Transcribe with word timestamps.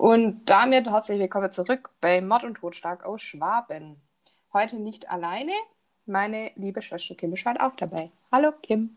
Und 0.00 0.46
damit 0.46 0.88
herzlich 0.88 1.18
willkommen 1.18 1.52
zurück 1.52 1.90
bei 2.00 2.22
Mord 2.22 2.44
und 2.44 2.54
Totschlag 2.54 3.04
aus 3.04 3.20
Schwaben. 3.20 4.00
Heute 4.50 4.76
nicht 4.76 5.10
alleine, 5.10 5.52
meine 6.06 6.52
liebe 6.56 6.80
Schwester 6.80 7.14
Kim 7.14 7.34
ist 7.34 7.44
halt 7.44 7.60
auch 7.60 7.76
dabei. 7.76 8.10
Hallo 8.32 8.50
Kim. 8.62 8.96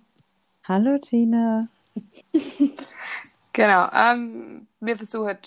Hallo 0.64 0.98
Tina. 1.00 1.68
genau, 3.52 3.90
ähm, 3.94 4.66
wir 4.80 4.96
versuchen 4.96 5.38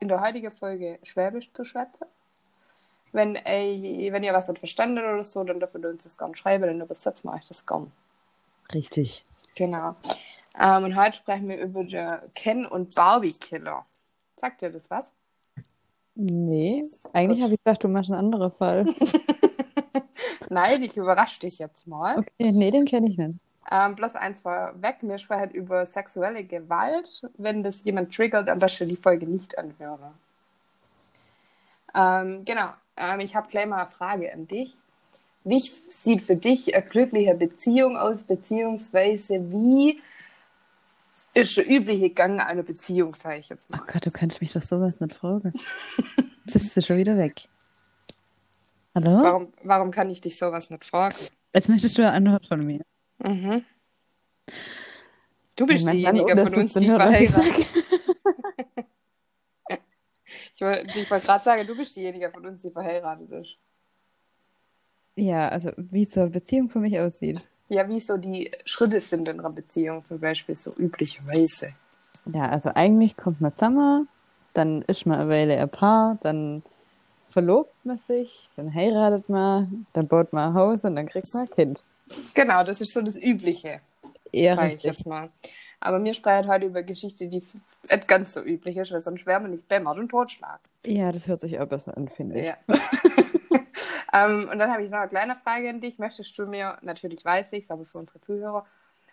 in 0.00 0.08
der 0.08 0.20
heutigen 0.20 0.52
Folge 0.52 0.98
Schwäbisch 1.02 1.50
zu 1.54 1.64
schwätzen. 1.64 2.04
Wenn, 3.12 3.36
ey, 3.36 4.10
wenn 4.12 4.22
ihr 4.22 4.34
was 4.34 4.48
nicht 4.48 4.58
verstanden 4.58 4.98
oder 4.98 5.24
so, 5.24 5.42
dann 5.44 5.60
dürft 5.60 5.76
ihr 5.76 5.88
uns 5.88 6.04
das 6.04 6.18
gerne 6.18 6.36
schreiben, 6.36 6.66
dann 6.66 6.82
übersetzen 6.82 7.30
wir 7.30 7.36
euch 7.36 7.46
das 7.46 7.64
gerne. 7.64 7.90
Richtig. 8.74 9.24
Genau. 9.54 9.96
Ähm, 10.60 10.84
und 10.84 10.94
heute 10.94 11.16
sprechen 11.16 11.48
wir 11.48 11.56
über 11.56 11.84
den 11.84 12.06
Ken 12.34 12.66
und 12.66 12.94
Barbie 12.94 13.32
Killer. 13.32 13.86
Sagt 14.36 14.62
dir 14.62 14.70
das 14.70 14.90
was? 14.90 15.06
Nee, 16.16 16.84
eigentlich 17.12 17.42
habe 17.42 17.54
ich 17.54 17.64
gedacht, 17.64 17.82
du 17.82 17.88
machst 17.88 18.10
einen 18.10 18.18
anderen 18.20 18.52
Fall. 18.52 18.86
Nein, 20.48 20.82
ich 20.82 20.96
überrasche 20.96 21.40
dich 21.40 21.58
jetzt 21.58 21.86
mal. 21.86 22.18
Okay, 22.18 22.52
nee, 22.52 22.70
den 22.70 22.84
kenne 22.84 23.08
ich 23.08 23.18
nicht. 23.18 23.38
Ähm, 23.70 23.96
bloß 23.96 24.14
eins 24.16 24.40
vorweg, 24.40 24.96
wir 25.00 25.18
sprechen 25.18 25.50
über 25.50 25.86
sexuelle 25.86 26.44
Gewalt. 26.44 27.22
Wenn 27.38 27.62
das 27.62 27.82
jemand 27.84 28.14
triggert, 28.14 28.46
dann 28.48 28.60
dass 28.60 28.80
ich 28.80 28.88
die 28.88 28.96
Folge 28.96 29.26
nicht 29.26 29.58
anhöre. 29.58 30.12
Ähm, 31.94 32.44
genau, 32.44 32.70
ähm, 32.96 33.20
ich 33.20 33.34
habe 33.34 33.48
gleich 33.48 33.66
mal 33.66 33.78
eine 33.78 33.90
Frage 33.90 34.32
an 34.32 34.46
dich. 34.46 34.76
Wie 35.44 35.60
sieht 35.60 36.22
für 36.22 36.36
dich 36.36 36.74
eine 36.74 36.84
glückliche 36.84 37.34
Beziehung 37.34 37.96
aus, 37.96 38.24
beziehungsweise 38.24 39.50
wie 39.50 40.00
ist 41.34 41.56
der 41.56 41.68
übliche 41.68 42.10
Gang 42.10 42.40
einer 42.40 42.62
Beziehung, 42.62 43.14
sage 43.14 43.38
ich 43.38 43.48
jetzt 43.48 43.70
mal. 43.70 43.80
Oh 43.82 43.86
Gott, 43.92 44.06
du 44.06 44.10
kannst 44.10 44.40
mich 44.40 44.52
doch 44.52 44.62
sowas 44.62 45.00
nicht 45.00 45.14
fragen. 45.14 45.52
Jetzt 46.46 46.56
ist 46.56 46.76
du 46.76 46.82
schon 46.82 46.98
wieder 46.98 47.16
weg. 47.16 47.48
Hallo? 48.94 49.22
Warum, 49.22 49.52
warum 49.62 49.90
kann 49.90 50.10
ich 50.10 50.20
dich 50.20 50.38
sowas 50.38 50.70
nicht 50.70 50.84
fragen? 50.84 51.16
Jetzt 51.52 51.68
möchtest 51.68 51.98
du 51.98 52.02
eine 52.02 52.12
Antwort 52.12 52.46
von 52.46 52.64
mir. 52.64 52.82
Mhm. 53.18 53.64
Du 55.56 55.66
bist 55.66 55.88
diejenige 55.88 56.36
von 56.36 56.54
uns, 56.54 56.74
die 56.74 56.86
verheiratet 56.86 57.66
Ich 60.54 60.60
wollte 60.60 61.00
ich 61.00 61.10
wollte 61.10 61.26
gerade 61.26 61.44
sagen, 61.44 61.66
du 61.66 61.76
bist 61.76 61.96
diejenige 61.96 62.30
von 62.30 62.46
uns, 62.46 62.62
die 62.62 62.70
verheiratet 62.70 63.30
ist. 63.30 63.56
Ja, 65.16 65.48
also 65.48 65.72
wie 65.76 66.04
so 66.04 66.22
eine 66.22 66.30
Beziehung 66.30 66.68
für 66.70 66.80
mich 66.80 66.98
aussieht. 66.98 67.48
Ja, 67.68 67.88
wie 67.88 68.00
so 68.00 68.16
die 68.16 68.50
Schritte 68.64 69.00
sind 69.00 69.28
in 69.28 69.40
einer 69.40 69.50
Beziehung, 69.50 70.04
zum 70.04 70.20
Beispiel 70.20 70.54
so 70.54 70.70
üblicherweise. 70.76 71.72
Ja, 72.26 72.48
also 72.48 72.70
eigentlich 72.74 73.16
kommt 73.16 73.40
man 73.40 73.52
zusammen, 73.52 74.08
dann 74.52 74.82
ist 74.82 75.06
man 75.06 75.20
eine 75.20 75.30
Weile 75.30 75.58
ein 75.58 75.68
Paar, 75.68 76.18
dann 76.22 76.62
verlobt 77.30 77.74
man 77.84 77.96
sich, 77.96 78.48
dann 78.56 78.72
heiratet 78.72 79.28
man, 79.28 79.86
dann 79.92 80.06
baut 80.06 80.32
man 80.32 80.50
ein 80.50 80.54
Haus 80.54 80.84
und 80.84 80.96
dann 80.96 81.06
kriegt 81.06 81.32
man 81.34 81.44
ein 81.44 81.50
Kind. 81.50 81.82
Genau, 82.34 82.62
das 82.64 82.80
ist 82.80 82.92
so 82.92 83.02
das 83.02 83.16
Übliche, 83.16 83.80
Eher 84.30 84.56
sage 84.56 84.74
ich 84.74 84.82
jetzt 84.82 85.06
mal. 85.06 85.30
Aber 85.80 85.98
mir 85.98 86.14
sprechen 86.14 86.48
heute 86.48 86.66
über 86.66 86.82
Geschichte, 86.82 87.28
die 87.28 87.42
nicht 87.90 88.08
ganz 88.08 88.32
so 88.32 88.40
üblich 88.40 88.76
ist, 88.76 88.90
weil 88.92 89.00
sonst 89.00 89.26
wären 89.26 89.42
wir 89.44 89.50
nicht 89.50 89.68
bei 89.68 89.80
Mord 89.80 89.98
und 89.98 90.08
Totschlag. 90.08 90.60
Ja, 90.86 91.12
das 91.12 91.26
hört 91.26 91.40
sich 91.42 91.58
auch 91.58 91.66
besser 91.66 91.96
an, 91.96 92.08
finde 92.08 92.40
ich. 92.40 92.46
Ja. 92.46 92.56
ähm, 94.12 94.48
und 94.50 94.58
dann 94.58 94.70
habe 94.72 94.84
ich 94.84 94.90
noch 94.90 94.98
eine 94.98 95.08
kleine 95.08 95.36
Frage 95.36 95.68
an 95.70 95.80
dich. 95.80 95.98
Möchtest 95.98 96.38
du 96.38 96.46
mir, 96.46 96.78
natürlich 96.82 97.24
weiß 97.24 97.52
ich, 97.52 97.70
aber 97.70 97.84
für 97.86 97.98
unsere 97.98 98.20
Zuhörer, 98.20 98.66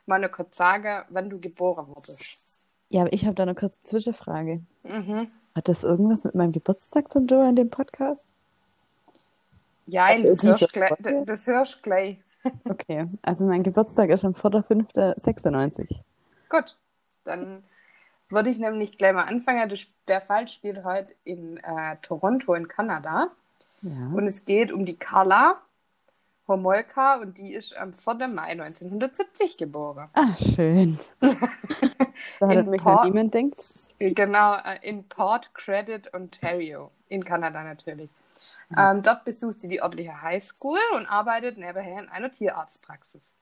mal 0.06 0.20
nur 0.20 0.30
kurz 0.30 0.58
sagen, 0.58 1.06
wann 1.10 1.30
du 1.30 1.40
geboren 1.40 1.88
wurdest? 1.88 2.44
Ja, 2.90 3.02
aber 3.02 3.14
ich 3.14 3.26
habe 3.26 3.36
da 3.36 3.44
eine 3.44 3.56
kurze 3.56 3.82
Zwischenfrage. 3.84 4.62
Mhm. 4.84 5.32
Hat 5.56 5.68
das 5.68 5.84
irgendwas 5.84 6.24
mit 6.26 6.36
meinem 6.36 6.52
Geburtstag 6.52 7.12
zu 7.12 7.26
tun 7.26 7.46
in 7.50 7.56
dem 7.56 7.70
Podcast? 7.70 8.28
Ja, 9.86 10.10
Äh, 10.10 10.24
das 10.24 10.44
hörst, 10.44 10.72
gleich, 10.74 10.94
das 11.26 11.48
hörst 11.48 11.84
gleich. 11.84 12.18
Okay, 12.68 13.06
also 13.22 13.46
mein 13.46 13.64
Geburtstag 13.64 14.10
ist 14.10 14.26
am 14.26 14.34
4.5.96. 14.34 16.00
Gut, 16.50 16.78
dann 17.24 17.64
würde 18.30 18.50
ich 18.50 18.60
nämlich 18.60 18.98
gleich 18.98 19.14
mal 19.14 19.24
anfangen. 19.26 19.74
Der 20.08 20.22
Fall 20.22 20.48
spielt 20.48 20.84
heute 20.84 21.14
in 21.24 21.58
äh, 21.58 21.98
Toronto 22.02 22.54
in 22.54 22.68
Kanada. 22.68 23.32
Ja. 23.82 24.08
Und 24.14 24.28
es 24.28 24.46
geht 24.46 24.72
um 24.72 24.86
die 24.86 24.96
Carla 24.96 25.62
Homolka 26.48 27.16
und 27.16 27.38
die 27.38 27.54
ist 27.54 27.76
am 27.76 27.94
4. 27.94 28.28
Mai 28.28 28.52
1970 28.52 29.58
geboren. 29.58 30.10
Ah, 30.14 30.36
schön. 30.38 31.00
da 31.20 32.48
hat 32.48 32.58
In 32.58 32.70
mich 32.70 32.82
Port- 32.82 33.06
niemand 33.06 33.34
denkt. 33.34 33.58
Genau, 34.00 34.56
äh, 34.56 34.78
in 34.82 35.08
Port 35.08 35.54
Credit, 35.54 36.14
Ontario, 36.14 36.92
in 37.08 37.24
Kanada 37.24 37.64
natürlich. 37.64 38.10
Ähm, 38.78 39.02
dort 39.04 39.26
besucht 39.26 39.60
sie 39.60 39.68
die 39.68 39.82
örtliche 39.82 40.22
Highschool 40.22 40.80
und 40.96 41.06
arbeitet 41.06 41.58
nebenher 41.58 42.00
in 42.04 42.08
einer 42.10 42.32
Tierarztpraxis. 42.32 43.34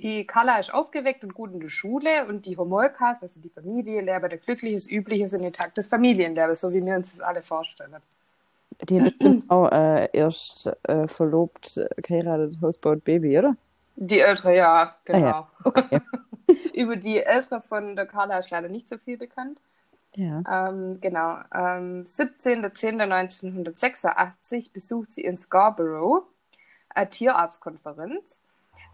Die 0.00 0.26
Carla 0.26 0.58
ist 0.60 0.72
aufgeweckt 0.72 1.24
und 1.24 1.34
gut 1.34 1.50
in 1.52 1.60
der 1.60 1.68
Schule 1.68 2.24
und 2.26 2.46
die 2.46 2.56
Homolkas, 2.56 3.20
also 3.22 3.38
die 3.40 3.50
Familie, 3.50 4.00
leben 4.00 4.30
ein 4.30 4.40
glückliches, 4.40 4.90
übliches 4.90 5.32
und 5.34 5.42
intaktes 5.42 5.88
Familienleben, 5.88 6.56
so 6.56 6.72
wie 6.72 6.84
wir 6.84 6.94
uns 6.96 7.10
das 7.10 7.20
alle 7.20 7.42
vorstellen. 7.42 7.96
Die 8.82 9.02
hat 9.02 9.18
bestimmt 9.18 9.50
auch 9.50 9.72
äh, 9.72 10.08
erst 10.12 10.70
äh, 10.84 11.08
verlobt, 11.08 11.76
äh, 11.76 11.88
geheiratet, 12.00 12.60
Haus 12.60 12.78
baut 12.78 13.02
Baby, 13.04 13.36
oder? 13.38 13.56
Die 13.96 14.20
ältere, 14.20 14.56
ja, 14.56 14.94
genau. 15.04 15.26
Ah, 15.26 15.30
ja. 15.30 15.50
Okay. 15.64 16.00
Über 16.74 16.94
die 16.96 17.18
ältere 17.18 17.60
von 17.60 17.96
der 17.96 18.06
Carla 18.06 18.38
ist 18.38 18.50
leider 18.50 18.68
nicht 18.68 18.88
so 18.88 18.96
viel 18.96 19.18
bekannt. 19.18 19.60
Ja. 20.14 20.68
Ähm, 20.68 21.00
genau. 21.00 21.38
Ähm, 21.52 22.04
17.10.1986 22.04 24.72
besucht 24.72 25.10
sie 25.12 25.22
in 25.22 25.36
Scarborough 25.36 26.22
eine 26.90 27.10
Tierarztkonferenz. 27.10 28.40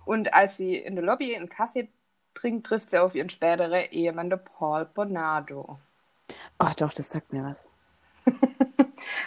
Und 0.04 0.32
als 0.34 0.56
sie 0.56 0.76
in 0.76 0.94
der 0.94 1.04
Lobby 1.04 1.36
einen 1.36 1.48
Kaffee 1.48 1.88
trinkt, 2.34 2.66
trifft 2.66 2.90
sie 2.90 2.98
auf 2.98 3.14
ihren 3.14 3.30
späteren 3.30 3.84
Ehemann, 3.90 4.30
der 4.30 4.38
Paul 4.38 4.86
Bonado. 4.86 5.78
Ach 6.58 6.74
doch, 6.74 6.92
das 6.92 7.10
sagt 7.10 7.32
mir 7.32 7.44
was. 7.44 7.68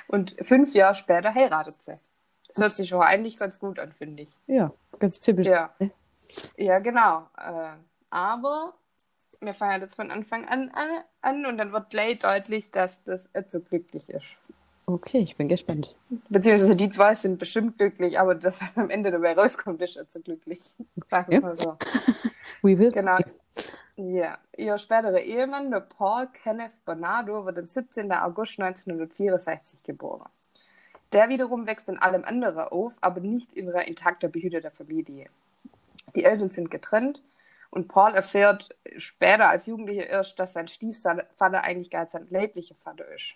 Und 0.08 0.36
fünf 0.42 0.74
Jahre 0.74 0.96
später 0.96 1.34
heiratet 1.34 1.76
sie. 1.86 1.98
Das 2.50 2.58
hört 2.58 2.72
sich 2.72 2.90
schon 2.90 3.02
eigentlich 3.02 3.38
ganz 3.38 3.60
gut 3.60 3.78
an, 3.80 3.92
finde 3.92 4.24
ich. 4.24 4.30
Ja, 4.48 4.72
ganz 5.00 5.20
typisch. 5.20 5.48
Ja, 5.48 5.70
ne? 5.80 5.92
ja 6.58 6.80
genau. 6.80 7.28
Äh, 7.38 7.74
aber 8.10 8.74
wir 9.42 9.54
fangen 9.54 9.82
jetzt 9.82 9.96
von 9.96 10.10
Anfang 10.12 10.48
an, 10.48 10.70
an 10.72 11.04
an 11.22 11.46
und 11.46 11.58
dann 11.58 11.72
wird 11.74 11.90
gleich 11.90 12.20
deutlich, 12.20 12.72
dass 12.72 13.04
das 13.04 13.30
so 13.50 13.60
glücklich 13.60 14.10
ist. 14.10 14.36
Okay, 14.86 15.20
ich 15.20 15.36
bin 15.36 15.50
gespannt. 15.50 15.96
Beziehungsweise 16.30 16.76
die 16.76 16.90
zwei 16.90 17.14
sind 17.14 17.40
bestimmt 17.40 17.78
glücklich, 17.78 18.18
aber 18.18 18.36
das, 18.36 18.62
was 18.62 18.78
am 18.78 18.90
Ende 18.90 19.12
dabei 19.12 19.34
rauskommt, 19.34 19.82
ist 19.82 20.00
so 20.12 20.22
glücklich. 20.22 20.62
Wir 20.96 21.26
es 21.28 21.34
Ja. 21.34 21.40
mal 21.42 21.58
so. 21.58 21.78
We 22.62 22.80
will 22.80 22.92
Genau. 22.92 23.18
see. 23.18 23.64
Ja. 23.98 24.38
Ihr 24.56 24.78
späterer 24.78 25.22
Ehemann, 25.22 25.72
der 25.72 25.80
Paul 25.80 26.28
Kenneth 26.28 26.86
Bernardo, 26.86 27.46
wird 27.46 27.58
am 27.58 27.66
17. 27.66 28.12
August 28.12 28.60
1964 28.60 29.82
geboren. 29.82 30.30
Der 31.14 31.30
wiederum 31.30 31.66
wächst 31.66 31.90
in 31.90 31.98
allem 31.98 32.24
anderen 32.24 32.68
auf, 32.68 32.96
aber 33.02 33.22
nicht 33.22 33.54
in 33.54 33.68
einer 33.70 33.88
intakter, 33.88 34.28
behüteter 34.28 34.70
Familie. 34.70 35.30
Die 36.16 36.26
Eltern 36.26 36.52
sind 36.52 36.70
getrennt 36.70 37.24
und 37.72 37.88
Paul 37.88 38.14
erfährt 38.14 38.70
später 38.98 39.50
als 39.50 39.66
Jugendlicher 39.66 40.06
erst, 40.06 40.38
dass 40.38 40.54
sein 40.54 40.68
Stiefvater 40.68 41.64
eigentlich 41.64 41.90
gar 41.90 42.08
sein 42.08 42.28
leiblicher 42.30 42.76
Vater 42.76 43.08
ist. 43.08 43.36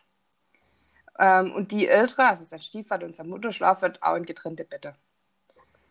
Ähm, 1.17 1.53
und 1.53 1.71
die 1.71 1.87
Ältere, 1.87 2.27
also 2.27 2.43
sein 2.43 2.59
Stiefvater 2.59 3.07
und 3.07 3.15
seine 3.15 3.29
Mutter, 3.29 3.51
schlafen 3.51 3.97
auch 4.01 4.15
in 4.15 4.25
getrennte 4.25 4.63
Betten. 4.63 4.93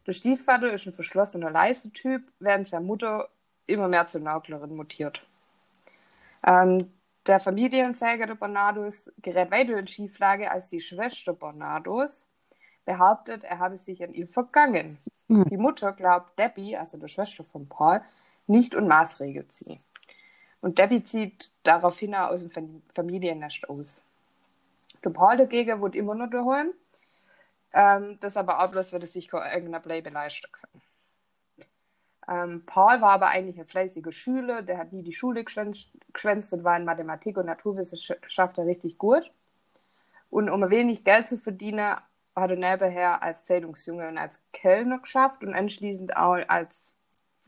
Der 0.07 0.13
Stiefvater 0.13 0.73
ist 0.73 0.87
ein 0.87 0.93
verschlossener, 0.93 1.51
leiser 1.51 1.93
Typ, 1.93 2.23
während 2.39 2.69
seine 2.69 2.85
Mutter 2.85 3.29
immer 3.71 3.89
mehr 3.89 4.07
zur 4.07 4.21
Nauglerin 4.21 4.77
mutiert. 4.77 5.25
Ähm, 6.47 6.93
der 7.27 7.41
Familiensäger 7.41 8.27
der 8.27 8.35
Bernardos 8.35 9.13
gerät 9.19 9.51
weiter 9.51 9.79
in 9.79 9.87
Schieflage, 9.87 10.51
als 10.51 10.69
die 10.69 10.81
Schwester 10.81 11.33
Bernardos 11.33 12.27
behauptet, 12.85 13.45
er 13.45 13.59
habe 13.59 13.77
sich 13.77 14.03
an 14.03 14.15
ihn 14.15 14.27
vergangen. 14.27 14.99
Hm. 15.29 15.45
Die 15.45 15.57
Mutter 15.57 15.93
glaubt 15.93 16.39
Debbie, 16.39 16.77
also 16.77 16.97
der 16.99 17.09
Schwester 17.09 17.45
von 17.45 17.69
Paul, 17.69 18.01
nicht 18.47 18.75
und 18.75 18.89
maßregelt 18.89 19.53
sie. 19.53 19.79
Und 20.61 20.79
Debbie 20.79 21.05
zieht 21.05 21.53
daraufhin 21.63 22.15
aus 22.15 22.41
dem 22.41 22.51
Fam- 22.51 22.83
Familiennest 22.95 23.69
aus. 23.69 24.03
Der 25.05 25.11
Paul 25.11 25.37
dagegen 25.37 25.81
wird 25.81 25.95
immer 25.95 26.15
noch 26.15 26.31
daheim. 26.31 26.73
Ähm, 27.73 28.19
das 28.21 28.37
aber 28.37 28.61
auch 28.63 28.71
bloß, 28.73 28.93
weil 28.93 29.03
er 29.03 29.07
sich 29.07 29.29
keine 29.29 29.53
irgendeiner 29.53 29.81
Bleibe 29.81 30.11
leisten 30.11 30.51
kann. 30.51 30.83
Ähm, 32.31 32.63
Paul 32.65 33.01
war 33.01 33.11
aber 33.11 33.29
eigentlich 33.29 33.59
ein 33.59 33.67
fleißiger 33.67 34.13
Schüler, 34.13 34.63
der 34.63 34.79
hat 34.79 34.93
nie 34.93 35.03
die 35.03 35.13
Schule 35.13 35.45
geschwänzt, 35.45 35.91
und 36.53 36.65
war 36.65 36.77
in 36.77 36.85
Mathematik 36.85 37.37
und 37.37 37.47
Naturwissenschaften 37.47 38.65
richtig 38.67 38.99
gut. 38.99 39.31
Und 40.31 40.49
um 40.49 40.63
ein 40.63 40.71
wenig 40.71 41.03
Geld 41.03 41.29
zu 41.29 41.39
verdienen, 41.39 41.97
hat 42.37 42.51
er 42.51 42.57
nebenher 42.57 43.23
als 43.23 43.45
Zeitungsjunge 43.45 44.07
und 44.07 44.17
als 44.17 44.41
Kellner 44.53 45.01
geschafft 45.01 45.43
und 45.43 45.55
anschließend 45.55 46.17
auch 46.17 46.39
als 46.47 46.93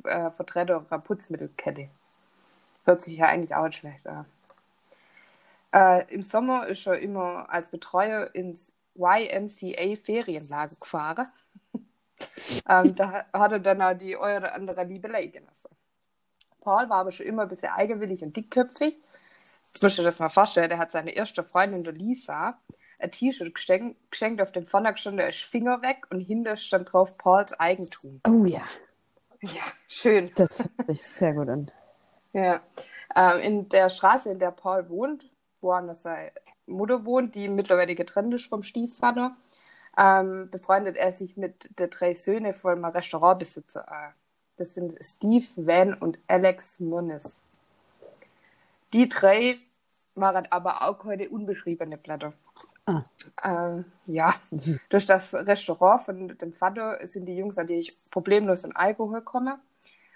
äh, 0.02 0.31
Vertreter 0.31 0.85
einer 0.90 1.00
Putzmittelkette. 1.00 1.88
Hört 2.85 3.02
sich 3.02 3.17
ja 3.19 3.26
eigentlich 3.26 3.55
auch 3.55 3.67
nicht 3.67 3.78
schlecht 3.78 4.05
an. 4.08 4.26
Äh, 5.73 6.12
Im 6.12 6.25
Sommer 6.25 6.67
ist 6.67 6.87
er 6.88 6.99
immer 6.99 7.46
als 7.49 7.70
Betreuer 7.70 8.35
ins 8.35 8.73
YMCA 8.96 9.96
Ferienlager 9.96 10.75
gefahren. 10.75 11.28
Ähm, 12.69 12.95
da 12.95 13.27
hat 13.33 13.53
er 13.53 13.59
dann 13.61 13.83
auch 13.83 13.95
die 13.95 14.17
eure 14.17 14.53
andere 14.53 14.85
Liebelei 14.85 15.27
genossen. 15.27 15.71
Paul 16.61 16.89
war 16.89 16.99
aber 16.99 17.13
schon 17.13 17.27
immer 17.27 17.43
ein 17.43 17.49
bisschen 17.49 17.73
eigenwillig 17.73 18.23
und 18.23 18.37
dickköpfig. 18.37 18.97
Ich 19.75 19.83
muss 19.83 19.97
dir 19.97 20.03
das 20.03 20.19
mal 20.19 20.29
vorstellen, 20.29 20.69
der 20.69 20.79
hat 20.79 20.93
seine 20.93 21.13
erste 21.13 21.43
Freundin, 21.43 21.83
der 21.83 21.93
Lisa, 21.93 22.59
ein 23.01 23.11
T-Shirt 23.11 23.55
geschenkt, 23.55 23.99
geschenkt, 24.11 24.41
auf 24.41 24.53
dem 24.53 24.67
vorne 24.67 24.97
stand 24.97 25.19
der 25.19 25.33
Finger 25.33 25.83
weg 25.83 26.07
und 26.11 26.21
hinter 26.21 26.57
stand 26.57 26.93
drauf 26.93 27.17
Pauls 27.19 27.59
Eigentum. 27.59 28.21
Oh 28.27 28.45
ja. 28.45 28.63
Ja, 29.41 29.63
schön. 29.89 30.31
Das 30.37 30.61
hört 30.61 30.87
sich 30.87 31.03
sehr 31.03 31.35
gut 31.35 31.49
an. 31.49 31.71
Ja. 32.33 32.63
Ähm, 33.17 33.41
in 33.41 33.69
der 33.69 33.91
Straße, 33.91 34.31
in 34.31 34.39
der 34.39 34.53
Paul 34.53 34.89
wohnt, 34.89 35.29
wo 35.61 35.73
seine 35.93 36.33
Mutter 36.67 37.05
wohnt, 37.05 37.35
die 37.35 37.49
mittlerweile 37.49 37.95
getrennt 37.95 38.33
ist 38.35 38.47
vom 38.47 38.63
Stiefvater, 38.63 39.37
ähm, 39.99 40.49
befreundet 40.50 40.97
er 40.97 41.12
sich 41.12 41.37
mit 41.37 41.69
den 41.79 41.91
drei 41.91 42.15
Söhnen 42.15 42.55
von 42.55 42.73
einem 42.73 42.85
Restaurantbesitzer. 42.85 43.87
Äh, 43.89 44.12
das 44.56 44.75
sind 44.75 44.97
Steve, 45.00 45.47
Van 45.56 45.94
und 45.94 46.19
Alex 46.29 46.81
Moniz. 46.81 47.41
Die 48.93 49.09
drei 49.09 49.55
waren 50.15 50.47
aber 50.50 50.83
auch 50.83 51.05
heute 51.05 51.29
unbeschriebene 51.29 51.97
Blätter. 51.97 52.33
Ah. 52.85 53.05
Ähm, 53.44 53.85
ja, 54.06 54.35
mhm. 54.50 54.81
durch 54.89 55.06
das 55.06 55.35
Restaurant 55.35 56.03
von 56.03 56.29
dem 56.29 56.53
Vater 56.53 56.99
sind 57.06 57.27
die 57.27 57.37
Jungs 57.37 57.56
natürlich 57.56 57.97
problemlos 58.11 58.65
in 58.65 58.75
Alkohol 58.75 59.21
gekommen. 59.21 59.59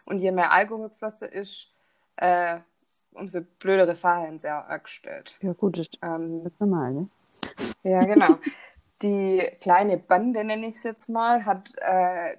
Und 0.06 0.18
je 0.18 0.32
mehr 0.32 0.52
Alkohol 0.52 0.88
geflossen 0.88 1.28
ist, 1.28 1.68
äh, 2.16 2.58
umso 3.12 3.40
blödere 3.58 3.96
Sachen 3.96 4.38
sehr 4.38 4.68
angestellt. 4.68 5.36
Ja, 5.40 5.52
gut, 5.52 5.78
das 5.78 5.88
ähm, 6.02 6.46
ist 6.46 6.60
normal, 6.60 6.92
ne? 6.92 7.08
Ja, 7.82 8.00
genau. 8.00 8.38
die 9.02 9.42
kleine 9.60 9.98
Bande, 9.98 10.44
nenne 10.44 10.66
ich 10.66 10.76
es 10.76 10.82
jetzt 10.82 11.08
mal, 11.08 11.44
hat 11.44 11.72
äh, 11.76 12.36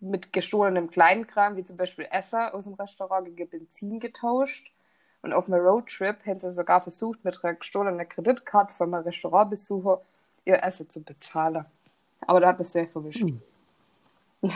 mit 0.00 0.32
gestohlenem 0.32 0.90
Kleinkram, 0.90 1.56
wie 1.56 1.64
zum 1.64 1.76
Beispiel 1.76 2.06
Esser 2.10 2.54
aus 2.54 2.64
dem 2.64 2.74
Restaurant, 2.74 3.24
gegen 3.24 3.48
Benzin 3.48 4.00
getauscht. 4.00 4.72
Und 5.22 5.32
auf 5.32 5.48
einem 5.48 5.60
Roadtrip 5.64 6.24
haben 6.26 6.38
sie 6.38 6.52
sogar 6.52 6.80
versucht, 6.80 7.24
mit 7.24 7.42
einer 7.42 7.54
gestohlenen 7.54 8.08
Kreditkarte 8.08 8.74
von 8.74 8.94
einem 8.94 9.04
Restaurantbesucher 9.04 10.00
ihr 10.44 10.62
Essen 10.62 10.88
zu 10.88 11.02
bezahlen. 11.02 11.64
Aber 12.20 12.40
da 12.40 12.48
hat 12.48 12.60
es 12.60 12.72
sehr 12.72 12.88
verwischt. 12.88 13.22
Hm. 13.22 13.42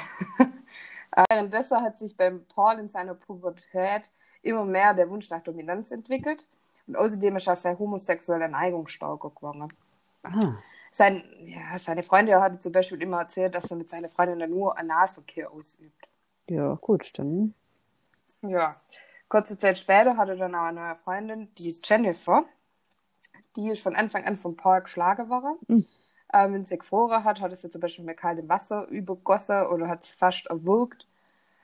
Währenddessen 1.29 1.81
hat 1.81 1.99
sich 1.99 2.17
beim 2.17 2.44
Paul 2.46 2.79
in 2.79 2.88
seiner 2.88 3.14
Pubertät 3.14 4.11
immer 4.43 4.64
mehr 4.64 4.94
der 4.94 5.11
Wunsch 5.11 5.29
nach 5.31 5.43
Dominanz 5.43 5.90
entwickelt. 5.90 6.46
Und 6.87 6.96
außerdem 6.96 7.37
ist 7.37 7.46
er 7.46 7.56
seine 7.56 7.79
homosexuelle 7.79 8.49
Neigung 8.49 8.88
stärker 8.88 9.31
geworden. 9.31 9.69
Ah. 10.22 10.56
Sein, 10.92 11.24
ja, 11.46 11.78
seine 11.78 12.02
Freundin 12.02 12.36
hat 12.36 12.62
zum 12.62 12.72
Beispiel 12.72 13.00
immer 13.02 13.20
erzählt, 13.20 13.54
dass 13.54 13.70
er 13.70 13.76
mit 13.76 13.90
seiner 13.90 14.08
Freundin 14.08 14.50
nur 14.50 14.78
Analverkehr 14.78 15.50
ausübt. 15.50 16.08
Ja, 16.48 16.74
gut, 16.74 17.19
dann. 17.19 17.54
Ja. 18.42 18.74
Kurze 19.28 19.58
Zeit 19.58 19.78
später 19.78 20.16
hatte 20.16 20.32
er 20.32 20.36
dann 20.36 20.54
auch 20.54 20.64
eine 20.64 20.80
neue 20.80 20.96
Freundin, 20.96 21.48
die 21.56 21.74
Jennifer. 21.82 22.44
Die 23.56 23.70
ist 23.70 23.82
von 23.82 23.96
Anfang 23.96 24.24
an 24.24 24.36
vom 24.36 24.56
Paul 24.56 24.82
geschlagen 24.82 25.28
worden. 25.30 25.56
Mhm. 25.69 25.86
Ähm, 26.34 26.54
wenn 26.54 26.64
sie 26.64 26.78
gefroren 26.78 27.24
hat, 27.24 27.40
hat 27.40 27.50
er 27.50 27.56
sie 27.56 27.70
zum 27.70 27.80
Beispiel 27.80 28.04
mit 28.04 28.16
kaltem 28.16 28.48
Wasser 28.48 28.86
übergossen 28.88 29.66
oder 29.66 29.88
hat 29.88 30.04
sie 30.04 30.14
fast 30.16 30.46
erwürgt, 30.46 31.06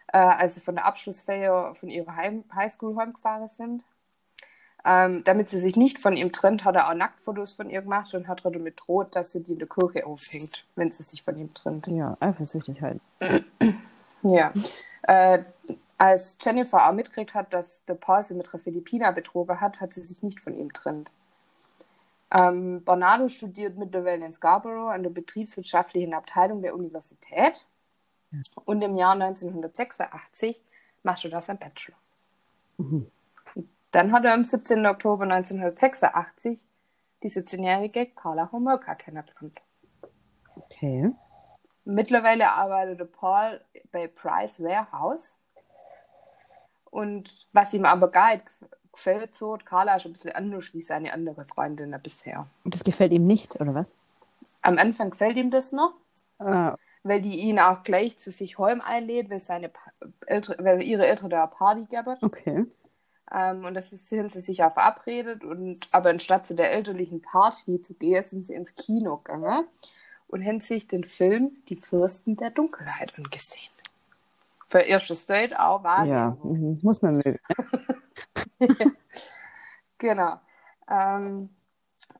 äh, 0.08 0.18
als 0.18 0.56
sie 0.56 0.60
von 0.60 0.74
der 0.74 0.84
Abschlussfeier 0.84 1.74
von 1.74 1.88
ihrer 1.88 2.16
Heim 2.16 2.44
Highschool 2.54 2.96
heimgefahren 2.96 3.48
sind. 3.48 3.82
Ähm, 4.90 5.22
damit 5.24 5.50
sie 5.50 5.60
sich 5.60 5.76
nicht 5.76 5.98
von 5.98 6.16
ihm 6.16 6.32
trennt, 6.32 6.64
hat 6.64 6.74
er 6.74 6.88
auch 6.88 6.94
Nacktfotos 6.94 7.52
von 7.52 7.68
ihr 7.68 7.82
gemacht 7.82 8.14
und 8.14 8.26
hat 8.26 8.42
damit 8.42 8.80
droht, 8.80 9.14
dass 9.14 9.32
sie 9.32 9.42
die 9.42 9.52
in 9.52 9.58
der 9.58 9.68
Kirche 9.68 10.06
aufhängt, 10.06 10.64
wenn 10.76 10.90
sie 10.90 11.02
sich 11.02 11.22
von 11.22 11.36
ihm 11.36 11.52
trennt. 11.52 11.86
Ja, 11.88 12.16
eifersüchtig 12.20 12.80
halt. 12.80 12.98
ja. 14.22 14.50
Äh, 15.02 15.44
als 15.98 16.38
Jennifer 16.40 16.88
auch 16.88 16.92
mitgekriegt 16.94 17.34
hat, 17.34 17.52
dass 17.52 17.84
der 17.84 17.96
Paul 17.96 18.24
sie 18.24 18.32
mit 18.32 18.48
einer 18.50 18.62
Philippiner 18.62 19.12
betrogen 19.12 19.60
hat, 19.60 19.78
hat 19.78 19.92
sie 19.92 20.00
sich 20.00 20.22
nicht 20.22 20.40
von 20.40 20.58
ihm 20.58 20.72
trennt. 20.72 21.10
Ähm, 22.30 22.82
Bernardo 22.82 23.28
studiert 23.28 23.76
mittlerweile 23.76 24.24
in 24.24 24.32
Scarborough 24.32 24.90
an 24.90 25.02
der 25.02 25.10
betriebswirtschaftlichen 25.10 26.14
Abteilung 26.14 26.62
der 26.62 26.74
Universität 26.74 27.66
und 28.64 28.80
im 28.80 28.96
Jahr 28.96 29.12
1986 29.12 30.58
macht 31.02 31.24
er 31.24 31.30
da 31.30 31.42
sein 31.42 31.58
Bachelor. 31.58 31.96
Mhm. 32.78 33.10
Dann 33.90 34.12
hat 34.12 34.24
er 34.24 34.34
am 34.34 34.44
17. 34.44 34.86
Oktober 34.86 35.24
1986 35.24 36.66
die 37.22 37.30
17-jährige 37.30 38.06
Carla 38.14 38.50
Homolka 38.52 38.94
kennengelernt. 38.94 39.56
Okay. 40.56 41.12
Mittlerweile 41.84 42.52
arbeitet 42.52 43.12
Paul 43.12 43.60
bei 43.90 44.08
Price 44.08 44.60
Warehouse 44.60 45.34
und 46.90 47.46
was 47.52 47.72
ihm 47.72 47.84
aber 47.84 48.10
gar 48.10 48.34
nicht 48.34 48.44
gefällt, 48.92 49.34
so, 49.36 49.56
Carla 49.64 49.96
ist 49.96 50.06
ein 50.06 50.12
bisschen 50.12 50.32
anders 50.32 50.74
wie 50.74 50.82
seine 50.82 51.12
andere 51.12 51.44
Freundin 51.44 51.96
bisher. 52.02 52.46
Und 52.64 52.74
das 52.74 52.84
gefällt 52.84 53.12
ihm 53.12 53.26
nicht, 53.26 53.60
oder 53.60 53.74
was? 53.74 53.90
Am 54.62 54.78
Anfang 54.78 55.10
gefällt 55.10 55.36
ihm 55.36 55.50
das 55.50 55.72
noch, 55.72 55.94
ah. 56.38 56.76
weil 57.02 57.22
die 57.22 57.36
ihn 57.36 57.58
auch 57.58 57.82
gleich 57.84 58.18
zu 58.18 58.30
sich 58.30 58.58
heim 58.58 58.80
einlädt, 58.80 59.30
weil, 59.30 59.40
seine 59.40 59.70
weil 60.58 60.82
ihre 60.82 61.06
Eltern 61.06 61.30
da 61.30 61.44
eine 61.44 61.52
Party 61.52 61.86
geben. 61.86 62.16
Okay. 62.22 62.66
Ähm, 63.32 63.64
und 63.64 63.74
das 63.74 63.90
sind 63.90 64.32
sie 64.32 64.40
sich 64.40 64.58
ja 64.58 64.70
verabredet. 64.70 65.44
Und, 65.44 65.80
aber 65.92 66.10
anstatt 66.10 66.46
zu 66.46 66.54
der 66.54 66.72
elterlichen 66.72 67.22
Party 67.22 67.82
zu 67.82 67.94
gehen, 67.94 68.22
sind 68.22 68.46
sie 68.46 68.54
ins 68.54 68.74
Kino 68.74 69.18
gegangen 69.18 69.66
und 70.28 70.44
haben 70.44 70.60
sich 70.60 70.88
den 70.88 71.04
Film 71.04 71.56
Die 71.68 71.76
Fürsten 71.76 72.36
der 72.36 72.50
Dunkelheit 72.50 73.12
angesehen. 73.18 73.70
Für 74.68 74.80
erstes 74.80 75.26
Date 75.26 75.58
auch 75.58 75.82
war. 75.82 76.04
Ja, 76.04 76.36
mhm, 76.42 76.78
muss 76.82 77.00
man 77.00 77.16
mögen. 77.16 77.38
genau. 79.98 80.38
Ähm, 80.90 81.48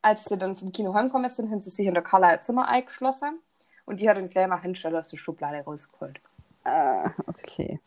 als 0.01 0.25
sie 0.25 0.39
dann 0.39 0.57
vom 0.57 0.73
Kino 0.73 0.95
heimgekommen 0.95 1.31
sind, 1.31 1.51
haben 1.51 1.61
sie 1.61 1.71
sich 1.71 1.87
in 1.87 1.95
der 1.95 2.03
Carla 2.03 2.41
Zimmer 2.41 2.69
eingeschlossen 2.69 3.41
und 3.85 4.01
die 4.01 4.09
hat 4.09 4.17
den 4.17 4.31
gleich 4.31 4.49
mal 4.49 4.61
hinstellen 4.61 4.97
aus 4.97 5.09
der 5.09 5.19
Schublade 5.19 5.63
rausgeholt. 5.63 6.21
Ah, 6.65 7.11
okay. 7.27 7.81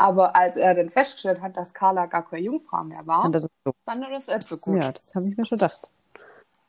Aber 0.00 0.34
als 0.34 0.56
er 0.56 0.74
dann 0.74 0.88
festgestellt 0.88 1.42
hat, 1.42 1.58
dass 1.58 1.74
Carla 1.74 2.06
gar 2.06 2.26
keine 2.26 2.46
Jungfrau 2.46 2.84
mehr 2.84 3.06
war, 3.06 3.20
fand 3.20 3.34
er 3.34 3.40
das, 3.42 3.50
so. 3.66 3.74
fand 3.84 4.02
er 4.02 4.08
das 4.08 4.28
nicht 4.28 4.48
so 4.48 4.56
gut. 4.56 4.78
Ja, 4.78 4.92
das 4.92 5.14
habe 5.14 5.28
ich 5.28 5.36
mir 5.36 5.44
schon 5.44 5.58
gedacht. 5.58 5.90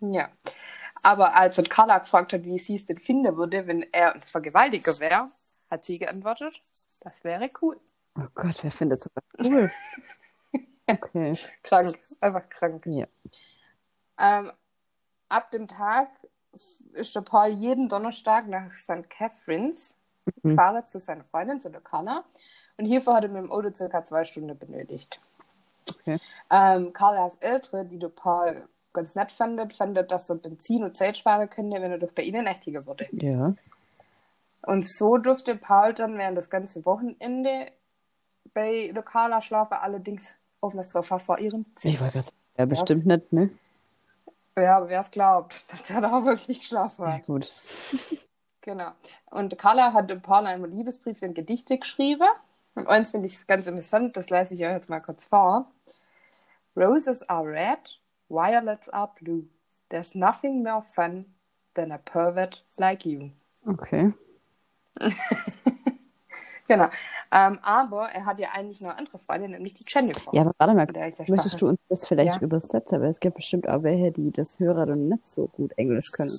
Ja. 0.01 0.27
Aber 1.01 1.33
als 1.33 1.57
er 1.57 1.63
Carla 1.63 1.99
gefragt 1.99 2.33
hat, 2.33 2.43
wie 2.43 2.59
sie 2.59 2.75
es 2.75 2.85
denn 2.85 2.97
finden 2.97 3.37
würde, 3.37 3.65
wenn 3.67 3.83
er 3.93 4.15
ein 4.15 4.21
Vergewaltiger 4.23 4.99
wäre, 4.99 5.29
hat 5.69 5.85
sie 5.85 5.97
geantwortet, 5.97 6.59
das 6.99 7.23
wäre 7.23 7.49
cool. 7.61 7.79
Oh 8.19 8.27
Gott, 8.35 8.61
wer 8.63 8.71
findet 8.73 9.01
sowas 9.01 9.23
cool? 9.41 9.71
okay. 10.87 11.37
Krank, 11.63 11.97
einfach 12.19 12.49
krank. 12.49 12.85
Ja. 12.85 13.07
Ähm, 14.19 14.51
ab 15.29 15.51
dem 15.51 15.69
Tag 15.69 16.09
ist 16.91 17.15
der 17.15 17.21
Paul 17.21 17.47
jeden 17.47 17.87
Donnerstag 17.87 18.49
nach 18.49 18.73
St. 18.73 19.09
Catharines 19.09 19.95
mhm. 20.25 20.49
gefahren 20.49 20.85
zu 20.85 20.99
seiner 20.99 21.23
Freundin, 21.23 21.61
zu 21.61 21.69
der 21.69 21.79
Carla. 21.79 22.25
Und 22.77 22.85
hierfür 22.85 23.13
hat 23.13 23.23
er 23.23 23.29
mit 23.29 23.43
dem 23.43 23.51
Auto 23.51 23.69
circa 23.73 24.03
zwei 24.03 24.23
Stunden 24.23 24.57
benötigt. 24.57 25.19
Okay. 25.99 26.19
Ähm, 26.49 26.93
Carlas 26.93 27.35
Ältere, 27.39 27.85
die 27.85 27.99
der 27.99 28.09
Paul 28.09 28.67
ganz 28.93 29.15
nett 29.15 29.31
fandet, 29.31 29.73
fandet, 29.73 30.11
dass 30.11 30.29
er 30.29 30.35
Benzin 30.35 30.83
und 30.83 30.97
Zeit 30.97 31.17
sparen 31.17 31.49
könnte, 31.49 31.81
wenn 31.81 31.91
er 31.91 31.97
doch 31.97 32.11
bei 32.11 32.23
ihnen 32.23 32.43
nächtiger 32.43 32.85
wurde. 32.85 33.07
Ja. 33.11 33.53
Und 34.63 34.87
so 34.87 35.17
durfte 35.17 35.55
Paul 35.55 35.93
dann 35.93 36.17
während 36.17 36.37
das 36.37 36.49
ganze 36.49 36.85
Wochenende 36.85 37.71
bei 38.53 38.93
Carla 39.05 39.41
schlafen, 39.41 39.73
allerdings 39.73 40.37
auf 40.59 40.73
das 40.75 40.91
Sofa 40.91 41.19
vor 41.19 41.39
ihrem 41.39 41.65
Zimmer. 41.77 41.93
Ich 41.93 42.01
wollte 42.01 42.13
gerade 42.13 42.31
ja, 42.57 42.65
bestimmt 42.65 43.05
nicht, 43.05 43.33
ne? 43.33 43.49
Ja, 44.57 44.77
aber 44.77 44.89
wer 44.89 45.01
es 45.01 45.11
glaubt, 45.11 45.63
dass 45.71 45.83
der 45.83 46.01
da 46.01 46.23
wirklich 46.25 46.59
geschlafen 46.59 47.05
hat. 47.07 47.19
Ja, 47.19 47.25
gut. 47.25 47.53
genau. 48.61 48.91
Und 49.31 49.57
Carla 49.57 49.93
hat 49.93 50.21
Paul 50.21 50.45
einen 50.45 50.71
Liebesbrief 50.71 51.21
in 51.21 51.33
Gedichte 51.33 51.77
geschrieben. 51.77 52.27
Und 52.75 52.87
eins 52.87 53.11
finde 53.11 53.27
ich 53.27 53.47
ganz 53.47 53.67
interessant, 53.67 54.15
das 54.15 54.29
lese 54.29 54.53
ich 54.53 54.61
euch 54.61 54.71
jetzt 54.71 54.89
mal 54.89 55.01
kurz 55.01 55.25
vor. 55.25 55.71
Roses 56.75 57.27
are 57.29 57.45
red, 57.45 57.99
violets 58.29 58.87
are 58.89 59.11
blue. 59.19 59.43
There's 59.89 60.15
nothing 60.15 60.63
more 60.63 60.81
fun 60.83 61.25
than 61.75 61.91
a 61.91 61.97
pervert 61.97 62.63
like 62.77 63.05
you. 63.05 63.31
Okay. 63.65 64.13
genau. 66.67 66.89
Ähm, 67.33 67.59
aber 67.61 68.09
er 68.09 68.25
hat 68.25 68.39
ja 68.39 68.49
eigentlich 68.53 68.81
noch 68.81 68.97
andere 68.97 69.17
Freundin, 69.19 69.51
nämlich 69.51 69.73
die 69.73 69.85
Jennifer. 69.87 70.33
Ja, 70.33 70.41
aber 70.41 70.53
warte 70.57 70.73
mal, 70.73 71.13
möchtest 71.27 71.61
du 71.61 71.67
uns 71.67 71.79
das 71.89 72.07
vielleicht 72.07 72.35
ja? 72.35 72.41
übersetzen? 72.41 73.01
Weil 73.01 73.09
es 73.09 73.19
gibt 73.19 73.35
bestimmt 73.35 73.67
auch 73.67 73.83
welche, 73.83 74.11
die 74.11 74.31
das 74.31 74.59
Hörer 74.59 74.85
dann 74.85 75.09
nicht 75.09 75.29
so 75.29 75.47
gut 75.47 75.71
Englisch 75.77 76.11
können. 76.11 76.37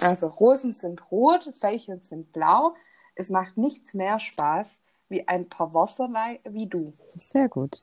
Also 0.00 0.28
Rosen 0.28 0.72
sind 0.72 1.10
rot, 1.10 1.52
Veilchen 1.58 2.02
sind 2.02 2.32
blau. 2.32 2.74
Es 3.14 3.30
macht 3.30 3.56
nichts 3.56 3.94
mehr 3.94 4.18
Spaß 4.18 4.68
wie 5.12 5.28
ein 5.28 5.48
paar 5.48 5.72
Wasserlei 5.72 6.40
wie 6.44 6.66
du. 6.66 6.92
Sehr 7.10 7.48
gut. 7.48 7.78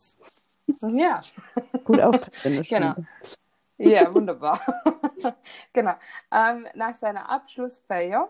Ja. 0.82 1.22
Gut 1.86 1.98
der 1.98 2.12
Genau. 2.64 2.96
Ja, 3.78 4.14
wunderbar. 4.14 4.60
genau. 5.74 5.94
Ähm, 6.34 6.68
nach 6.76 6.96
seiner 6.96 7.30
Abschlussfeier, 7.30 8.30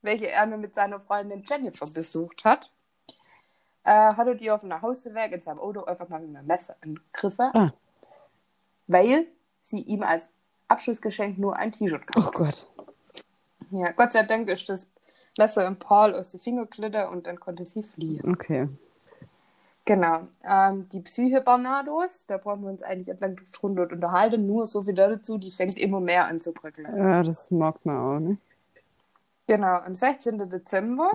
welche 0.00 0.30
er 0.30 0.46
nur 0.46 0.56
mit 0.58 0.74
seiner 0.74 0.98
Freundin 0.98 1.44
Jennifer 1.46 1.84
besucht 1.86 2.42
hat, 2.44 2.70
äh, 3.84 3.90
hat 3.92 4.26
er 4.26 4.34
die 4.34 4.50
auf 4.50 4.60
dem 4.60 4.70
Nachhauseweg 4.70 5.32
in 5.32 5.42
seinem 5.42 5.58
Auto 5.60 5.84
einfach 5.84 6.08
mal 6.08 6.20
mit 6.20 6.34
einem 6.34 6.46
Messer 6.46 6.74
angegriffen, 6.80 7.50
Ah. 7.54 7.72
weil 8.86 9.26
sie 9.62 9.82
ihm 9.82 10.02
als 10.02 10.30
Abschlussgeschenk 10.68 11.38
nur 11.38 11.54
ein 11.56 11.70
T-Shirt 11.72 12.06
Oh 12.16 12.22
gab. 12.22 12.34
Gott. 12.34 12.68
Ja, 13.70 13.92
Gott 13.92 14.12
sei 14.14 14.22
Dank 14.22 14.48
ist 14.48 14.68
das 14.68 14.88
Messer 15.38 15.66
im 15.66 15.76
Paul 15.76 16.14
aus 16.14 16.32
den 16.32 16.40
Finger 16.40 16.66
glitter 16.66 17.10
und 17.10 17.26
dann 17.26 17.40
konnte 17.40 17.64
sie 17.64 17.82
fliehen. 17.82 18.22
Okay. 18.30 18.68
Genau. 19.84 20.28
Ähm, 20.44 20.86
die 20.90 21.00
Psyche 21.00 21.40
Barnados, 21.40 22.26
da 22.26 22.36
brauchen 22.36 22.62
wir 22.62 22.68
uns 22.68 22.82
eigentlich 22.82 23.08
entlang 23.08 23.40
drunter 23.52 23.90
unterhalten, 23.90 24.46
nur 24.46 24.66
so 24.66 24.82
viel 24.82 24.94
dazu, 24.94 25.38
die 25.38 25.50
fängt 25.50 25.78
immer 25.78 26.00
mehr 26.00 26.26
an 26.26 26.42
zu 26.42 26.52
bröckeln. 26.52 26.94
Ja, 26.94 27.22
das 27.22 27.50
mag 27.50 27.84
man 27.86 27.96
auch, 27.96 28.20
ne? 28.20 28.36
Genau, 29.46 29.78
am 29.78 29.94
16. 29.94 30.50
Dezember, 30.50 31.12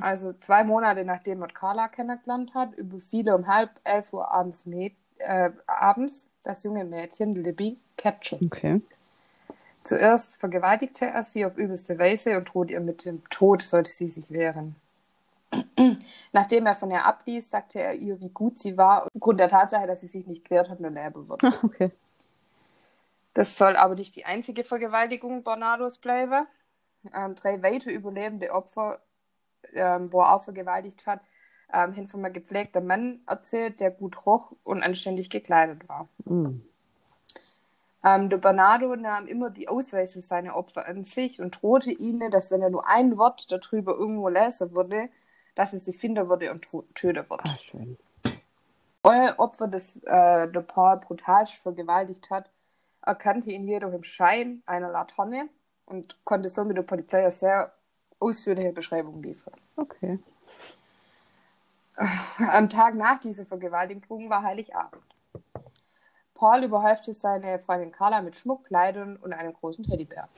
also 0.00 0.32
zwei 0.40 0.64
Monate 0.64 1.04
nachdem 1.04 1.42
er 1.42 1.48
Carla 1.48 1.88
kennengelernt 1.88 2.54
hat, 2.54 2.74
überfiel 2.76 3.28
er 3.28 3.34
um 3.34 3.46
halb 3.46 3.68
elf 3.84 4.14
Uhr 4.14 4.32
abends, 4.32 4.64
Mäd 4.64 4.94
äh, 5.18 5.50
abends 5.66 6.28
das 6.42 6.64
junge 6.64 6.86
Mädchen 6.86 7.34
Libby 7.34 7.78
Ketchum. 7.98 8.40
Okay. 8.46 8.80
Zuerst 9.84 10.36
vergewaltigte 10.36 11.06
er 11.06 11.24
sie 11.24 11.44
auf 11.44 11.58
übelste 11.58 11.98
Weise 11.98 12.38
und 12.38 12.46
drohte 12.46 12.72
ihr 12.72 12.80
mit 12.80 13.04
dem 13.04 13.22
Tod, 13.28 13.60
sollte 13.60 13.90
sie 13.90 14.08
sich 14.08 14.30
wehren. 14.30 14.76
Nachdem 16.32 16.66
er 16.66 16.74
von 16.74 16.90
ihr 16.90 17.04
abließ, 17.04 17.50
sagte 17.50 17.80
er 17.80 17.94
ihr, 17.94 18.18
wie 18.20 18.30
gut 18.30 18.58
sie 18.58 18.78
war, 18.78 19.08
aufgrund 19.14 19.40
der 19.40 19.50
Tatsache, 19.50 19.86
dass 19.86 20.00
sie 20.00 20.06
sich 20.06 20.26
nicht 20.26 20.44
gewehrt 20.44 20.70
hat, 20.70 20.80
nur 20.80 20.90
leben 20.90 21.28
würde. 21.28 21.46
Ah, 21.46 21.58
okay. 21.62 21.90
Das 23.34 23.58
soll 23.58 23.76
aber 23.76 23.94
nicht 23.94 24.16
die 24.16 24.24
einzige 24.24 24.64
Vergewaltigung 24.64 25.42
Barnados 25.42 25.98
bleiben. 25.98 26.46
Ähm, 27.12 27.34
drei 27.34 27.62
weitere 27.62 27.92
überlebende 27.92 28.52
Opfer, 28.52 29.00
ähm, 29.74 30.12
wo 30.12 30.22
er 30.22 30.34
auch 30.34 30.44
vergewaltigt 30.44 31.06
hat, 31.06 31.20
ähm, 31.72 31.94
haben 31.94 32.08
von 32.08 32.24
einem 32.24 32.32
gepflegten 32.32 32.86
Mann 32.86 33.20
erzählt, 33.26 33.80
der 33.80 33.90
gut 33.90 34.24
roch 34.24 34.52
und 34.62 34.82
anständig 34.82 35.28
gekleidet 35.28 35.86
war. 35.88 36.08
Mm. 36.24 36.60
Ähm, 38.04 38.28
der 38.28 38.36
Bernardo 38.36 38.94
nahm 38.96 39.26
immer 39.26 39.48
die 39.48 39.66
Ausweise 39.66 40.20
seiner 40.20 40.56
Opfer 40.56 40.86
an 40.86 41.04
sich 41.04 41.40
und 41.40 41.62
drohte 41.62 41.90
ihnen, 41.90 42.30
dass 42.30 42.50
wenn 42.50 42.60
er 42.60 42.68
nur 42.68 42.86
ein 42.86 43.16
Wort 43.16 43.50
darüber 43.50 43.94
irgendwo 43.96 44.28
lesen 44.28 44.74
würde, 44.74 45.08
dass 45.54 45.72
er 45.72 45.78
sie 45.78 45.94
finden 45.94 46.28
würde 46.28 46.50
und 46.50 46.66
töten 46.94 47.24
würde. 47.30 47.44
Ah, 47.44 47.56
schön. 47.56 47.96
Euer 49.02 49.34
Opfer, 49.38 49.68
das 49.68 49.96
äh, 50.04 50.48
der 50.48 50.64
Paul 50.66 50.98
brutalst 50.98 51.54
vergewaltigt 51.54 52.28
hat, 52.30 52.50
erkannte 53.02 53.50
ihn 53.50 53.66
jedoch 53.66 53.92
im 53.92 54.04
Schein 54.04 54.62
einer 54.66 54.90
Laterne 54.90 55.48
und 55.86 56.22
konnte 56.24 56.48
somit 56.48 56.76
der 56.76 56.82
Polizei 56.82 57.22
eine 57.22 57.32
sehr 57.32 57.72
ausführliche 58.18 58.72
Beschreibung 58.72 59.22
liefern. 59.22 59.54
Okay. 59.76 60.18
Am 61.96 62.68
Tag 62.68 62.94
nach 62.94 63.20
dieser 63.20 63.46
Vergewaltigung 63.46 64.28
war 64.28 64.42
Heiligabend. 64.42 65.02
Paul 66.34 66.64
überhäufte 66.64 67.14
seine 67.14 67.58
Freundin 67.58 67.92
Carla 67.92 68.20
mit 68.22 68.36
Schmuck, 68.36 68.64
Kleidern 68.66 69.16
und 69.16 69.32
einem 69.32 69.52
großen 69.54 69.84
Teddybär. 69.84 70.28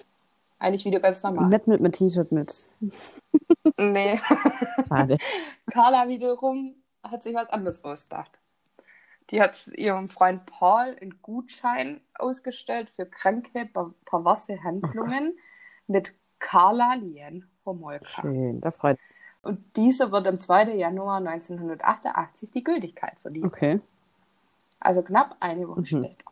Eigentlich 0.58 0.84
wieder 0.84 1.00
ganz 1.00 1.22
normal. 1.22 1.48
Nicht 1.48 1.66
mit 1.66 1.80
einem 1.80 1.92
T-Shirt 1.92 2.32
mit. 2.32 2.76
Nee. 3.78 4.18
Schade. 4.88 5.18
Carla 5.70 6.08
wiederum 6.08 6.76
hat 7.02 7.22
sich 7.24 7.34
was 7.34 7.48
anderes 7.50 7.84
ausgedacht. 7.84 8.30
Die 9.30 9.42
hat 9.42 9.66
ihrem 9.74 10.08
Freund 10.08 10.46
Paul 10.46 10.96
einen 11.00 11.20
Gutschein 11.20 12.00
ausgestellt 12.14 12.88
für 12.88 13.04
kranke, 13.06 13.66
per- 13.66 13.92
perverse 14.06 14.62
Handlungen 14.62 15.36
mit 15.88 16.14
Carla 16.38 16.94
Lien 16.94 17.50
Homolka. 17.66 18.22
Schön. 18.22 18.60
Da 18.60 18.70
freut 18.70 18.98
Und 19.42 19.58
diese 19.76 20.10
wird 20.12 20.26
am 20.26 20.38
2. 20.40 20.76
Januar 20.76 21.16
1988 21.18 22.52
die 22.52 22.64
Gültigkeit 22.64 23.18
verliehen. 23.18 23.44
Okay. 23.46 23.80
Also 24.80 25.02
knapp 25.02 25.36
eine 25.40 25.68
Woche 25.68 25.80
Mhm. 25.80 25.84
später. 25.86 26.24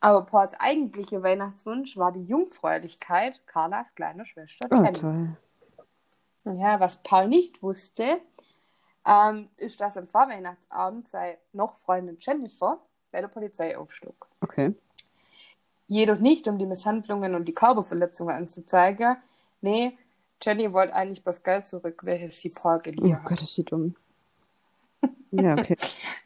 Aber 0.00 0.22
Pauls 0.24 0.54
eigentlicher 0.58 1.22
Weihnachtswunsch 1.22 1.96
war 1.96 2.10
die 2.12 2.24
Jungfräulichkeit 2.24 3.40
Carlas 3.46 3.94
kleiner 3.94 4.24
Schwester 4.24 4.66
Oh, 4.70 4.76
Tammy. 4.76 4.92
toll. 4.94 5.36
Ja, 6.44 6.80
was 6.80 7.02
Paul 7.02 7.28
nicht 7.28 7.62
wusste, 7.62 8.20
ähm, 9.06 9.50
ist, 9.58 9.78
dass 9.80 9.98
am 9.98 10.08
Vorweihnachtsabend 10.08 11.06
seine 11.08 11.36
noch 11.52 11.76
Freundin 11.76 12.16
Jennifer 12.18 12.80
bei 13.12 13.20
der 13.20 13.28
Polizei 13.28 13.76
aufschlug. 13.76 14.26
Okay. 14.40 14.74
Jedoch 15.86 16.18
nicht, 16.18 16.48
um 16.48 16.58
die 16.58 16.66
Misshandlungen 16.66 17.34
und 17.34 17.46
die 17.46 17.52
Körperverletzungen 17.52 18.34
anzuzeigen. 18.34 19.16
Nee, 19.60 19.98
Jenny 20.40 20.72
wollte 20.72 20.94
eigentlich 20.94 21.22
das 21.24 21.42
Geld 21.42 21.66
zurück, 21.66 22.00
welches 22.04 22.38
sie 22.40 22.50
Paul 22.50 22.78
Oh 22.78 22.80
geliehen 22.80 23.16
hat. 23.22 23.26
Gott, 23.28 23.42
ist 23.42 23.56
die 23.58 23.64
dumm. 23.64 23.94
Ja, 25.30 25.54
okay. 25.58 25.76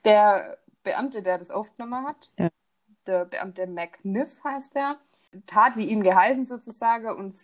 Der 0.05 0.57
Beamte, 0.83 1.23
der 1.23 1.39
das 1.39 1.51
aufgenommen 1.51 2.07
hat, 2.07 2.31
Ja. 2.39 2.49
der 3.07 3.25
Beamte 3.25 3.67
McNiff 3.67 4.43
heißt 4.45 4.75
der, 4.75 4.97
tat 5.47 5.77
wie 5.77 5.87
ihm 5.89 6.03
geheißen 6.03 6.45
sozusagen 6.45 7.09
und 7.09 7.35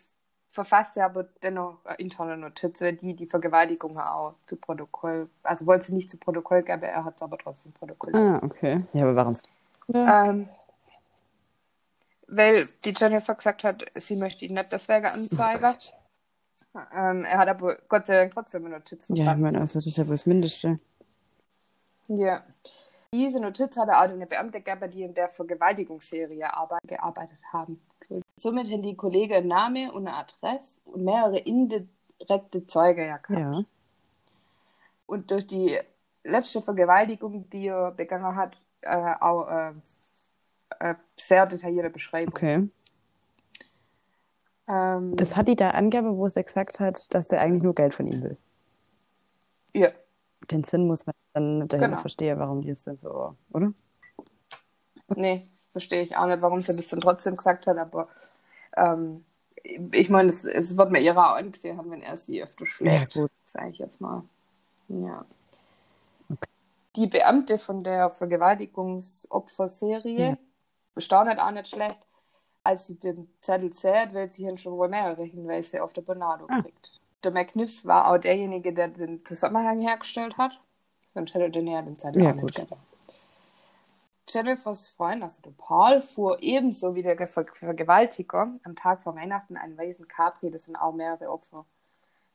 verfasste 0.50 1.05
aber 1.05 1.25
dennoch 1.43 1.79
interne 1.99 2.37
Notiz, 2.37 2.81
weil 2.81 2.95
die 2.95 3.14
die 3.14 3.26
Vergewaltigung 3.26 3.97
auch 3.99 4.35
zu 4.47 4.57
Protokoll, 4.57 5.29
also 5.43 5.67
wollte 5.67 5.87
sie 5.87 5.95
nicht 5.95 6.11
zu 6.11 6.17
Protokoll 6.19 6.62
geben, 6.62 6.83
er 6.83 7.05
hat 7.05 7.17
es 7.17 7.23
aber 7.23 7.38
trotzdem 7.38 7.73
Protokoll. 7.73 8.14
Ah, 8.17 8.40
okay. 8.43 8.85
Ja, 8.93 9.05
aber 9.05 9.17
warum? 9.17 9.37
Ähm, 9.95 10.49
weil 12.26 12.69
die 12.85 12.95
Jennifer 12.97 13.35
gesagt 13.35 13.64
hat, 13.64 13.85
sie 13.95 14.17
möchte 14.17 14.45
ihn 14.45 14.55
nicht 14.55 14.73
deswegen 14.73 15.07
anzeigen. 15.07 15.76
ähm, 16.93 17.25
er 17.25 17.38
hat 17.38 17.49
aber 17.49 17.76
Gott 17.88 18.07
sei 18.07 18.17
Dank 18.17 18.33
trotzdem 18.35 18.67
eine 18.67 18.76
Notiz 18.76 19.07
verfasst. 19.07 19.25
Ja, 19.26 19.35
ich 19.35 19.40
meine, 19.40 19.61
also 19.61 19.79
das 19.79 19.87
ist 19.87 19.97
ja 19.99 20.07
wohl 20.07 20.14
das 20.14 20.26
Mindeste. 20.26 20.76
Ja. 22.11 22.43
Diese 23.12 23.40
Notiz 23.40 23.76
hatte 23.76 23.97
auch 23.97 24.02
eine 24.02 24.26
Beamte 24.26 24.61
gegeben, 24.61 24.90
die 24.90 25.02
in 25.02 25.14
der 25.14 25.29
Vergewaltigungsserie 25.29 26.52
arbeit 26.52 26.83
gearbeitet 26.87 27.38
haben. 27.52 27.81
Somit 28.37 28.71
haben 28.71 28.83
die 28.83 28.97
Kollegen 28.97 29.35
einen 29.35 29.49
Namen 29.49 29.90
und 29.90 30.07
eine 30.07 30.17
Adresse 30.17 30.81
und 30.85 31.05
mehrere 31.05 31.38
indirekte 31.38 32.67
Zeuge 32.67 33.07
ja 33.07 33.17
gehabt. 33.19 33.40
Ja. 33.40 33.64
Und 35.07 35.31
durch 35.31 35.47
die 35.47 35.79
letzte 36.25 36.62
Vergewaltigung, 36.62 37.49
die 37.50 37.69
er 37.69 37.93
begangen 37.93 38.37
hat, 38.37 38.57
äh, 38.83 39.14
auch 39.21 39.49
äh, 39.49 39.73
äh, 40.81 40.95
sehr 41.17 41.47
detaillierte 41.47 41.90
Beschreibung. 41.90 42.33
Okay. 42.35 42.69
Ähm, 44.69 45.17
Das 45.17 45.37
hat 45.37 45.49
die 45.49 45.57
da 45.57 45.71
angegeben, 45.71 46.17
wo 46.17 46.29
sie 46.29 46.43
gesagt 46.43 46.81
hat, 46.81 47.12
dass 47.14 47.31
er 47.31 47.40
eigentlich 47.40 47.62
nur 47.62 47.75
Geld 47.75 47.95
von 47.95 48.07
ihm 48.07 48.23
will. 48.23 48.37
ja, 49.75 49.88
Den 50.50 50.64
Sinn 50.64 50.87
muss 50.87 51.04
man 51.07 51.14
dann 51.33 51.69
dahinter 51.69 51.88
Genau. 51.88 52.00
verstehen, 52.00 52.38
warum 52.38 52.61
die 52.62 52.71
es 52.71 52.85
denn 52.85 52.97
so, 52.99 53.35
oder? 53.52 53.73
nee, 55.16 55.47
verstehe 55.73 56.02
ich 56.02 56.16
auch 56.16 56.26
nicht, 56.26 56.40
warum 56.42 56.61
sie 56.61 56.76
das 56.76 56.88
dann 56.88 57.00
trotzdem 57.00 57.37
gesagt 57.37 57.66
hat, 57.66 57.78
aber 57.78 58.09
ähm, 58.76 59.25
ich 59.92 60.09
meine, 60.09 60.30
es, 60.30 60.45
es 60.45 60.76
wird 60.76 60.90
mir 60.90 61.00
ihrer 61.00 61.33
auch 61.33 61.37
angesehen 61.37 61.76
haben, 61.78 61.90
wenn 61.90 62.02
er 62.02 62.16
sie 62.16 62.42
öfter 62.42 62.66
schlägt. 62.66 63.14
Ja. 63.14 63.26
Sage 63.47 63.71
ich 63.71 63.78
jetzt 63.78 64.00
mal. 64.00 64.23
Ja. 64.88 65.25
Okay. 66.30 66.49
Die 66.97 67.07
Beamte 67.09 67.59
von 67.59 67.83
der 67.85 68.11
Vergewaltigungsopferserie 68.11 70.30
Ja. 70.30 70.37
bestaunet 70.95 71.38
auch 71.38 71.50
nicht 71.50 71.69
schlecht, 71.69 71.99
als 72.64 72.87
sie 72.87 72.99
den 72.99 73.28
Zettel 73.40 73.73
zählt, 73.73 74.14
weil 74.14 74.30
sie 74.33 74.45
hier 74.45 74.57
schon 74.59 74.73
wohl 74.75 74.88
mehrere 74.88 75.25
Hinweise 75.25 75.83
auf 75.83 75.92
der 75.92 76.02
Bernardo 76.02 76.47
Ah. 76.49 76.62
kriegt. 76.62 76.92
Der 77.23 77.33
McNiff 77.33 77.85
war 77.85 78.11
auch 78.11 78.19
derjenige, 78.19 78.73
der 78.73 78.89
den 78.89 79.25
Zusammenhang 79.25 79.81
hergestellt 79.81 80.39
hat. 80.39 80.59
Sonst 81.15 81.35
hätte 81.35 81.45
er 81.45 81.50
den 81.50 81.67
ja 81.67 81.83
den 81.83 81.99
Zettel 81.99 82.23
Ja, 82.23 82.33
gut. 82.33 82.67
Jennifers 84.29 84.89
Freund, 84.91 85.23
also 85.25 85.43
der 85.43 85.50
Paul, 85.50 86.03
fuhr 86.03 86.41
ebenso 86.41 86.95
wie 86.95 87.03
der 87.03 87.17
Ver 87.27 87.47
Vergewaltiger 87.53 88.49
am 88.62 88.77
Tag 88.77 89.03
vor 89.03 89.17
Weihnachten 89.17 89.57
einen 89.57 89.77
weißen 89.77 90.07
Capri, 90.07 90.50
das 90.50 90.65
sind 90.65 90.77
auch 90.77 90.93
mehrere 90.93 91.31
Opfer 91.31 91.67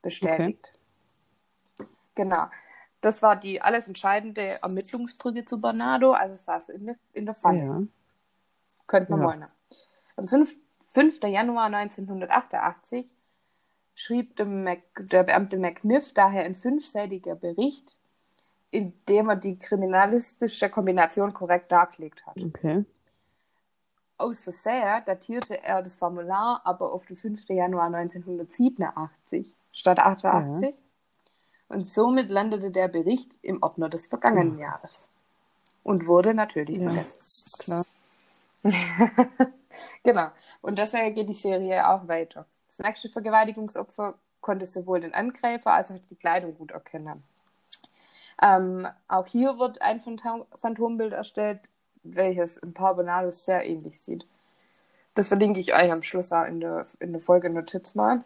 bestätigt. 0.02 0.74
Genau. 2.16 2.48
Das 3.00 3.22
war 3.22 3.36
die 3.38 3.62
alles 3.62 3.88
entscheidende 3.88 4.62
Ermittlungsbrücke 4.62 5.46
zu 5.46 5.62
Bernardo, 5.62 6.12
also 6.12 6.36
saß 6.36 6.70
in 6.70 6.86
der, 6.88 6.96
in 7.14 7.26
der 7.26 7.36
Pfanne. 7.36 7.64
Ja. 7.66 7.82
Könnte 8.88 9.12
man 9.12 9.22
Ja. 9.22 9.28
wollen. 9.28 9.46
Am 10.18 10.28
5. 10.28 10.56
5. 10.92 11.24
Januar 11.24 11.66
1988 11.66 13.15
schrieb 13.96 14.36
der, 14.36 14.46
Mac, 14.46 14.80
der 15.00 15.24
Beamte 15.24 15.58
McNiff 15.58 16.14
daher 16.14 16.44
ein 16.44 16.56
fünfseitiger 16.56 17.36
Bericht, 17.36 17.98
in 18.72 18.94
dem 19.08 19.30
er 19.30 19.36
die 19.38 19.58
kriminalistische 19.58 20.70
Kombination 20.70 21.34
korrekt 21.34 21.72
dargelegt 21.72 22.26
hat. 22.26 22.36
Okay. 22.38 22.84
Aus 24.18 24.44
Versehen 24.44 25.02
datierte 25.06 25.62
er 25.64 25.82
das 25.82 25.96
Formular 25.98 26.62
aber 26.64 26.94
auf 26.94 27.06
den 27.06 27.16
5. 27.18 27.50
Januar 27.50 27.86
1987 27.94 29.56
statt 29.74 30.00
88 30.00 30.84
und 31.68 31.88
somit 31.88 32.30
landete 32.30 32.72
der 32.72 32.88
Bericht 32.88 33.38
im 33.42 33.62
Ordner 33.64 33.90
des 33.90 34.08
vergangenen 34.08 34.58
Jahres. 34.58 35.10
und 35.84 36.08
wurde 36.08 36.34
natürlich 36.34 36.78
Ja. 36.80 36.90
verletzt. 36.90 37.60
Klar. 37.60 37.86
genau. 40.04 40.30
Und 40.62 40.80
deswegen 40.80 41.14
geht 41.16 41.30
die 41.30 41.34
Serie 41.34 41.88
auch 41.88 42.08
weiter. 42.08 42.46
Das 42.78 42.86
nächste 42.86 43.10
Vergewaltigungsopfer 43.10 44.16
konnte 44.42 44.66
sowohl 44.66 45.00
den 45.00 45.14
Angreifer 45.14 45.72
als 45.72 45.92
auch 45.92 46.00
die 46.10 46.16
Kleidung 46.16 46.58
gut 46.58 46.72
erkennen. 46.72 47.24
Ähm, 48.42 48.86
auch 49.08 49.28
hier 49.28 49.58
wird 49.58 49.82
ein 49.82 50.02
Phantom 50.02 50.46
Phantombild 50.60 51.14
erstellt, 51.14 51.62
welches 52.04 52.58
im 52.58 52.74
Paar 52.74 52.96
Bonados 52.96 53.46
sehr 53.46 53.66
ähnlich 53.66 54.02
sieht. 54.02 54.28
Das 55.14 55.30
verlinke 55.30 55.62
ich 55.62 55.74
euch 55.74 55.90
am 55.90 56.04
Schluss 56.04 56.34
auch 56.34 56.44
in 56.44 56.60
der, 56.60 56.86
in 57.00 57.14
der 57.14 57.22
Folge 57.22 57.50
Notiz 57.50 57.96
mal. 57.96 58.20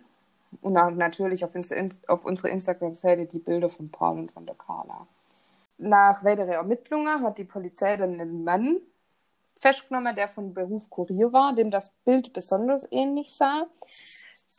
Und 0.62 0.76
auch 0.78 0.90
natürlich 0.90 1.46
auf, 1.46 1.54
In- 1.54 1.94
auf 2.08 2.26
unserer 2.26 2.50
Instagram-Seite 2.50 3.28
die 3.28 3.38
Bilder 3.38 3.70
von 3.70 3.92
Paul 3.92 4.18
und 4.18 4.32
von 4.32 4.48
der 4.48 4.56
Carla. 4.56 5.06
Nach 5.78 6.24
weiteren 6.24 6.50
Ermittlungen 6.50 7.22
hat 7.22 7.38
die 7.38 7.44
Polizei 7.44 7.96
dann 7.98 8.20
einen 8.20 8.44
Mann 8.44 8.80
festgenommen, 9.60 10.16
der 10.16 10.28
von 10.28 10.54
Beruf 10.54 10.90
Kurier 10.90 11.32
war, 11.32 11.54
dem 11.54 11.70
das 11.70 11.92
Bild 12.06 12.34
besonders 12.34 12.88
ähnlich 12.92 13.36
sah. 13.36 13.68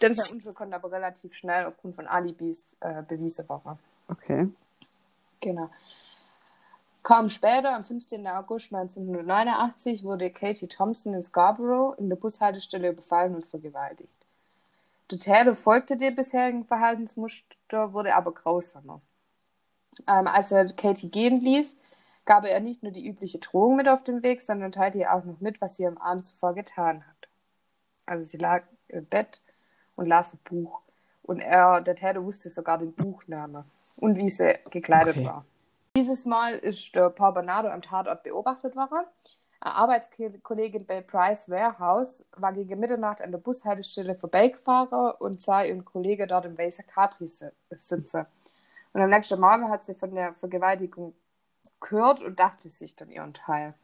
Denn 0.01 0.15
sein 0.15 0.37
Unfall 0.37 0.55
konnte 0.55 0.77
aber 0.77 0.93
relativ 0.93 1.35
schnell 1.35 1.67
aufgrund 1.67 1.97
von 1.97 2.07
Alibis 2.07 2.77
äh, 2.81 3.03
bewiesen 3.03 3.49
werden. 3.49 3.79
Okay. 4.09 4.49
Genau. 5.41 5.71
Kaum 7.03 7.31
später, 7.31 7.75
am 7.75 7.83
15. 7.83 8.27
August 8.27 8.75
1989, 8.75 10.05
wurde 10.05 10.31
Katie 10.31 10.69
Thompson 10.69 11.15
in 11.15 11.23
Scarborough 11.23 11.99
in 11.99 12.11
der 12.11 12.17
Bushaltestelle 12.17 12.91
überfallen 12.91 13.35
und 13.35 13.47
vergewaltigt. 13.47 14.13
Der 15.11 15.19
Täter 15.19 15.55
folgte 15.55 15.97
dem 15.97 16.15
bisherigen 16.15 16.65
Verhaltensmuster, 16.65 17.93
wurde 17.93 18.15
aber 18.15 18.33
grausamer. 18.33 19.01
Ähm, 20.07 20.27
als 20.27 20.53
er 20.53 20.73
Katie 20.73 21.09
gehen 21.09 21.41
ließ, 21.41 21.77
gab 22.31 22.45
er 22.45 22.61
nicht 22.61 22.85
nur 22.85 22.93
die 22.93 23.09
übliche 23.09 23.41
Drohung 23.41 23.75
mit 23.75 23.89
auf 23.89 24.05
den 24.05 24.23
Weg, 24.23 24.41
sondern 24.41 24.71
teilte 24.71 24.99
ihr 24.99 25.13
auch 25.13 25.25
noch 25.25 25.41
mit, 25.41 25.61
was 25.61 25.75
sie 25.77 25.85
am 25.85 25.99
Abend 25.99 26.25
zuvor 26.25 26.55
getan 26.55 27.05
hat. 27.05 27.29
Also 28.07 28.25
sie 28.25 28.37
lag 28.37 28.63
im 28.87 29.05
Bett 29.05 29.41
und 29.97 30.07
las 30.07 30.33
ein 30.33 30.39
Buch. 30.45 30.81
Und 31.25 31.41
er, 31.41 31.81
der 31.81 31.97
Täter 31.97 32.25
wusste 32.25 32.49
sogar 32.49 32.79
den 32.79 32.93
Buchname 32.93 33.65
und 33.97 34.15
wie 34.15 34.29
sie 34.29 34.55
gekleidet 34.71 35.17
Okay. 35.17 35.27
war. 35.27 35.45
Dieses 35.97 36.25
Mal 36.25 36.55
ist 36.55 36.95
der 36.95 37.11
Paul 37.11 37.33
Bernardo 37.33 37.69
am 37.69 37.83
Tatort 37.83 38.23
beobachtet 38.23 38.77
worden. 38.77 39.07
Eine 39.59 39.75
Arbeitskollegin 39.75 40.87
bei 40.87 41.01
Price 41.01 41.51
Warehouse 41.51 42.25
war 42.37 42.53
gegen 42.53 42.79
Mitternacht 42.79 43.21
an 43.23 43.33
der 43.33 43.39
Bushaltestelle 43.39 44.15
vorbeigefahren 44.15 45.17
und 45.19 45.41
sah 45.41 45.65
ihren 45.65 45.85
Kollegen 45.85 46.29
dort 46.29 46.45
im 46.45 46.57
weißen 46.57 46.87
Capri 46.87 47.27
si- 47.27 47.51
sitzen. 47.71 48.25
Und 48.93 49.01
am 49.01 49.11
nächsten 49.11 49.41
Morgen 49.41 49.69
hat 49.69 49.85
sie 49.85 49.97
von 49.97 50.15
der 50.15 50.33
Vergewaltigung 50.33 51.13
gehört 51.81 52.21
und 52.23 52.39
dachte 52.39 52.71
sich 52.71 52.95
dann 52.97 53.11
ihren 53.11 53.35
Teil. 53.35 53.75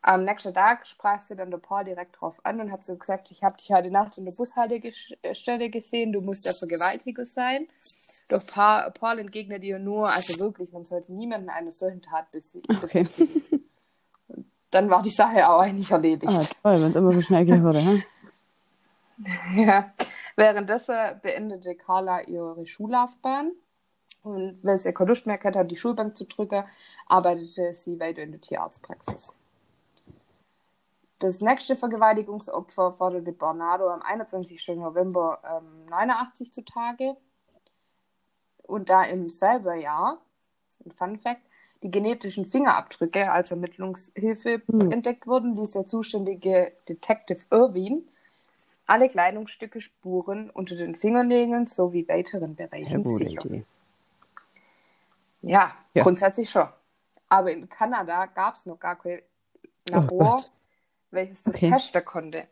Am 0.00 0.24
nächsten 0.24 0.54
Tag 0.54 0.86
sprach 0.86 1.20
sie 1.20 1.34
dann 1.34 1.50
der 1.50 1.58
Paul 1.58 1.84
direkt 1.84 2.20
drauf 2.20 2.40
an 2.44 2.60
und 2.60 2.70
hat 2.70 2.84
so 2.84 2.96
gesagt, 2.96 3.30
ich 3.32 3.42
habe 3.42 3.56
dich 3.56 3.70
heute 3.72 3.90
Nacht 3.90 4.16
in 4.16 4.24
der 4.24 4.32
Bushaltestelle 4.32 5.70
gesehen, 5.70 6.12
du 6.12 6.20
musst 6.20 6.46
der 6.46 6.54
Vergewaltiger 6.54 7.26
sein. 7.26 7.66
Doch 8.28 8.46
Pa- 8.46 8.90
Paul 8.90 9.18
entgegnet 9.18 9.64
ihr 9.64 9.78
nur, 9.78 10.08
also 10.08 10.38
wirklich, 10.40 10.70
man 10.70 10.84
sollte 10.86 11.12
niemanden 11.12 11.48
einer 11.48 11.72
solchen 11.72 12.00
Tat 12.02 12.30
besiegen. 12.30 12.78
Okay. 12.82 13.08
Dann 14.70 14.90
war 14.90 15.02
die 15.02 15.10
Sache 15.10 15.48
auch 15.48 15.60
eigentlich 15.60 15.90
erledigt. 15.90 16.32
Ah, 16.32 16.44
toll, 16.62 16.82
wenn 16.82 16.90
es 16.90 16.96
immer 16.96 17.10
so 17.12 17.22
schnell 17.22 17.44
gehen 17.44 17.62
würde, 17.64 17.80
hä? 17.80 18.02
Ja. 19.56 19.92
Währenddessen 20.36 20.94
beendete 21.22 21.74
Carla 21.74 22.20
ihre 22.22 22.64
Schullaufbahn 22.66 23.50
und 24.28 24.58
weil 24.62 24.78
sie 24.78 24.92
keine 24.92 25.08
Lust 25.08 25.26
mehr 25.26 25.38
gehabt 25.38 25.56
hat, 25.56 25.70
die 25.70 25.76
Schulbank 25.76 26.16
zu 26.16 26.24
drücken, 26.24 26.64
arbeitete 27.06 27.74
sie 27.74 27.98
weiter 27.98 28.22
in 28.22 28.32
der 28.32 28.40
Tierarztpraxis. 28.40 29.32
Das 31.18 31.40
nächste 31.40 31.76
Vergewaltigungsopfer 31.76 32.92
forderte 32.92 33.32
Bernardo 33.32 33.88
am 33.88 34.00
21. 34.02 34.68
November 34.76 35.40
ähm, 35.44 35.86
89 35.90 36.52
zutage. 36.52 37.16
Und 38.62 38.88
da 38.88 39.02
im 39.04 39.28
selben 39.28 39.80
Jahr, 39.80 40.20
ein 40.84 40.92
Fun 40.92 41.18
Fact, 41.18 41.40
die 41.82 41.90
genetischen 41.90 42.44
Fingerabdrücke 42.44 43.30
als 43.32 43.50
Ermittlungshilfe 43.50 44.62
Hm. 44.66 44.92
entdeckt 44.92 45.26
wurden, 45.26 45.56
ließ 45.56 45.72
der 45.72 45.86
zuständige 45.86 46.72
Detective 46.88 47.40
Irwin 47.50 48.06
alle 48.88 49.08
Kleidungsstücke, 49.08 49.80
Spuren 49.80 50.50
unter 50.50 50.74
den 50.74 50.94
Fingernägeln 50.94 51.66
sowie 51.66 52.08
weiteren 52.08 52.54
Bereichen 52.56 53.06
sichern. 53.06 53.64
Ja, 55.48 55.74
Ja. 55.94 56.02
grundsätzlich 56.02 56.50
schon. 56.50 56.68
Aber 57.28 57.50
in 57.52 57.68
Kanada 57.68 58.26
gab 58.26 58.54
es 58.54 58.66
noch 58.66 58.78
gar 58.78 58.96
kein 58.96 59.20
Oh 59.90 59.92
Labor, 59.92 60.36
Gott. 60.36 60.50
welches 61.10 61.42
das 61.42 61.54
Okay. 61.54 61.70
testen 61.70 62.04
konnte. 62.04 62.46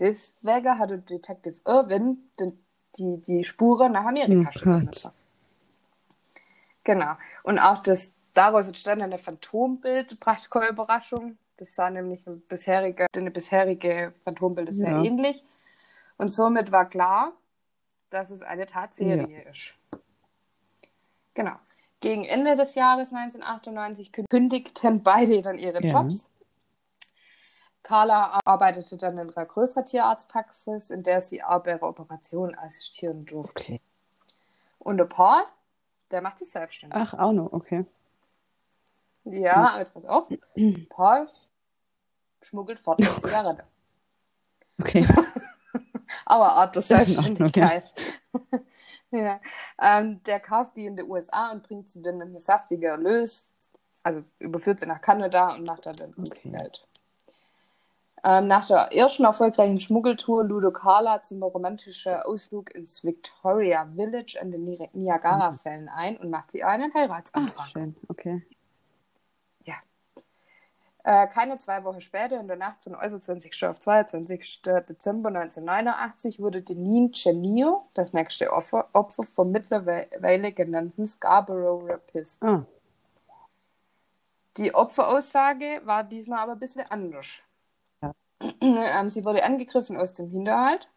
Deswegen 0.00 0.78
hatte 0.78 0.98
Detective 0.98 1.60
Irwin 1.66 2.30
den, 2.38 2.64
die, 2.96 3.20
die 3.22 3.44
Spuren 3.44 3.92
nach 3.92 4.04
Amerika 4.06 4.50
Oh. 4.54 4.60
Gott. 4.64 5.12
Genau. 6.84 7.14
Und 7.42 7.58
auch 7.58 7.78
das 7.80 8.14
daraus 8.32 8.66
entstandene 8.66 9.18
Phantombild 9.18 10.18
brachte 10.20 10.48
keine 10.48 10.68
Überraschung. 10.68 11.36
Das 11.56 11.74
sah 11.74 11.90
nämlich 11.90 12.26
im 12.26 12.40
bisherige, 12.42 13.06
den 13.14 13.32
bisherige 13.32 14.14
Phantombild 14.24 14.72
sehr 14.72 14.90
Ja. 14.90 15.02
ähnlich. 15.02 15.44
Und 16.16 16.32
somit 16.32 16.70
war 16.72 16.88
klar, 16.88 17.32
dass 18.10 18.30
es 18.30 18.40
eine 18.42 18.66
Tatserie 18.66 19.42
ist. 19.50 19.74
Genau. 21.34 21.56
Gegen 22.00 22.24
Ende 22.24 22.56
des 22.56 22.74
Jahres 22.74 23.12
1998 23.12 24.12
kündigten 24.28 25.02
beide 25.02 25.42
dann 25.42 25.58
ihre 25.58 25.84
Ja. 25.84 26.00
Jobs. 26.00 26.24
Carla 27.82 28.38
arbeitete 28.44 28.98
dann 28.98 29.18
in 29.18 29.34
einer 29.34 29.46
größeren 29.46 29.86
Tierarztpraxis, 29.86 30.90
in 30.90 31.02
der 31.02 31.22
sie 31.22 31.42
auch 31.42 31.62
bei 31.62 31.72
ihrer 31.72 31.88
Operation 31.88 32.54
assistieren 32.54 33.24
durfte. 33.24 33.62
Okay. 33.62 33.80
Und 34.78 34.98
der 34.98 35.06
Paul, 35.06 35.42
der 36.10 36.20
macht 36.20 36.38
sich 36.38 36.50
selbstständig. 36.50 36.98
Ach, 37.00 37.14
auch 37.14 37.32
noch, 37.32 37.52
okay. 37.52 37.84
Ja, 39.24 39.78
jetzt 39.78 39.94
pass 39.94 40.04
auf. 40.04 40.28
Paul 40.90 41.28
schmuggelt 42.42 42.78
fort 42.78 43.00
mit 43.00 43.10
Zigarette. 43.20 43.64
Okay. 44.80 45.06
Aber 46.26 46.52
Art 46.52 46.74
der 46.76 46.82
Selbstständigkeit. 46.82 47.92
Ja. 49.10 49.40
ähm, 49.80 50.22
der 50.24 50.40
kauft 50.40 50.76
die 50.76 50.86
in 50.86 50.96
den 50.96 51.08
USA 51.10 51.50
und 51.52 51.62
bringt 51.62 51.88
sie 51.90 52.02
dann 52.02 52.18
mit 52.18 52.28
einem 52.28 52.40
saftigen 52.40 52.82
Erlös, 52.84 53.54
also 54.02 54.22
überführt 54.38 54.80
sie 54.80 54.86
nach 54.86 55.00
Kanada 55.00 55.54
und 55.54 55.66
macht 55.66 55.86
da 55.86 55.92
dann 55.92 56.12
Okay. 56.18 56.50
Geld. 56.50 56.84
Ähm, 58.24 58.48
nach 58.48 58.66
der 58.66 58.92
ersten 58.92 59.24
erfolgreichen 59.24 59.78
Schmuggeltour 59.78 60.42
Ludo 60.42 60.72
Carla 60.72 61.22
zum 61.22 61.40
romantischen 61.42 62.14
Ausflug 62.16 62.74
ins 62.74 63.04
Victoria 63.04 63.86
Village 63.94 64.36
an 64.40 64.50
den 64.50 64.64
Ni- 64.64 64.90
Niagara-Fällen 64.92 65.88
ein 65.88 66.16
und 66.16 66.28
macht 66.30 66.52
ihr 66.54 66.66
einen 66.66 66.92
Heiratsantrag. 66.92 67.54
Ach, 67.56 67.66
schön, 67.66 67.94
okay. 68.08 68.42
Äh, 71.04 71.26
keine 71.28 71.58
zwei 71.58 71.84
Wochen 71.84 72.00
später, 72.00 72.38
in 72.40 72.48
der 72.48 72.56
Nacht 72.56 72.82
von 72.82 72.94
21. 72.94 73.64
auf 73.64 73.80
22. 73.80 74.62
Dezember 74.62 75.28
1989, 75.28 76.40
wurde 76.40 76.60
Deneen 76.62 77.12
Chenio, 77.12 77.88
das 77.94 78.12
nächste 78.12 78.52
Opfer, 78.52 78.88
Opfer 78.92 79.22
vom 79.22 79.50
mittlerweile 79.52 80.52
genannten 80.52 81.06
Scarborough 81.06 81.88
Rapist. 81.88 82.42
Ah, 82.42 82.64
Die 84.56 84.74
Opferaussage 84.74 85.80
war 85.84 86.02
diesmal 86.04 86.40
aber 86.40 86.52
ein 86.52 86.58
bisschen 86.58 86.84
anders. 86.90 87.42
Ja. 88.02 88.12
Ähm, 88.60 89.08
sie 89.08 89.24
wurde 89.24 89.44
angegriffen 89.44 89.96
aus 89.96 90.12
dem 90.12 90.30
Hinterhalt, 90.30 90.88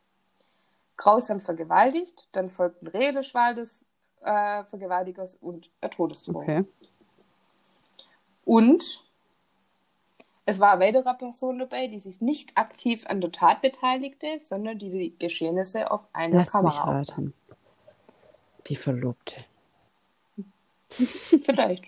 grausam 0.97 1.39
vergewaltigt, 1.39 2.27
dann 2.33 2.49
folgten 2.49 2.87
Redeschwall 2.87 3.55
des 3.55 3.85
äh, 4.21 4.63
Vergewaltigers 4.65 5.35
und 5.35 5.69
eine 5.79 5.89
Todesdrohung. 5.91 6.43
okay. 6.43 6.65
Und 8.45 9.03
es 10.45 10.59
war 10.59 10.73
eine 10.73 10.85
weitere 10.85 11.13
Person 11.13 11.59
dabei, 11.59 11.87
die 11.87 11.99
sich 11.99 12.21
nicht 12.21 12.57
aktiv 12.57 13.05
an 13.07 13.21
der 13.21 13.31
Tat 13.31 13.61
beteiligte, 13.61 14.39
sondern 14.39 14.79
die 14.79 14.89
die 14.89 15.15
Geschehnisse 15.17 15.91
auf 15.91 16.01
einer 16.13 16.37
Lass 16.37 16.53
mich 16.61 16.75
Kamera 16.75 16.81
aufnahm. 16.81 16.95
raten. 16.95 17.33
Die 18.67 18.75
Verlobte. 18.75 19.35
Vielleicht. 20.89 21.85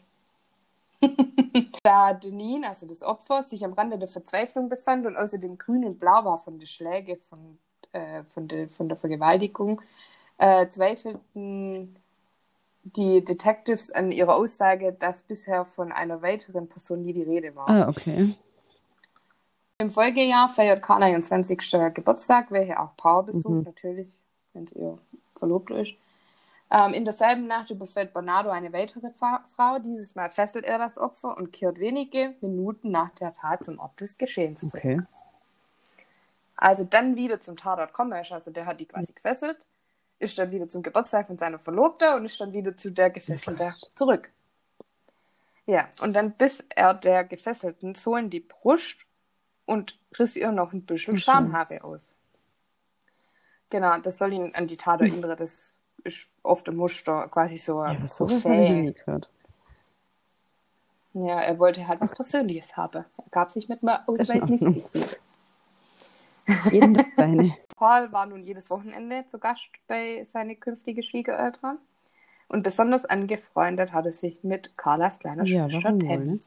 da 1.84 2.14
Deneen, 2.14 2.64
also 2.64 2.86
das 2.86 3.04
Opfer, 3.04 3.44
sich 3.44 3.66
am 3.66 3.74
Rande 3.74 3.98
der 3.98 4.08
Verzweiflung 4.08 4.70
befand 4.70 5.06
und 5.06 5.18
außerdem 5.18 5.58
grün 5.58 5.86
und 5.86 6.00
blau 6.00 6.24
war 6.24 6.38
von 6.38 6.60
den 6.60 6.68
Schlägen 6.68 7.20
von, 7.20 7.60
äh, 7.92 8.24
von, 8.24 8.48
der, 8.48 8.70
von 8.70 8.88
der 8.88 8.98
Vergewaltigung, 8.98 9.82
äh, 10.38 10.68
zweifelten 10.70 11.98
die 12.84 13.24
Detectives 13.24 13.92
an 13.92 14.12
ihrer 14.12 14.36
Aussage, 14.36 14.94
dass 14.94 15.22
bisher 15.24 15.66
von 15.66 15.92
einer 15.92 16.22
weiteren 16.22 16.68
Person 16.68 17.04
nie 17.04 17.14
die 17.14 17.24
Rede 17.24 17.56
war. 17.56 17.70
Ah, 17.70 17.88
okay. 17.88 18.36
Im 19.80 19.90
Folgejahr 19.92 20.50
feiert 20.50 20.82
Carla 20.84 21.10
ihren 21.10 21.24
20. 21.24 21.94
Geburtstag, 21.94 22.52
welche 22.52 22.80
auch 22.80 22.96
Paul 22.98 23.24
besucht, 23.24 23.54
Mhm. 23.56 23.64
natürlich, 23.64 24.08
wenn 24.54 24.66
es 24.66 24.74
ihr 24.74 24.98
verlobt 25.36 25.72
ist. 25.72 25.94
Ähm, 26.72 26.94
in 26.94 27.06
derselben 27.06 27.48
Nacht 27.48 27.70
überfällt 27.70 28.14
Bernardo 28.14 28.50
eine 28.50 28.74
weitere 28.74 29.12
Fa 29.12 29.44
Frau. 29.56 29.80
Dieses 29.80 30.16
Mal 30.16 30.30
fesselt 30.30 30.66
er 30.66 30.78
das 30.78 30.98
Opfer 30.98 31.38
und 31.38 31.52
kehrt 31.54 31.80
wenige 31.80 32.34
Minuten 32.42 32.92
nach 32.92 33.12
der 33.12 33.36
Tat 33.36 33.64
zum 33.64 33.80
Ort 33.80 34.00
des 34.02 34.18
Geschehens 34.18 34.62
zurück. 34.62 34.76
Okay. 34.76 35.02
Also 36.56 36.84
dann 36.84 37.16
wieder 37.16 37.42
zum 37.42 37.58
Tatort 37.58 37.94
kommen, 37.94 38.14
also 38.14 38.52
der 38.52 38.66
hat 38.66 38.80
die 38.80 38.86
quasi 38.86 39.12
gefesselt, 39.12 39.58
ist 40.24 40.38
dann 40.38 40.52
wieder 40.52 40.68
zum 40.70 40.82
Geburtstag 40.82 41.28
von 41.28 41.38
seiner 41.38 41.60
Verlobten 41.60 42.14
und 42.16 42.26
ist 42.26 42.40
dann 42.40 42.54
wieder 42.54 42.76
zu 42.76 42.92
der 42.92 43.10
Gefesselten 43.10 43.74
zurück. 43.96 44.32
Ja, 45.66 45.88
und 46.02 46.14
dann 46.14 46.32
biss 46.32 46.64
er 46.70 46.94
der 46.94 47.24
Gefesselten 47.24 47.96
so 47.96 48.16
in 48.18 48.30
die 48.30 48.42
Brust 48.42 48.98
und 49.66 49.98
riss 50.18 50.36
ihr 50.36 50.52
noch 50.52 50.74
ein 50.74 50.86
bisschen. 50.86 51.18
Schamhaare 51.18 51.84
aus. 51.84 52.18
Genau, 53.70 53.98
das 53.98 54.18
soll 54.18 54.34
ihn 54.34 54.52
an 54.56 54.68
die 54.68 54.78
Tat 54.78 55.02
erinnern, 55.02 55.36
das 55.38 55.76
ist 56.04 56.30
oft 56.44 56.68
ein 56.68 56.76
Muster, 56.76 57.28
quasi 57.30 57.58
so. 57.58 57.84
Ja, 57.84 57.94
nie 57.94 58.94
gehört. 58.94 59.30
Ja, 61.14 61.42
er 61.42 61.60
wollte 61.60 61.88
halt 61.88 62.02
was 62.02 62.12
Persönliches 62.12 62.76
haben. 62.76 63.06
Er 63.18 63.30
gab 63.32 63.52
sich 63.52 63.70
mit 63.70 63.82
dem 63.82 63.90
Ausweis 63.90 64.46
nicht 64.46 64.64
zufrieden. 64.72 65.16
Jeden 66.72 66.94
Tag 66.94 67.08
deine. 67.18 67.56
Paul 67.76 68.12
war 68.12 68.26
nun 68.26 68.40
jedes 68.40 68.70
Wochenende 68.70 69.26
zu 69.28 69.40
Gast 69.40 69.70
bei 69.88 70.24
seinen 70.24 70.60
künftigen 70.60 71.04
Schwiegereltern. 71.04 71.78
Und 72.48 72.64
besonders 72.64 73.06
angefreundet 73.06 73.92
hat 73.94 74.06
er 74.06 74.12
sich 74.12 74.44
mit 74.44 74.78
Carlas 74.78 75.20
kleiner 75.20 75.44
Ja, 75.44 75.70
Schwester 75.70 75.90
Tammy, 75.90 76.04
ne? 76.04 76.40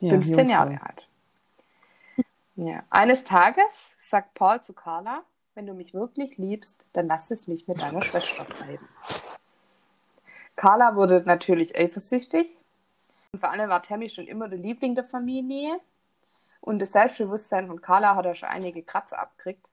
Ja, 0.00 0.10
15 0.10 0.36
Jungfrau. 0.36 0.52
Jahre 0.52 0.80
alt. 0.82 1.08
Ja. 2.56 2.82
Eines 2.90 3.24
Tages 3.24 3.96
sagt 4.00 4.34
Paul 4.34 4.62
zu 4.62 4.72
Carla, 4.72 5.22
wenn 5.54 5.66
du 5.66 5.74
mich 5.74 5.94
wirklich 5.94 6.38
liebst, 6.38 6.84
dann 6.92 7.06
lass 7.08 7.30
es 7.30 7.46
mich 7.46 7.68
mit 7.68 7.80
deiner 7.80 8.02
Schwester 8.02 8.46
treiben. 8.46 8.88
Carla 10.56 10.96
wurde 10.96 11.22
natürlich 11.24 11.76
eifersüchtig. 11.76 12.56
Und 13.32 13.40
vor 13.40 13.50
allem 13.50 13.68
war 13.68 13.82
Tammy 13.82 14.08
schon 14.10 14.26
immer 14.26 14.48
der 14.48 14.58
Liebling 14.58 14.94
der 14.94 15.04
Familie. 15.04 15.78
Und 16.60 16.80
das 16.80 16.92
Selbstbewusstsein 16.92 17.66
von 17.66 17.80
Carla 17.80 18.16
hat 18.16 18.26
er 18.26 18.34
schon 18.34 18.48
einige 18.48 18.82
Kratzer 18.82 19.18
abgekriegt. 19.18 19.68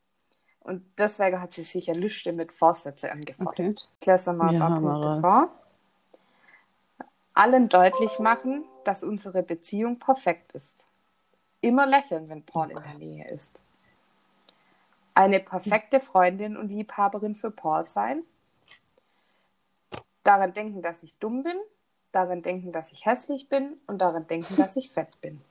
Und 0.59 0.83
deswegen 0.97 1.41
hat 1.41 1.53
sie 1.53 1.63
sich 1.63 1.89
eine 1.89 1.99
Liste 1.99 2.33
mit 2.33 2.51
Vorsätzen 2.51 3.09
angefordert. 3.09 3.59
Okay. 3.59 3.75
Ich 3.99 4.07
lese 4.07 4.33
mal 4.33 4.49
ein 4.49 4.55
Ja, 4.55 4.67
paar 4.67 4.79
Punkte 4.79 5.21
vor. 5.21 5.49
Allen 7.33 7.69
deutlich 7.69 8.17
machen, 8.17 8.63
dass 8.83 9.03
unsere 9.03 9.43
Beziehung 9.43 9.99
perfekt 9.99 10.53
ist. 10.53 10.83
Immer 11.61 11.85
lächeln, 11.85 12.29
wenn 12.29 12.43
Paul 12.43 12.71
in 12.71 12.77
der 12.77 12.93
Nähe 12.95 13.29
ist. 13.29 13.61
Eine 15.13 15.39
perfekte 15.39 15.99
Freundin 15.99 16.57
und 16.57 16.69
Liebhaberin 16.69 17.35
für 17.35 17.51
Paul 17.51 17.85
sein. 17.85 18.23
Daran 20.23 20.53
denken, 20.53 20.81
dass 20.81 21.03
ich 21.03 21.17
dumm 21.19 21.43
bin. 21.43 21.57
Daran 22.11 22.41
denken, 22.41 22.71
dass 22.71 22.91
ich 22.91 23.05
hässlich 23.05 23.49
bin. 23.49 23.77
Und 23.87 23.99
daran 23.99 24.27
denken, 24.27 24.55
dass 24.55 24.75
ich 24.77 24.91
fett 24.91 25.19
bin. 25.21 25.41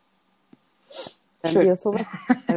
Schön. 1.53 1.67
ihr 1.67 1.77
sowas 1.77 2.07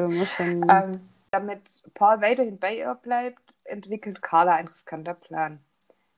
Ähm, 0.70 1.10
damit 1.32 1.62
Paul 1.94 2.22
weiterhin 2.22 2.58
bei 2.58 2.78
ihr 2.78 2.94
bleibt, 2.96 3.56
entwickelt 3.64 4.22
Carla 4.22 4.56
einen 4.56 4.68
riskanter 4.70 5.14
Plan, 5.14 5.60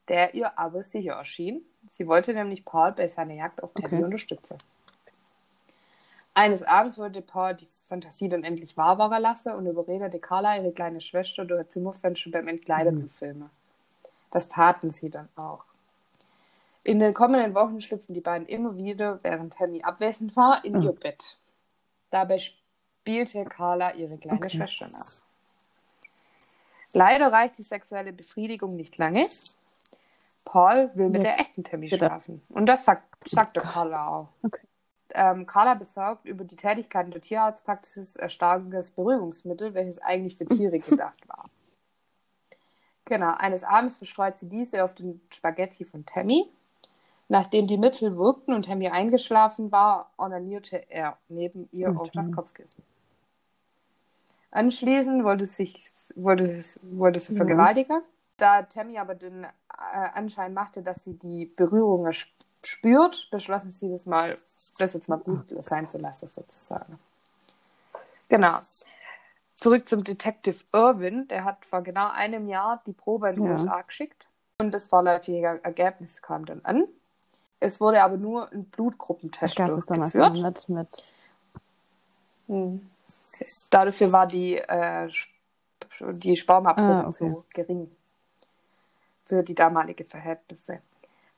der 0.08 0.34
ihr 0.34 0.58
aber 0.58 0.82
sicher 0.82 1.14
erschien. 1.14 1.62
Sie 1.88 2.06
wollte 2.06 2.34
nämlich 2.34 2.64
Paul 2.64 2.92
bei 2.92 3.08
seiner 3.08 3.34
Jagd 3.34 3.62
auf 3.62 3.72
Teddy 3.74 3.86
Okay. 3.86 4.04
unterstützen. 4.04 4.58
Eines 6.34 6.62
Abends 6.62 6.96
wollte 6.96 7.22
Paul 7.22 7.54
die 7.54 7.66
Fantasie 7.86 8.28
dann 8.28 8.44
endlich 8.44 8.76
wahr 8.76 8.98
werden 8.98 9.20
lassen 9.20 9.52
und 9.52 9.66
überredete 9.66 10.20
Carla, 10.20 10.56
ihre 10.56 10.72
kleine 10.72 11.00
Schwester, 11.00 11.44
durch 11.44 11.60
ein 11.60 11.68
Zimmerfenster 11.70 12.30
beim 12.30 12.48
Entkleiden 12.48 12.94
Mhm. 12.94 12.98
zu 12.98 13.08
filmen. 13.08 13.50
Das 14.30 14.48
taten 14.48 14.90
sie 14.92 15.10
dann 15.10 15.28
auch. 15.34 15.64
In 16.84 16.98
den 17.00 17.14
kommenden 17.14 17.54
Wochen 17.54 17.80
schlüpften 17.80 18.14
die 18.14 18.20
beiden 18.20 18.46
immer 18.46 18.76
wieder, 18.76 19.18
während 19.22 19.54
Tammy 19.54 19.82
abwesend 19.82 20.36
war, 20.36 20.64
in 20.64 20.76
Ah. 20.76 20.84
ihr 20.84 20.92
Bett. 20.92 21.36
Dabei 22.10 22.38
spielte 23.04 23.44
Carla 23.44 23.92
ihre 23.94 24.18
kleine 24.18 24.38
Okay. 24.38 24.50
Schwester 24.50 24.88
nach. 24.88 25.06
Leider 26.92 27.32
reicht 27.32 27.56
die 27.58 27.62
sexuelle 27.62 28.12
Befriedigung 28.12 28.76
nicht 28.76 28.96
lange. 28.98 29.26
Paul 30.44 30.90
will 30.94 31.08
mit 31.08 31.22
Ja. 31.22 31.30
der 31.32 31.40
echten 31.40 31.64
Tammy 31.64 31.88
schlafen. 31.88 32.42
Und 32.48 32.66
das 32.66 32.84
sagt, 32.84 33.04
sagte 33.28 33.60
Oh. 33.62 33.66
Carla 33.66 34.08
auch. 34.08 34.28
Okay. 34.42 34.66
Ähm, 35.12 35.46
Carla 35.46 35.74
besorgt 35.74 36.24
über 36.26 36.44
die 36.44 36.56
Tätigkeiten 36.56 37.10
der 37.10 37.20
Tierarztpraxis 37.20 38.16
erstarkendes 38.16 38.92
Beruhigungsmittel, 38.92 39.74
welches 39.74 39.98
eigentlich 40.00 40.36
für 40.36 40.46
Tiere 40.46 40.78
gedacht 40.78 41.28
war. 41.28 41.48
Genau, 43.06 43.34
eines 43.38 43.64
Abends 43.64 43.96
verstreut 43.96 44.38
sie 44.38 44.48
diese 44.48 44.84
auf 44.84 44.94
den 44.94 45.20
Spaghetti 45.32 45.84
von 45.84 46.04
Tammy. 46.06 46.48
Nachdem 47.30 47.68
die 47.68 47.78
Mittel 47.78 48.16
wirkten 48.18 48.52
und 48.52 48.64
Tammy 48.64 48.88
eingeschlafen 48.88 49.70
war, 49.70 50.10
onanierte 50.18 50.90
er 50.90 51.16
neben 51.28 51.68
ihr 51.70 51.96
auf 51.96 52.10
das. 52.10 52.32
Kopfkissen. 52.32 52.82
Anschließend 54.50 55.22
wollte, 55.22 55.46
sich, 55.46 55.80
wollte, 56.16 56.60
wollte 56.82 57.20
sie 57.20 57.32
Ja. 57.34 57.36
vergewaltigen. 57.36 58.02
Da 58.36 58.62
Tammy 58.64 58.98
aber 58.98 59.14
den 59.14 59.44
äh, 59.44 59.48
Anschein 59.68 60.52
machte, 60.54 60.82
dass 60.82 61.04
sie 61.04 61.14
die 61.16 61.46
Berührungen 61.46 62.10
sp 62.10 62.34
spürt, 62.62 63.28
beschlossen 63.30 63.70
sie 63.72 63.90
das 63.90 64.04
mal, 64.06 64.36
das 64.78 64.92
jetzt 64.92 65.08
mal 65.08 65.16
gut 65.16 65.44
sein 65.64 65.88
zu 65.88 65.96
lassen, 65.98 66.26
sozusagen. 66.28 66.98
Genau. 68.28 68.58
Zurück 69.54 69.88
zum 69.88 70.02
Detective 70.04 70.62
Irwin. 70.72 71.26
Der 71.28 71.44
hat 71.44 71.64
vor 71.64 71.80
genau 71.82 72.10
einem 72.10 72.48
Jahr 72.48 72.82
die 72.86 72.92
Probe 72.92 73.30
in 73.30 73.36
die 73.36 73.42
Ja. 73.42 73.52
USA 73.52 73.80
geschickt. 73.82 74.26
Und 74.60 74.74
das 74.74 74.88
vorläufige 74.88 75.60
Ergebnis 75.62 76.20
kam 76.20 76.44
dann 76.44 76.60
an. 76.64 76.86
Es 77.60 77.80
wurde 77.80 78.02
aber 78.02 78.16
nur 78.16 78.50
ein 78.52 78.64
Blutgruppentest 78.64 79.58
damals 79.58 79.86
noch 79.88 79.96
durchgeführt. 79.96 80.42
nicht 80.42 80.68
mit. 80.70 81.14
Hm. 82.48 82.90
Dafür 83.70 84.12
war 84.12 84.26
die, 84.26 84.56
äh, 84.56 85.08
die 86.00 86.36
Spermaprobe 86.36 87.04
Ah, 87.04 87.08
okay. 87.08 87.30
so 87.30 87.44
gering 87.54 87.90
für 89.24 89.42
die 89.42 89.54
damalige 89.54 90.04
Verhältnisse. 90.04 90.80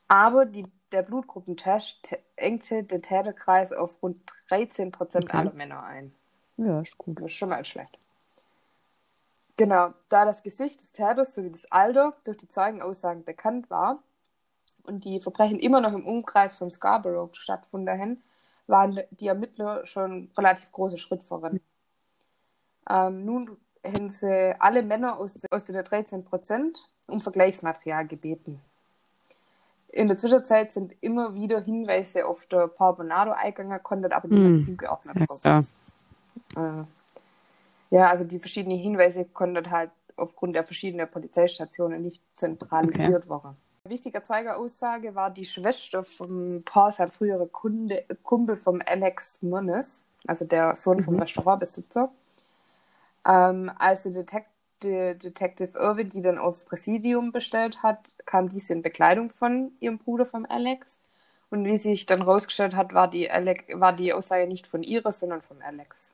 Aber 0.07 0.45
die, 0.45 0.65
der 0.91 1.03
Blutgruppentest 1.03 2.17
engte 2.35 2.83
den 2.83 3.01
Täterkreis 3.01 3.71
auf 3.73 4.01
rund 4.01 4.17
13 4.49 4.91
Prozent 4.91 5.25
Okay. 5.25 5.37
aller 5.37 5.53
Männer 5.53 5.83
ein. 5.83 6.13
Ja, 6.57 6.81
ist 6.81 6.97
gut. 6.97 7.17
Das 7.17 7.25
ist 7.25 7.33
schon 7.33 7.49
mal 7.49 7.63
schlecht. 7.65 7.97
Genau, 9.57 9.93
da 10.09 10.25
das 10.25 10.41
Gesicht 10.41 10.81
des 10.81 10.91
Täters 10.91 11.35
sowie 11.35 11.51
das 11.51 11.71
Alter 11.71 12.13
durch 12.25 12.37
die 12.37 12.49
Zeugenaussagen 12.49 13.23
bekannt 13.23 13.69
war 13.69 13.99
und 14.83 15.05
die 15.05 15.19
Verbrechen 15.19 15.59
immer 15.59 15.81
noch 15.81 15.93
im 15.93 16.05
Umkreis 16.05 16.55
von 16.55 16.71
Scarborough 16.71 17.35
stattfanden, 17.35 18.21
waren 18.67 18.99
die 19.11 19.27
Ermittler 19.27 19.85
schon 19.85 20.29
relativ 20.37 20.71
große 20.71 20.97
Schritt 20.97 21.23
voran. 21.23 21.59
Ähm, 22.89 23.25
nun 23.25 23.57
haben 23.85 24.11
sie 24.11 24.55
alle 24.59 24.83
Männer 24.83 25.17
aus, 25.17 25.33
de, 25.35 25.49
aus 25.51 25.65
den 25.65 25.83
13 25.83 26.23
Prozent 26.23 26.87
um 27.07 27.19
Vergleichsmaterial 27.21 28.07
gebeten. 28.07 28.61
In 29.89 30.07
der 30.07 30.17
Zwischenzeit 30.17 30.73
sind 30.73 30.95
immer 31.01 31.35
wieder 31.35 31.61
Hinweise 31.61 32.25
auf 32.25 32.45
der 32.47 32.67
Paul 32.67 32.95
Bonado 32.95 33.31
eingegangen, 33.31 33.81
konnten 33.83 34.11
aber 34.11 34.27
Hm. 34.27 34.57
zugeordnet 34.57 35.15
Ja, 35.19 35.25
werden. 35.27 35.39
klar. 35.39 35.65
Äh, 36.55 37.95
ja, 37.95 38.09
also 38.09 38.23
die 38.23 38.39
verschiedenen 38.39 38.79
Hinweise 38.79 39.25
konnten 39.25 39.69
halt 39.69 39.91
aufgrund 40.15 40.55
der 40.55 40.63
verschiedenen 40.63 41.09
Polizeistationen 41.09 42.01
nicht 42.01 42.23
zentralisiert 42.35 43.29
werden. 43.29 43.55
Eine 43.85 43.95
wichtige 43.95 44.21
Zeugeaussage 44.21 45.13
war 45.13 45.29
die 45.29 45.45
Schwester 45.45 46.05
von 46.05 46.63
Paul, 46.63 46.93
sein 46.93 47.11
früherer 47.11 47.47
Kunde, 47.47 48.05
Kumpel 48.23 48.55
vom 48.55 48.81
Alex 48.85 49.41
Moniz, 49.41 50.05
also 50.25 50.45
der 50.45 50.77
Sohn 50.77 51.03
vom 51.03 51.15
Mhm. 51.15 51.19
Restaurantbesitzer. 51.19 52.09
Ähm, 53.27 53.69
als 53.77 54.03
der 54.03 54.13
Detect 54.13 54.47
De 54.83 55.15
Detective 55.15 55.77
Irwin 55.77 56.07
die 56.07 56.21
dann 56.21 56.37
aufs 56.37 56.63
Präsidium 56.63 57.33
bestellt 57.33 57.83
hat, 57.83 57.99
kam 58.25 58.47
diese 58.47 58.71
in 58.71 58.83
Bekleidung 58.83 59.29
von 59.31 59.73
ihrem 59.81 59.97
Bruder 59.97 60.25
vom 60.25 60.45
Alex. 60.45 61.01
Und 61.49 61.65
wie 61.65 61.75
sich 61.75 62.05
dann 62.05 62.21
rausgestellt 62.21 62.75
hat, 62.75 62.93
war 62.93 63.09
die, 63.09 63.29
Alec, 63.29 63.65
war 63.73 63.91
die 63.91 64.13
Aussage 64.13 64.47
nicht 64.47 64.65
von 64.65 64.81
ihrer, 64.83 65.11
sondern 65.11 65.41
von 65.41 65.61
Alex. 65.61 66.13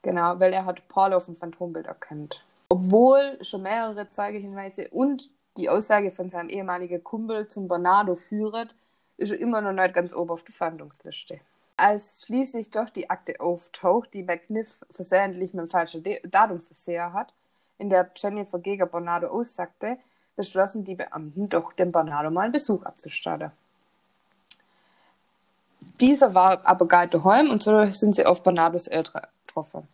Genau, 0.00 0.40
weil 0.40 0.54
er 0.54 0.64
hat 0.64 0.88
Paul 0.88 1.12
auf 1.12 1.26
dem 1.26 1.36
Phantombild 1.36 1.86
erkannt. 1.86 2.42
Obwohl 2.70 3.38
schon 3.42 3.62
mehrere 3.62 4.10
Zeugehinweise 4.10 4.88
und 4.88 5.28
die 5.56 5.68
Aussage 5.68 6.10
von 6.10 6.30
seinem 6.30 6.48
ehemaligen 6.48 7.02
Kumpel 7.02 7.48
zum 7.48 7.68
Bernardo 7.68 8.16
führt, 8.16 8.74
ist 9.16 9.32
er 9.32 9.38
immer 9.38 9.60
noch 9.60 9.72
nicht 9.72 9.94
ganz 9.94 10.14
oben 10.14 10.30
auf 10.30 10.42
der 10.44 10.54
Fahndungsliste. 10.54 11.40
Als 11.76 12.24
schließlich 12.24 12.70
doch 12.70 12.88
die 12.90 13.10
Akte 13.10 13.40
auftaucht, 13.40 14.14
die 14.14 14.22
McNiff 14.22 14.84
versehentlich 14.90 15.52
mit 15.52 15.66
dem 15.66 15.70
falschen 15.70 16.04
Datum 16.24 16.60
versehen 16.60 17.12
hat, 17.12 17.32
in 17.78 17.90
der 17.90 18.10
Jennifer 18.16 18.58
gegen 18.58 18.88
Bernardo 18.88 19.28
aussagte, 19.28 19.98
beschlossen 20.36 20.84
die 20.84 20.94
Beamten 20.94 21.48
doch, 21.48 21.72
dem 21.72 21.92
Bernardo 21.92 22.30
mal 22.30 22.42
einen 22.42 22.52
Besuch 22.52 22.82
abzustatten. 22.84 23.50
Dieser 26.00 26.34
war 26.34 26.66
aber 26.66 26.86
gar 26.86 27.06
daheim 27.06 27.50
und 27.50 27.62
so 27.62 27.84
sind 27.86 28.16
sie 28.16 28.26
auf 28.26 28.42
Bernardos 28.42 28.88
Eltern 28.88 29.22
getroffen. 29.46 29.88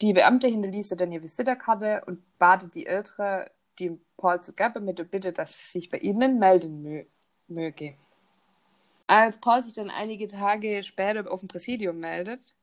Die 0.00 0.12
Beamte 0.12 0.48
hinterließ 0.48 0.90
dann 0.90 1.12
ihre 1.12 1.22
Visitenkarte 1.22 2.02
und 2.06 2.20
bat 2.38 2.74
die 2.74 2.86
Ältere, 2.86 3.50
die 3.90 3.98
Paul 4.16 4.40
zu 4.42 4.52
geben 4.54 4.84
mit 4.84 4.98
der 4.98 5.04
Bitte, 5.04 5.32
dass 5.32 5.54
sie 5.54 5.80
sich 5.80 5.88
bei 5.88 5.98
ihnen 5.98 6.38
melden 6.38 6.82
mö 6.82 7.04
möge. 7.48 7.94
Als 9.06 9.38
Paul 9.38 9.62
sich 9.62 9.74
dann 9.74 9.90
einige 9.90 10.26
Tage 10.26 10.82
später 10.84 11.30
auf 11.30 11.40
dem 11.40 11.48
Präsidium 11.48 11.98
meldet, 11.98 12.54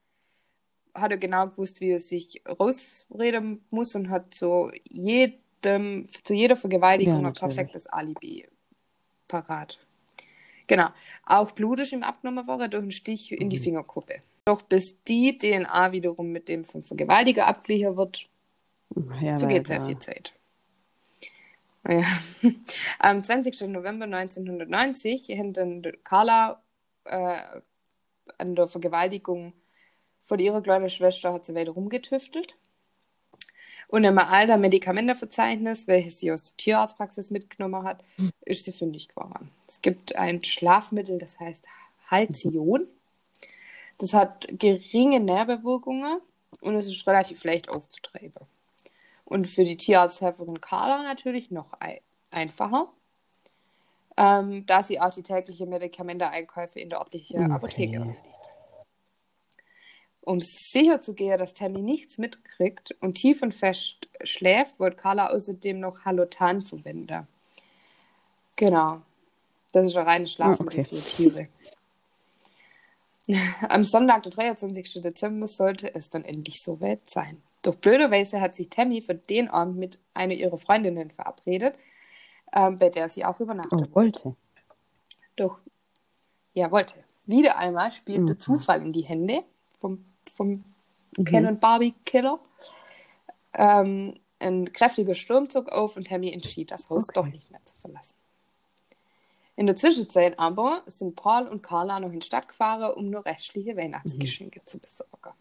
hat 0.95 1.11
er 1.11 1.17
genau 1.17 1.47
gewusst, 1.47 1.81
wie 1.81 1.91
er 1.91 1.99
sich 1.99 2.41
rausreden 2.47 3.63
muss 3.69 3.93
und 3.95 4.09
hat 4.09 4.33
zu 4.33 4.71
jedem, 4.89 6.07
zu 6.23 6.33
jeder 6.33 6.55
Vergewaltigung 6.55 7.21
Ja, 7.21 7.27
ein 7.27 7.33
perfektes 7.33 7.87
Alibi 7.87 8.47
parat. 9.27 9.77
Genau. 10.67 10.87
Auch 11.25 11.51
Blut 11.51 11.79
ist 11.79 11.91
ihm 11.93 12.03
abgenommen 12.03 12.47
worden 12.47 12.71
durch 12.71 12.81
einen 12.81 12.91
Stich 12.91 13.31
in 13.31 13.49
die 13.49 13.57
Mhm. 13.57 13.63
Fingerkuppe. 13.63 14.21
Doch 14.45 14.61
bis 14.63 15.03
die 15.03 15.37
DNA 15.37 15.91
wiederum 15.91 16.31
mit 16.31 16.47
dem 16.47 16.63
vom 16.63 16.83
Vergewaltiger 16.83 17.47
abgeglichen 17.47 17.97
wird, 17.97 18.29
Ja, 19.21 19.37
vergeht 19.37 19.67
sehr 19.67 19.81
viel 19.81 19.99
Zeit. 19.99 20.33
Ja. 21.87 22.03
Am 22.99 23.23
20. 23.23 23.61
November 23.61 24.05
1990 24.05 25.29
hätten 25.29 25.83
Carla 26.03 26.61
äh, 27.05 27.37
an 28.37 28.55
der 28.55 28.67
Vergewaltigung 28.67 29.53
von 30.23 30.39
ihrer 30.39 30.61
kleinen 30.61 30.89
Schwester 30.89 31.33
hat 31.33 31.45
sie 31.45 31.55
weiter 31.55 31.71
rumgetüftelt. 31.71 32.55
Und 33.87 34.03
im 34.03 34.19
alter 34.19 34.57
Medikamentenverzeichnis, 34.57 35.87
welches 35.87 36.19
sie 36.19 36.31
aus 36.31 36.43
der 36.43 36.57
Tierarztpraxis 36.57 37.31
mitgenommen 37.31 37.83
hat, 37.83 38.03
ist 38.45 38.65
sie 38.65 38.71
fündig 38.71 39.07
geworden. 39.07 39.49
Es 39.67 39.81
gibt 39.81 40.15
ein 40.15 40.43
Schlafmittel, 40.43 41.17
das 41.17 41.39
heißt 41.39 41.65
Halcion. 42.11 42.87
Das 43.97 44.13
hat 44.13 44.47
geringe 44.51 45.19
Nährwirkungen 45.19 46.21
und 46.61 46.75
es 46.75 46.85
ist 46.85 47.07
relativ 47.07 47.43
leicht 47.43 47.69
aufzutreiben. 47.69 48.45
Und 49.29 49.47
für 49.47 49.63
die 49.63 49.77
Tierarzthelferin 49.77 50.59
Carla 50.59 51.03
natürlich 51.03 51.51
noch 51.51 51.73
ein 51.73 51.99
einfacher, 52.31 52.91
ähm, 54.17 54.65
da 54.65 54.81
sie 54.81 54.99
auch 54.99 55.11
die 55.11 55.21
tägliche 55.21 55.67
Medikamenteneinkäufe 55.67 56.79
in 56.79 56.89
der 56.89 56.99
örtlichen 56.99 57.43
Okay. 57.43 57.51
Apotheke 57.51 57.95
erledigt. 57.95 58.19
Um 60.21 60.39
sicher 60.41 60.99
zu 60.99 61.13
gehen, 61.13 61.37
dass 61.37 61.53
Tammy 61.53 61.81
nichts 61.81 62.17
mitkriegt 62.17 62.95
und 63.01 63.15
tief 63.15 63.43
und 63.43 63.53
fest 63.53 64.07
schläft, 64.23 64.79
wollte 64.79 64.97
Carla 64.97 65.29
außerdem 65.29 65.79
noch 65.79 66.05
Halotan 66.05 66.61
verwenden. 66.61 67.27
Genau. 68.55 69.01
Das 69.71 69.85
ist 69.85 69.95
ein 69.95 70.05
reines 70.05 70.33
Schlafmittel 70.33 70.79
okay. 70.79 70.95
für 70.95 71.15
Tiere. 71.15 71.47
Am 73.69 73.85
Sonntag, 73.85 74.23
der 74.23 74.31
23. 74.31 75.03
Dezember, 75.03 75.45
sollte 75.47 75.93
es 75.93 76.09
dann 76.09 76.25
endlich 76.25 76.61
soweit 76.63 77.07
sein. 77.07 77.41
Doch 77.69 77.75
blöderweise 77.75 78.41
hat 78.41 78.55
sich 78.55 78.67
Tammy 78.71 78.99
für 78.99 79.13
den 79.13 79.47
Abend 79.47 79.77
mit 79.77 79.99
einer 80.15 80.33
ihrer 80.33 80.57
Freundinnen 80.57 81.11
verabredet, 81.11 81.75
ähm, 82.51 82.79
bei 82.79 82.89
der 82.89 83.07
sie 83.09 83.23
auch 83.23 83.39
übernachtet. 83.39 83.89
Oh, 83.91 83.95
wollte. 83.95 84.35
Doch, 85.35 85.59
ja, 86.55 86.71
wollte. 86.71 86.95
Wieder 87.27 87.59
einmal 87.59 87.91
spielt 87.91 88.27
der 88.27 88.33
Mhm. 88.33 88.39
Zufall 88.39 88.81
in 88.81 88.91
die 88.91 89.05
Hände 89.05 89.43
vom, 89.79 90.03
vom 90.33 90.63
Mhm. 91.15 91.23
Ken 91.25 91.45
und 91.45 91.59
Barbie 91.61 91.93
Killer. 92.05 92.39
Ähm, 93.53 94.19
ein 94.39 94.73
kräftiger 94.73 95.13
Sturm 95.13 95.47
zog 95.47 95.69
auf 95.69 95.95
und 95.95 96.07
Tammy 96.07 96.31
entschied, 96.33 96.71
das 96.71 96.89
Haus 96.89 97.03
Okay. 97.09 97.13
doch 97.13 97.27
nicht 97.27 97.51
mehr 97.51 97.63
zu 97.65 97.75
verlassen. 97.75 98.15
In 99.57 99.67
der 99.67 99.75
Zwischenzeit 99.75 100.39
aber 100.39 100.81
sind 100.87 101.15
Paul 101.15 101.47
und 101.47 101.61
Carla 101.61 101.99
noch 101.99 102.11
in 102.11 102.19
die 102.21 102.25
Stadt 102.25 102.47
gefahren, 102.47 102.95
um 102.95 103.11
nur 103.11 103.23
restliche 103.27 103.77
Weihnachtsgeschenke 103.77 104.65
zu 104.65 104.79
besorgen. 104.79 105.37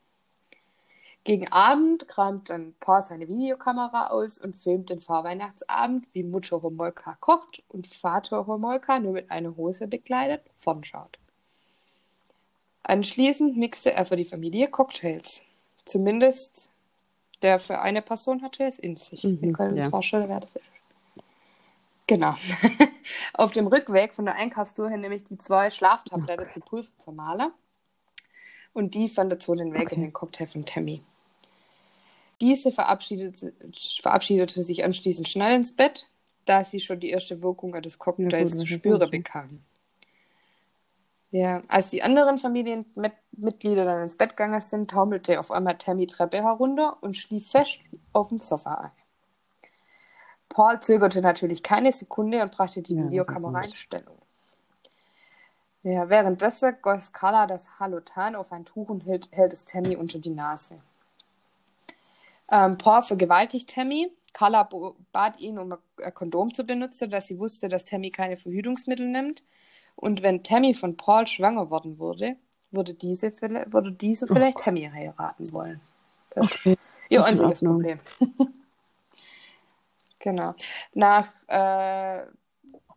Gegen 1.24 1.52
Abend 1.52 2.08
kramt 2.08 2.48
dann 2.48 2.74
Paul 2.80 3.02
seine 3.02 3.28
Videokamera 3.28 4.08
aus 4.08 4.38
und 4.38 4.56
filmt 4.56 4.88
den 4.88 5.00
Vorweihnachtsabend, 5.00 6.06
wie 6.14 6.22
Mutter 6.22 6.62
Homolka 6.62 7.16
kocht 7.20 7.64
und 7.68 7.86
Vater 7.86 8.46
Homolka 8.46 8.98
nur 8.98 9.12
mit 9.12 9.30
einer 9.30 9.56
Hose 9.56 9.88
bekleidet 9.88 10.42
vornschaut. 10.56 11.18
Anschließend 12.82 13.58
mixte 13.58 13.92
er 13.92 14.06
für 14.06 14.16
die 14.16 14.24
Familie 14.24 14.68
Cocktails. 14.68 15.42
Zumindest 15.84 16.70
der 17.42 17.58
für 17.58 17.80
eine 17.80 18.02
Person 18.02 18.42
hatte 18.42 18.64
es 18.64 18.78
in 18.78 18.96
sich. 18.96 19.24
Mhm, 19.24 19.42
Wir 19.42 19.52
können 19.52 19.76
uns 19.76 19.84
ja. 19.84 19.90
vorstellen, 19.90 20.28
wer 20.28 20.40
das 20.40 20.56
ist. 20.56 20.64
Genau. 22.06 22.34
Auf 23.34 23.52
dem 23.52 23.66
Rückweg 23.66 24.14
von 24.14 24.24
der 24.24 24.34
Einkaufstour 24.36 24.88
hin 24.88 25.02
nämlich 25.02 25.24
die 25.24 25.36
zwei 25.36 25.70
Schlaftabletten 25.70 26.50
zu 26.50 26.60
Pulver 26.60 26.88
zermahlen. 26.98 27.52
Und 28.78 28.94
die 28.94 29.08
fand 29.08 29.42
so 29.42 29.56
den 29.56 29.74
Weg 29.74 29.90
in 29.90 30.00
Okay. 30.00 30.02
den 30.02 30.12
Cocktail 30.12 30.46
von 30.46 30.64
Tammy. 30.64 31.02
Diese 32.40 32.70
verabschiedete, 32.70 33.52
verabschiedete 34.00 34.62
sich 34.62 34.84
anschließend 34.84 35.28
schnell 35.28 35.56
ins 35.56 35.74
Bett, 35.74 36.08
da 36.44 36.62
sie 36.62 36.80
schon 36.80 37.00
die 37.00 37.10
erste 37.10 37.42
Wirkung 37.42 37.72
des 37.82 37.98
Cocktails 37.98 38.50
Ja, 38.50 38.58
zu 38.58 38.66
spüren 38.68 39.10
bekam. 39.10 39.64
Ja, 41.30 41.62
als 41.68 41.90
die 41.90 42.02
anderen 42.02 42.38
Familienmitglieder 42.38 43.84
dann 43.84 44.02
ins 44.04 44.16
Bett 44.16 44.30
gegangen 44.30 44.60
sind, 44.60 44.90
taumelte 44.90 45.40
auf 45.40 45.50
einmal 45.50 45.76
Tammy 45.78 46.06
Treppe 46.06 46.42
herunter 46.42 46.98
und 47.02 47.16
schlief 47.16 47.50
fest 47.50 47.80
auf 48.12 48.28
dem 48.28 48.38
Sofa 48.40 48.74
ein. 48.74 48.92
Paul 50.50 50.80
zögerte 50.80 51.22
natürlich 51.22 51.62
keine 51.62 51.90
Sekunde 51.92 52.42
und 52.42 52.52
brachte 52.52 52.82
die 52.82 52.96
Ja, 52.96 53.02
Videokamera 53.02 53.62
in? 53.62 53.74
Stellung. 53.74 54.17
Ja, 55.82 56.08
währenddessen 56.08 56.76
goss 56.82 57.12
Carla 57.12 57.46
das 57.46 57.78
Halotan 57.78 58.34
auf 58.34 58.52
ein 58.52 58.64
Tuch 58.64 58.88
und 58.88 59.06
hält, 59.06 59.28
hält 59.32 59.52
es 59.52 59.64
Tammy 59.64 59.96
unter 59.96 60.18
die 60.18 60.30
Nase. 60.30 60.80
Ähm, 62.50 62.78
Paul 62.78 63.02
vergewaltigt 63.02 63.70
Tammy. 63.74 64.10
Carla 64.32 64.68
bat 65.12 65.40
ihn, 65.40 65.58
um 65.58 65.72
ein 65.72 66.14
Kondom 66.14 66.52
zu 66.52 66.64
benutzen, 66.64 67.10
da 67.10 67.20
sie 67.20 67.38
wusste, 67.38 67.68
dass 67.68 67.84
Tammy 67.84 68.10
keine 68.10 68.36
Verhütungsmittel 68.36 69.06
nimmt. 69.06 69.42
Und 69.96 70.22
wenn 70.22 70.42
Tammy 70.42 70.74
von 70.74 70.96
Paul 70.96 71.26
schwanger 71.26 71.70
worden 71.70 71.98
würde, 71.98 72.36
würde 72.70 72.94
diese, 72.94 73.32
vielleicht- 73.32 73.72
würde 73.72 73.92
diese 73.92 74.26
vielleicht 74.26 74.58
Tammy 74.58 74.88
heiraten 74.92 75.52
wollen. 75.52 75.80
Das 76.30 76.46
Okay. 76.52 76.76
Ihr 77.08 77.24
einziges. 77.24 77.60
Problem. 77.60 77.98
genau. 80.18 80.54
Nach, 80.92 81.32
äh, 81.48 82.26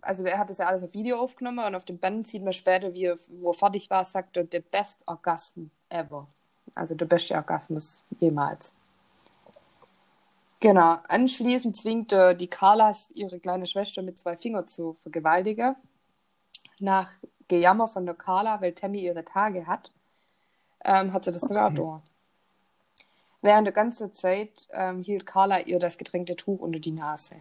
also 0.01 0.23
er 0.23 0.37
hat 0.37 0.49
das 0.49 0.57
ja 0.57 0.65
alles 0.65 0.83
auf 0.83 0.93
Video 0.93 1.19
aufgenommen 1.19 1.65
und 1.65 1.75
auf 1.75 1.85
dem 1.85 1.97
Band 1.97 2.27
sieht 2.27 2.43
man 2.43 2.53
später, 2.53 2.93
wie 2.93 3.05
er, 3.05 3.17
wo 3.27 3.51
er 3.51 3.53
fertig 3.53 3.89
war, 3.89 4.03
sagt 4.05 4.37
er, 4.37 4.47
the 4.51 4.59
best 4.59 5.01
orgasm 5.05 5.65
ever. 5.89 6.27
Also 6.75 6.95
der 6.95 7.05
beste 7.05 7.35
Orgasmus 7.35 8.03
jemals. 8.19 8.73
Genau. 10.59 10.97
Anschließend 11.07 11.75
zwingt 11.75 12.13
er 12.13 12.33
die 12.33 12.47
Carlas, 12.47 13.09
ihre 13.13 13.39
kleine 13.39 13.65
Schwester 13.65 14.01
mit 14.01 14.19
zwei 14.19 14.37
Fingern 14.37 14.67
zu 14.67 14.93
vergewaltigen. 14.93 15.75
Nach 16.79 17.11
Gejammer 17.47 17.87
von 17.87 18.05
der 18.05 18.15
Carla, 18.15 18.61
weil 18.61 18.73
Tammy 18.73 19.01
ihre 19.01 19.25
Tage 19.25 19.67
hat, 19.67 19.91
ähm, 20.85 21.13
hat 21.13 21.25
sie 21.25 21.31
das 21.31 21.41
dann 21.41 21.57
auch 21.57 21.73
durch. 21.73 22.01
Während 23.41 23.65
der 23.65 23.73
ganzen 23.73 24.13
Zeit 24.13 24.67
ähm, 24.71 25.01
hielt 25.01 25.25
Carla 25.25 25.61
ihr 25.61 25.79
das 25.79 25.97
getränkte 25.97 26.35
Tuch 26.35 26.59
unter 26.59 26.79
die 26.79 26.91
Nase. 26.91 27.37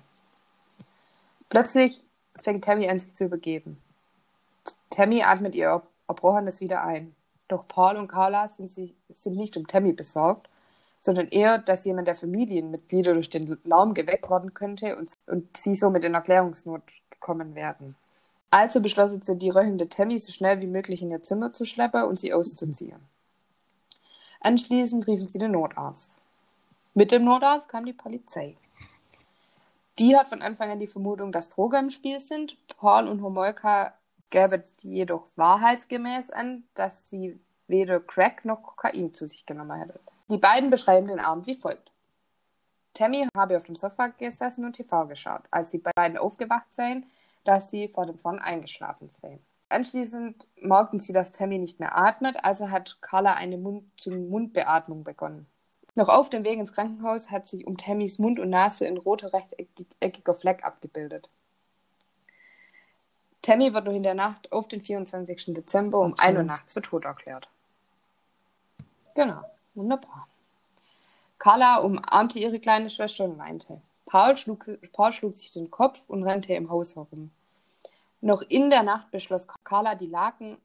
Plötzlich 1.51 2.03
fängt 2.41 2.65
Tammy 2.65 2.89
an, 2.89 2.99
sich 2.99 3.15
zu 3.15 3.25
übergeben. 3.25 3.81
Tammy 4.91 5.23
atmet 5.23 5.55
ihr 5.55 5.83
Erbrochenes 6.09 6.61
wieder 6.61 6.83
ein. 6.83 7.15
Doch 7.49 7.67
Paul 7.69 7.97
und 7.97 8.09
Carla 8.09 8.49
sind, 8.49 8.71
sie, 8.71 8.95
sind 9.09 9.37
nicht 9.37 9.57
um 9.57 9.67
Tammy 9.67 9.93
besorgt, 9.93 10.49
sondern 11.01 11.29
eher, 11.29 11.59
dass 11.59 11.85
jemand 11.85 12.09
der 12.09 12.15
Familienmitglieder 12.15 13.15
durch 13.15 13.31
den 13.31 13.59
Laum 13.65 13.95
geweckt 13.95 14.29
worden 14.29 14.55
könnte 14.55 14.97
und, 14.97 15.13
und 15.27 15.57
sie 15.57 15.75
somit 15.75 16.05
in 16.05 16.15
Erklärungsnot 16.15 16.83
gekommen 17.11 17.55
werden. 17.55 17.95
Also 18.51 18.81
beschlossen 18.81 19.23
sie, 19.23 19.37
die 19.37 19.51
röchelnde 19.51 19.89
Tammy 19.89 20.19
so 20.19 20.33
schnell 20.33 20.61
wie 20.61 20.67
möglich 20.67 21.03
in 21.03 21.11
ihr 21.11 21.23
Zimmer 21.23 21.53
zu 21.53 21.65
schleppen 21.65 22.03
und 22.05 22.19
sie 22.19 22.35
auszuziehen. 22.35 23.01
Anschließend 24.41 25.07
riefen 25.07 25.29
sie 25.29 25.39
den 25.39 25.53
Notarzt. 25.53 26.17
Mit 26.95 27.13
dem 27.13 27.25
Notarzt 27.25 27.69
kam 27.69 27.85
die 27.85 27.93
Polizei. 27.93 28.55
Die 30.01 30.17
hat 30.17 30.29
von 30.29 30.41
Anfang 30.41 30.71
an 30.71 30.79
die 30.79 30.87
Vermutung, 30.87 31.31
dass 31.31 31.51
Drogen 31.51 31.85
im 31.85 31.91
Spiel 31.91 32.21
sind. 32.21 32.57
Paul 32.79 33.07
und 33.07 33.21
Homolka 33.21 33.93
gäbe 34.31 34.65
jedoch 34.81 35.27
wahrheitsgemäß 35.37 36.31
an, 36.31 36.65
dass 36.75 37.11
sie 37.11 37.39
weder 37.69 38.01
Crack 38.01 38.47
noch 38.47 38.63
Kokain 38.63 39.13
zu 39.13 39.27
sich 39.27 39.45
genommen 39.45 39.79
hätte. 39.79 40.01
Die 40.31 40.39
beiden 40.39 40.71
beschreiben 40.71 41.07
den 41.07 41.21
Abend 41.21 41.47
wie 41.47 41.55
folgt. 41.55 41.93
Tammy 42.95 43.29
habe 43.37 43.59
auf 43.59 43.65
dem 43.65 43.77
Sofa 43.77 44.07
gesessen 44.07 44.65
und 44.65 44.73
TV 44.73 45.07
geschaut, 45.07 45.43
als 45.51 45.71
die 45.71 45.83
beiden 45.95 46.17
aufgewacht 46.17 46.73
seien, 46.73 47.05
dass 47.45 47.69
sie 47.69 47.89
vor 47.89 48.07
dem 48.07 48.19
Fond 48.19 48.41
eingeschlafen 48.41 49.11
seien. 49.11 49.45
Anschließend 49.69 50.47
merkten 50.57 50.99
sie, 50.99 51.13
dass 51.13 51.33
Tammy 51.33 51.59
nicht 51.59 51.79
mehr 51.79 51.95
atmet, 51.95 52.43
also 52.43 52.71
hat 52.71 52.97
Carla 53.03 53.35
eine 53.35 53.59
Mund-zu-Mund-Beatmung 53.59 55.05
begonnen. 55.05 55.47
Noch 55.95 56.09
auf 56.09 56.31
dem 56.31 56.45
Weg 56.45 56.59
ins 56.59 56.73
Krankenhaus 56.73 57.31
hat 57.31 57.49
sich 57.49 57.67
um 57.67 57.77
Tammys 57.77 58.19
Mund 58.19 58.39
und 58.39 58.51
Nase 58.51 58.87
ein 58.87 58.97
roter 58.97 59.33
rechteckiger 59.33 60.35
Fleck 60.35 60.65
abgebildet. 60.65 61.29
Tammy 63.43 63.73
wird 63.73 63.87
noch 63.87 63.95
in 63.95 64.03
der 64.03 64.15
Nacht 64.15 64.53
auf 64.53 64.69
den 64.69 64.81
24. 64.81 65.55
Dezember 65.55 66.01
um 66.01 66.13
Okay. 66.13 66.29
1 66.29 66.37
Uhr 66.37 66.43
nachts 66.45 66.73
für 66.75 66.83
tot 66.83 67.05
erklärt. 67.05 67.49
Genau, 69.15 69.43
wunderbar. 69.75 70.29
Carla 71.39 71.79
umarmte 71.79 72.39
ihre 72.39 72.61
kleine 72.61 72.91
Schwester 72.91 73.25
und 73.25 73.39
weinte. 73.39 73.81
Paul 74.05 74.37
schlug, 74.37 74.67
Paul 74.93 75.13
schlug 75.13 75.37
sich 75.37 75.53
den 75.53 75.71
Kopf 75.71 76.05
und 76.09 76.23
rannte 76.23 76.53
im 76.53 76.69
Haus 76.69 76.97
herum. 76.97 77.31
Noch 78.21 78.43
in 78.43 78.69
der 78.69 78.83
Nacht 78.83 79.11
beschloss 79.11 79.47
Carla, 79.65 79.95
die 79.95 80.07
Laken, 80.07 80.59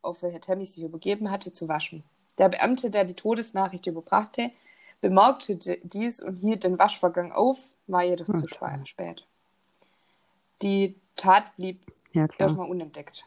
auf 0.00 0.22
welche 0.22 0.40
Tammy 0.40 0.64
sich 0.64 0.84
übergeben 0.84 1.30
hatte, 1.30 1.52
zu 1.52 1.68
waschen. 1.68 2.04
Der 2.38 2.48
Beamte, 2.48 2.90
der 2.90 3.04
die 3.04 3.14
Todesnachricht 3.14 3.86
überbrachte, 3.86 4.50
bemerkte 5.02 5.56
dies 5.56 6.20
und 6.20 6.36
hielt 6.36 6.64
den 6.64 6.78
Waschvorgang 6.78 7.32
auf, 7.32 7.58
war 7.88 8.04
jedoch 8.04 8.28
okay. 8.28 8.38
zu 8.38 8.48
spät. 8.86 9.26
Die 10.62 10.96
Tat 11.16 11.54
blieb 11.56 11.84
ja, 12.12 12.26
erstmal 12.38 12.70
unentdeckt. 12.70 13.26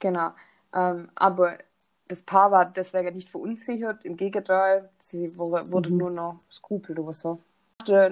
Genau. 0.00 0.30
Ähm, 0.74 1.10
aber 1.14 1.58
das 2.08 2.22
Paar 2.22 2.50
war 2.50 2.64
deswegen 2.64 3.14
nicht 3.14 3.30
verunsichert, 3.30 4.04
im 4.04 4.16
Gegenteil, 4.16 4.88
sie 4.98 5.36
wurde, 5.38 5.70
wurde 5.70 5.90
mhm. 5.90 5.98
nur 5.98 6.10
noch 6.10 6.38
skrupelloser. 6.50 7.38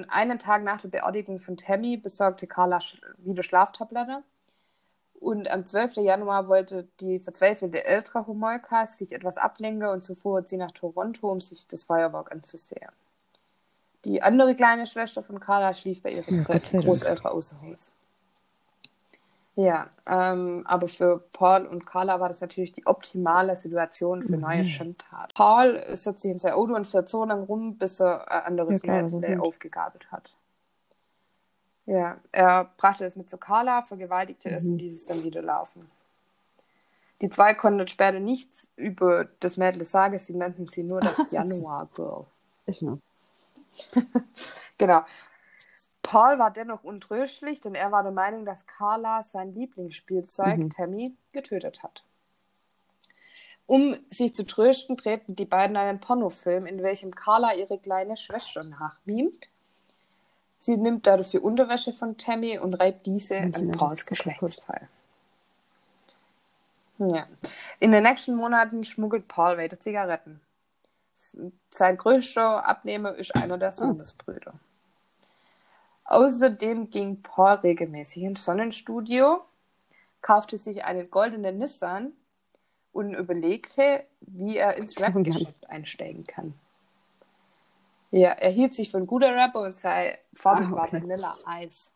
Einen 0.08 0.38
Tag 0.38 0.62
nach 0.62 0.80
der 0.80 0.88
Beerdigung 0.88 1.38
von 1.38 1.56
Tammy 1.56 1.96
besorgte 1.96 2.46
Carla 2.46 2.78
wieder 3.18 3.42
Schlaftablette. 3.42 4.22
Und 5.20 5.50
am 5.50 5.66
12. 5.66 5.96
Januar 5.96 6.48
wollte 6.48 6.86
die 7.00 7.18
verzweifelte 7.18 7.84
ältere 7.84 8.26
Homolka 8.26 8.86
sich 8.86 9.12
etwas 9.12 9.36
ablenken 9.36 9.88
und 9.88 10.04
so 10.04 10.14
fuhr 10.14 10.42
sie 10.44 10.56
nach 10.56 10.70
Toronto, 10.72 11.30
um 11.30 11.40
sich 11.40 11.66
das 11.66 11.82
Feuerwerk 11.82 12.30
anzusehen. 12.30 12.90
Die 14.04 14.22
andere 14.22 14.54
kleine 14.54 14.86
Schwester 14.86 15.22
von 15.22 15.40
Carla 15.40 15.74
schlief 15.74 16.02
bei 16.02 16.12
ihren 16.12 16.46
ja, 16.46 16.80
Großeltern 16.80 17.26
außer 17.32 17.60
Haus. 17.62 17.92
Ja, 19.56 19.88
ähm, 20.06 20.62
aber 20.66 20.86
für 20.86 21.18
Paul 21.32 21.66
und 21.66 21.84
Carla 21.84 22.20
war 22.20 22.28
das 22.28 22.40
natürlich 22.40 22.72
die 22.72 22.86
optimale 22.86 23.56
Situation 23.56 24.22
für 24.22 24.36
neue 24.36 24.62
mhm. 24.62 24.68
Schandtaten. 24.68 25.34
Paul 25.34 25.82
setzt 25.94 26.22
sich 26.22 26.30
in 26.30 26.38
sein 26.38 26.52
Auto 26.52 26.76
und 26.76 26.86
fährt 26.86 27.08
so 27.08 27.24
lange 27.24 27.42
rum, 27.42 27.76
bis 27.76 28.00
er 28.00 28.30
ein 28.30 28.42
anderes 28.44 28.80
ja, 28.82 29.02
Mädchen 29.02 29.40
aufgegabelt 29.40 30.12
hat. 30.12 30.30
Ja, 31.88 32.18
er 32.32 32.70
brachte 32.76 33.06
es 33.06 33.16
mit 33.16 33.30
zu 33.30 33.38
Carla, 33.38 33.80
vergewaltigte 33.80 34.50
mhm. 34.50 34.56
es 34.56 34.64
und 34.64 34.78
ließ 34.78 34.92
es 34.92 35.06
dann 35.06 35.24
wieder 35.24 35.40
laufen. 35.40 35.90
Die 37.22 37.30
zwei 37.30 37.54
konnten 37.54 37.88
später 37.88 38.20
nichts 38.20 38.68
über 38.76 39.24
das 39.40 39.56
Mädel 39.56 39.86
sagen, 39.86 40.18
sie 40.18 40.36
nannten 40.36 40.68
sie 40.68 40.82
nur 40.82 41.00
das 41.00 41.16
Januar 41.30 41.88
Girl. 41.94 42.26
Ist 42.66 42.82
noch. 42.82 42.98
genau. 44.78 45.00
Paul 46.02 46.38
war 46.38 46.50
dennoch 46.50 46.84
untröstlich, 46.84 47.62
denn 47.62 47.74
er 47.74 47.90
war 47.90 48.02
der 48.02 48.12
Meinung, 48.12 48.44
dass 48.44 48.66
Carla 48.66 49.22
sein 49.22 49.54
Lieblingsspielzeug, 49.54 50.58
mhm. 50.58 50.70
Tammy, 50.70 51.16
getötet 51.32 51.82
hat. 51.82 52.04
Um 53.64 53.96
sich 54.10 54.34
zu 54.34 54.44
trösten, 54.44 54.98
treten 54.98 55.36
die 55.36 55.46
beiden 55.46 55.76
einen 55.78 56.00
Pornofilm, 56.00 56.66
in 56.66 56.82
welchem 56.82 57.14
Carla 57.14 57.54
ihre 57.54 57.78
kleine 57.78 58.18
Schwester 58.18 58.62
nachmimt. 58.62 59.48
Sie 60.60 60.76
nimmt 60.76 61.06
dafür 61.06 61.42
Unterwäsche 61.42 61.92
von 61.92 62.16
Tammy 62.18 62.58
und 62.58 62.74
reibt 62.74 63.06
diese 63.06 63.38
an 63.38 63.72
Pauls 63.72 64.04
Geschlechtsteil. 64.06 64.88
Ja. 66.98 67.26
In 67.78 67.92
den 67.92 68.02
nächsten 68.02 68.34
Monaten 68.34 68.84
schmuggelt 68.84 69.28
Paul 69.28 69.56
weiter 69.56 69.78
Zigaretten. 69.78 70.40
Sein 71.70 71.96
größter 71.96 72.66
Abnehmer 72.66 73.14
ist 73.14 73.34
einer 73.36 73.58
der 73.58 73.72
Sohnesbrüder. 73.72 74.52
Oh. 74.54 74.58
Außerdem 76.04 76.90
ging 76.90 77.22
Paul 77.22 77.56
regelmäßig 77.56 78.22
ins 78.22 78.44
Sonnenstudio, 78.44 79.42
kaufte 80.22 80.58
sich 80.58 80.84
einen 80.84 81.10
goldenen 81.10 81.58
Nissan 81.58 82.12
und 82.92 83.14
überlegte, 83.14 84.04
wie 84.20 84.56
er 84.56 84.76
ins 84.76 84.98
Rap-Geschäft 84.98 85.68
einsteigen 85.68 86.24
kann. 86.24 86.54
Ja, 88.10 88.30
er 88.30 88.50
hielt 88.50 88.74
sich 88.74 88.90
für 88.90 88.96
ein 88.96 89.06
guter 89.06 89.34
Rapper 89.34 89.60
und 89.60 89.76
sei 89.76 90.18
Vorbild 90.34 90.68
ah, 90.68 90.82
okay. 90.82 90.92
war 90.92 91.00
Vanilla 91.00 91.34
Ice. 91.60 91.92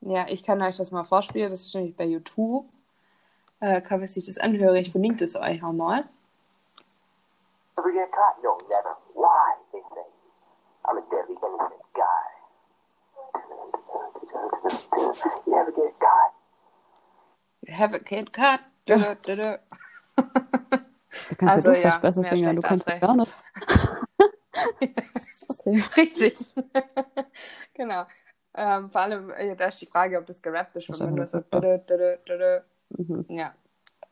Ja, 0.00 0.26
ich 0.28 0.42
kann 0.42 0.60
euch 0.62 0.76
das 0.76 0.90
mal 0.90 1.04
vorspielen, 1.04 1.50
das 1.50 1.64
ist 1.66 1.74
nämlich 1.74 1.96
bei 1.96 2.04
YouTube. 2.04 2.68
Äh, 3.60 3.80
kann 3.80 4.00
man 4.00 4.08
sich 4.08 4.26
das 4.26 4.38
anhören, 4.38 4.76
ich 4.76 4.90
verlinke 4.90 5.24
es 5.24 5.36
euch 5.36 5.62
auch 5.62 5.72
mal. 5.72 6.04
Never 7.76 7.92
get 7.92 8.10
caught, 8.10 8.42
no, 8.42 8.58
never. 8.68 8.96
Why, 9.14 9.54
they 9.72 9.80
say. 9.94 10.04
I'm 10.84 10.96
a 10.96 11.02
deadly 11.10 11.36
innocent 11.36 11.82
guy. 11.94 12.36
You 15.46 15.54
have 15.54 15.68
a 15.68 15.72
get 15.72 15.98
caught. 16.00 16.32
You 17.62 17.74
have 17.74 17.94
a 17.94 17.98
get 17.98 18.32
caught. 18.32 18.60
Ja. 18.88 19.14
Du, 19.14 19.14
du, 19.22 19.36
du. 19.36 19.60
Da 20.16 21.34
kannst 21.36 21.56
also, 21.56 21.70
ja 21.70 21.76
du 21.76 21.88
ja, 21.88 21.98
besser 21.98 22.22
singen, 22.24 22.56
du 22.56 22.62
kannst 22.62 22.86
gar 22.86 23.16
nicht. 23.16 23.36
okay. 24.80 25.84
Richtig. 25.96 26.38
genau. 27.74 28.06
Ähm, 28.54 28.90
vor 28.90 29.00
allem, 29.02 29.30
ja, 29.30 29.54
da 29.54 29.66
ist 29.66 29.80
die 29.80 29.86
Frage, 29.86 30.18
ob 30.18 30.26
das 30.26 30.40
gerappt 30.40 30.76
ist. 30.76 30.86
Von 30.86 31.16
das 31.16 31.32
so, 31.32 31.38
mhm. 32.88 33.26
Ja, 33.28 33.54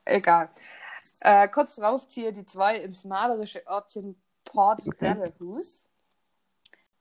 egal. 0.05 0.51
Äh, 1.21 1.49
kurz 1.49 1.77
drauf 1.77 2.09
ziehe 2.09 2.33
die 2.33 2.45
zwei 2.45 2.77
ins 2.77 3.05
malerische 3.05 3.63
Örtchen 3.67 4.21
Port 4.45 4.87
okay. 4.87 5.33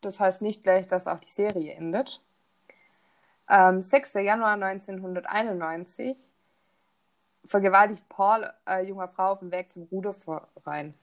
Das 0.02 0.20
heißt 0.20 0.42
nicht 0.42 0.64
gleich, 0.64 0.88
dass 0.88 1.08
auch 1.08 1.20
die 1.20 1.32
Serie 1.32 1.74
endet. 1.74 2.22
Ähm, 3.50 3.82
6. 3.82 4.16
Januar 4.16 4.54
1991 4.54 6.34
vergewaltigt 7.46 8.08
Paul 8.10 8.50
eine 8.66 8.88
junge 8.88 9.08
Frau 9.10 9.32
auf 9.32 9.40
dem 9.40 9.52
Weg 9.52 9.72
zum 9.72 9.84
Ruderverein. 9.84 10.94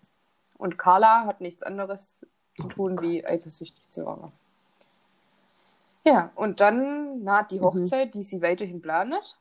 Und 0.56 0.78
Carla 0.78 1.26
hat 1.26 1.40
nichts 1.40 1.62
anderes 1.62 2.26
zu 2.56 2.68
tun, 2.68 3.00
wie 3.00 3.24
eifersüchtig 3.24 3.90
zu 3.90 4.06
werden. 4.06 4.32
Ja, 6.04 6.32
und 6.34 6.60
dann 6.60 7.22
naht 7.22 7.50
die 7.50 7.58
mhm. 7.58 7.64
Hochzeit, 7.64 8.08
mhm. 8.08 8.12
die 8.12 8.22
sie 8.22 8.42
weiterhin 8.42 8.80
planet. 8.80 9.36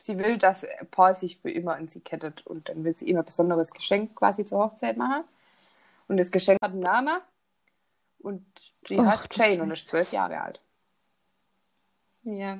Sie 0.00 0.18
will, 0.18 0.38
dass 0.38 0.66
Paul 0.90 1.14
sich 1.14 1.38
für 1.38 1.50
immer 1.50 1.76
an 1.76 1.88
sie 1.88 2.00
kettet 2.00 2.46
und 2.46 2.68
dann 2.68 2.84
will 2.84 2.96
sie 2.96 3.08
ihm 3.08 3.18
ein 3.18 3.24
besonderes 3.24 3.72
Geschenk 3.72 4.14
quasi 4.14 4.44
zur 4.46 4.58
Hochzeit 4.64 4.96
machen. 4.96 5.24
Und 6.08 6.16
das 6.16 6.30
Geschenk 6.30 6.58
hat 6.62 6.72
einen 6.72 6.80
Namen 6.80 7.18
und 8.20 8.44
die 8.88 8.98
Och, 8.98 9.06
heißt 9.06 9.36
Jane 9.36 9.62
und 9.62 9.72
ist 9.72 9.88
zwölf 9.88 10.12
Jahre 10.12 10.40
alt. 10.40 10.60
Ja. 12.22 12.58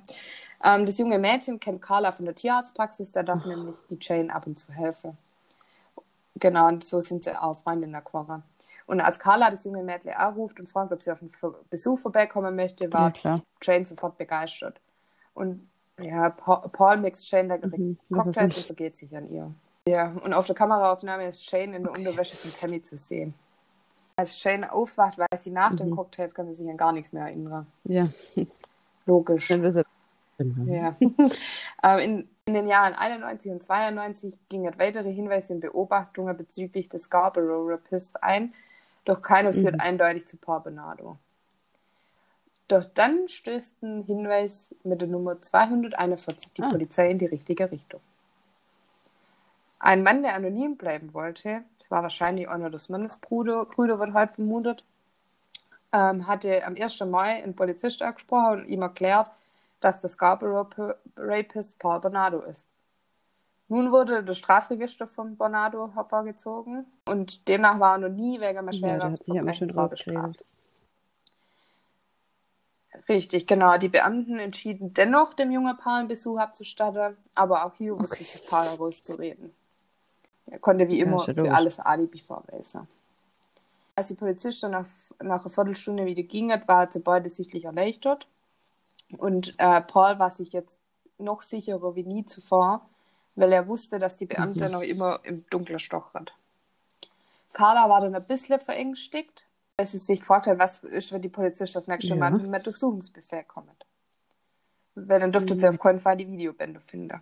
Ähm, 0.62 0.87
das 0.87 0.99
junge 0.99 1.18
Mädchen 1.18 1.59
kennt 1.59 1.83
Carla 1.83 2.12
von 2.12 2.25
der 2.25 2.35
Tierarztpraxis, 2.35 3.12
der 3.12 3.25
darf 3.25 3.44
oh. 3.44 3.49
nämlich 3.49 3.79
die 3.88 3.99
Jane 4.01 4.35
ab 4.35 4.46
und 4.46 4.59
zu 4.59 4.72
helfen. 4.72 5.16
Genau, 6.37 6.68
und 6.68 6.85
so 6.85 7.01
sind 7.01 7.25
sie 7.25 7.40
auch 7.40 7.57
Freunde 7.57 7.87
in 7.87 7.92
der 7.92 8.03
Quora. 8.03 8.42
Und 8.87 9.01
als 9.01 9.18
Carla 9.18 9.51
das 9.51 9.64
junge 9.64 9.83
Mädchen 9.83 10.12
anruft 10.12 10.61
und 10.61 10.68
fragt, 10.68 10.92
ob 10.92 11.03
sie 11.03 11.11
auf 11.11 11.20
einen 11.20 11.33
Besuch 11.70 11.99
vorbeikommen 11.99 12.55
möchte, 12.55 12.92
war 12.92 13.12
ja, 13.22 13.40
Jane 13.61 13.85
sofort 13.85 14.16
begeistert. 14.16 14.81
Und 15.35 15.68
ja, 16.01 16.31
Paul 16.31 16.99
mixt 16.99 17.31
Jane 17.31 17.49
da 17.49 17.57
direkt 17.57 17.79
mhm, 17.79 17.99
Cocktails 18.12 18.57
und 18.57 18.66
vergeht 18.66 18.96
sich 18.96 19.16
an 19.16 19.31
ihr. 19.31 19.53
Ja, 19.88 20.12
und 20.22 20.33
auf 20.33 20.46
der 20.46 20.55
Kameraaufnahme 20.55 21.27
ist 21.27 21.51
Jane 21.51 21.77
in 21.77 21.83
der 21.83 21.92
okay. 21.92 22.07
Unterwäsche 22.07 22.37
von 22.37 22.53
Tammy 22.53 22.83
zu 22.83 22.96
sehen. 22.96 23.35
Als 24.16 24.42
Jane 24.42 24.72
aufwacht, 24.72 25.18
weiß 25.18 25.44
sie 25.44 25.51
nach 25.51 25.72
mhm. 25.72 25.77
den 25.77 25.90
Cocktails, 25.90 26.35
kann 26.35 26.46
sie 26.46 26.55
sich 26.55 26.68
an 26.68 26.77
gar 26.77 26.92
nichts 26.92 27.12
mehr 27.12 27.25
erinnern. 27.25 27.66
Ja. 27.85 28.09
Logisch. 29.07 29.51
Ja. 30.66 30.96
ähm, 31.83 31.99
in, 31.99 32.29
in 32.44 32.55
den 32.55 32.68
Jahren 32.68 32.94
91 32.94 33.53
und 33.53 33.62
92 33.62 34.38
gingen 34.49 34.75
weitere 34.79 35.11
Hinweise 35.12 35.55
und 35.55 35.61
Beobachtungen 35.61 36.37
bezüglich 36.37 36.88
des 36.88 37.05
Scarborough 37.05 37.70
Rapist 37.70 38.22
ein, 38.22 38.53
doch 39.07 39.23
keiner 39.23 39.55
führt 39.55 39.75
mhm. 39.75 39.81
eindeutig 39.81 40.27
zu 40.27 40.37
Paul 40.37 40.61
Bernardo. 40.61 41.16
Doch 42.69 42.85
dann 42.95 43.29
stößt 43.29 43.83
ein 43.83 44.03
Hinweis 44.03 44.75
mit 44.83 45.01
der 45.01 45.09
Nummer 45.09 45.40
241 45.40 46.53
die 46.53 46.62
ah. 46.62 46.71
Polizei 46.71 47.11
in 47.11 47.19
die 47.19 47.27
richtige 47.27 47.71
Richtung. 47.71 48.01
Ein 49.78 50.03
Mann, 50.03 50.22
der 50.22 50.35
anonym 50.35 50.76
bleiben 50.76 51.14
wollte, 51.14 51.62
das 51.78 51.91
war 51.91 52.03
wahrscheinlich 52.03 52.49
einer 52.49 52.70
des 52.70 52.89
Mannes 52.89 53.16
Brüder, 53.18 53.64
Brüder 53.66 54.01
wird 54.01 54.14
heute 54.14 54.35
vermutet, 54.35 54.85
ähm, 55.93 56.26
hatte 56.26 56.66
am 56.66 56.74
1. 56.74 57.01
Mai 57.05 57.43
einen 57.45 57.55
Polizist 57.55 58.03
angesprochen 58.03 58.62
und 58.62 58.68
ihm 58.68 58.83
erklärt, 58.83 59.31
dass 59.81 60.01
das 60.01 60.12
Scarborough 60.12 60.97
Rapist 61.16 61.78
Paul 61.78 62.01
Bernardo 62.01 62.41
ist. 62.41 62.68
Nun 63.69 63.91
wurde 63.91 64.23
das 64.23 64.39
Strafregister 64.39 65.09
von 65.09 65.37
Bernardo 65.37 65.91
hervorgezogen 65.95 66.87
und 67.07 67.49
demnach 67.49 67.81
war 67.81 67.97
er 67.97 68.09
noch 68.09 68.14
nie 68.14 68.41
wegen 68.41 68.59
einer 68.59 68.73
schwerer 68.73 69.12
ja, 69.27 69.43
bestraft. 69.43 70.45
Richtig, 73.09 73.47
genau. 73.47 73.77
Die 73.79 73.89
Beamten 73.89 74.39
entschieden 74.39 74.95
dennoch, 74.95 75.35
dem 75.35 75.51
jungen 75.51 75.77
Paar 75.77 75.99
einen 75.99 76.09
Besuch 76.09 76.39
abzustatten, 76.39 77.17
aber 77.35 77.64
auch 77.64 77.75
hier 77.75 77.99
wusste 77.99 78.25
sich 78.25 78.47
Paul 78.49 78.67
rauszureden. 78.67 79.53
Er 80.47 80.59
konnte 80.59 80.89
wie 80.89 81.01
immer 81.01 81.25
ja, 81.27 81.35
für 81.35 81.53
alles 81.53 81.81
Alibi 81.81 82.21
vorweisen. 82.21 82.87
Als 83.97 84.09
die 84.09 84.14
Polizistin 84.14 84.73
nach, 84.73 84.87
nach 85.21 85.41
einer 85.41 85.51
Viertelstunde 85.51 86.05
wieder 86.05 86.23
ging, 86.23 86.51
war 86.67 86.91
sie 86.91 87.01
beide 87.01 87.29
sichtlich 87.31 87.64
erleichtert. 87.64 88.27
Und 89.19 89.55
äh, 89.59 89.81
Paul 89.81 90.19
war 90.19 90.31
sich 90.31 90.53
jetzt 90.53 90.79
noch 91.19 91.43
sicherer 91.43 91.95
wie 91.95 92.03
nie 92.03 92.27
zuvor, 92.27 92.87
weil 93.37 93.53
er 93.53 93.68
wusste, 93.68 93.99
dass 93.99 94.16
die 94.16 94.26
Beamte 94.26 94.66
mhm. 94.66 94.72
noch 94.72 94.82
immer 94.82 95.20
im 95.22 95.45
Dunkeln 95.51 95.78
stochert. 95.78 96.34
Carla 97.53 97.89
war 97.89 98.01
dann 98.01 98.14
ein 98.14 98.26
bisschen 98.26 98.61
verängstigt, 98.61 99.45
dass 99.76 99.93
sie 99.93 99.99
sich 99.99 100.20
gefragt 100.20 100.47
hat, 100.47 100.59
was 100.59 100.80
ist, 100.80 101.12
wenn 101.12 101.22
die 101.22 101.28
Polizisten 101.28 101.78
das 101.78 101.87
nächste 101.87 102.09
Ja. 102.09 102.16
Mal 102.16 102.32
mit 102.32 102.66
Durchsuchungsbefehl 102.66 103.45
kommen. 103.45 103.70
Weil 104.95 105.20
dann 105.20 105.32
dürfte 105.32 105.55
sie 105.55 105.66
Mhm. 105.66 105.74
auf 105.74 105.78
keinen 105.78 106.01
Fall 106.01 106.16
die 106.16 106.30
Videobände 106.30 106.80
finden. 106.80 107.20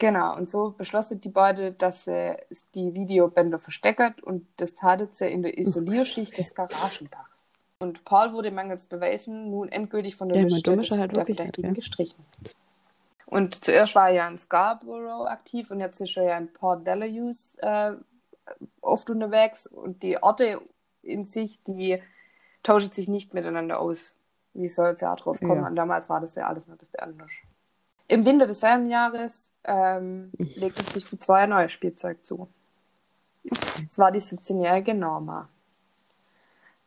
Genau, 0.00 0.36
und 0.36 0.50
so 0.50 0.70
beschlossen 0.70 1.20
die 1.20 1.28
beiden, 1.28 1.76
dass 1.78 2.04
sie 2.04 2.36
die 2.74 2.92
Videobänder 2.94 3.58
verstecken 3.58 4.14
und 4.22 4.46
das 4.56 4.74
taten 4.74 5.08
sie 5.12 5.30
in 5.30 5.42
der 5.42 5.58
Isolierschicht 5.58 6.36
des 6.38 6.54
Garagendachs. 6.54 7.28
Und 7.78 8.04
Paul 8.04 8.32
wurde 8.32 8.50
mangels 8.50 8.86
Beweisen 8.86 9.50
nun 9.50 9.68
endgültig 9.68 10.16
von 10.16 10.28
der 10.28 10.42
Ja, 10.42 10.48
Liste 10.48 10.98
halt 10.98 11.16
der 11.16 11.26
Verdächtigen 11.26 11.74
gestrichen. 11.74 12.24
Und 13.30 13.64
zuerst 13.64 13.94
war 13.94 14.08
er 14.08 14.14
ja 14.14 14.28
in 14.28 14.36
Scarborough 14.36 15.28
aktiv 15.28 15.70
und 15.70 15.78
jetzt 15.78 16.00
ist 16.00 16.16
er 16.16 16.26
ja 16.26 16.36
in 16.36 16.52
Port 16.52 16.84
Delaware 16.84 17.32
äh, 17.58 17.92
oft 18.80 19.08
unterwegs 19.08 19.68
und 19.68 20.02
die 20.02 20.20
Orte 20.20 20.60
in 21.02 21.24
sich, 21.24 21.62
die 21.62 22.02
tauschen 22.64 22.92
sich 22.92 23.06
nicht 23.06 23.32
miteinander 23.32 23.78
aus. 23.78 24.16
Wie 24.52 24.66
soll 24.66 24.94
es 24.94 25.00
ja 25.00 25.14
drauf 25.14 25.38
kommen? 25.38 25.62
Ja. 25.62 25.68
Und 25.68 25.76
damals 25.76 26.10
war 26.10 26.20
das 26.20 26.34
ja 26.34 26.48
alles 26.48 26.66
noch 26.66 26.74
ein 26.74 26.78
bisschen 26.78 26.98
anders. 26.98 27.30
Im 28.08 28.24
Winter 28.24 28.46
desselben 28.48 28.88
Jahres 28.88 29.52
ähm, 29.62 30.32
legte 30.36 30.82
sich 30.90 31.06
die 31.06 31.20
zwei 31.20 31.42
ein 31.42 31.50
neues 31.50 31.70
Spielzeug 31.70 32.24
zu. 32.24 32.48
Es 33.86 33.96
war 33.96 34.10
die 34.10 34.20
17-jährige 34.20 34.92
Norma. 34.94 35.48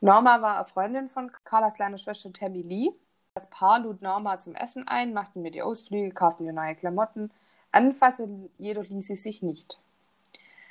Norma 0.02 0.42
war 0.42 0.56
eine 0.56 0.66
Freundin 0.66 1.08
von 1.08 1.32
Carlas 1.44 1.72
kleiner 1.72 1.96
Schwester 1.96 2.30
Tammy 2.30 2.60
Lee. 2.60 2.90
Das 3.36 3.50
Paar 3.50 3.80
lud 3.80 4.00
Norma 4.00 4.38
zum 4.38 4.54
Essen 4.54 4.86
ein, 4.86 5.12
machten 5.12 5.42
mir 5.42 5.50
die 5.50 5.62
Ausflüge, 5.62 6.12
kauften 6.12 6.44
mir 6.44 6.52
neue 6.52 6.76
Klamotten. 6.76 7.32
Anfassen 7.72 8.48
jedoch 8.58 8.84
ließ 8.84 9.08
sie 9.08 9.16
sich 9.16 9.42
nicht. 9.42 9.80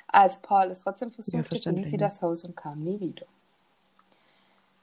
Als 0.08 0.40
Paul 0.40 0.70
es 0.70 0.80
trotzdem 0.80 1.10
versuchte, 1.10 1.60
verließ 1.60 1.90
sie 1.90 1.98
ne? 1.98 2.04
das 2.04 2.22
Haus 2.22 2.42
und 2.44 2.56
kam 2.56 2.80
nie 2.82 2.98
wieder. 3.00 3.26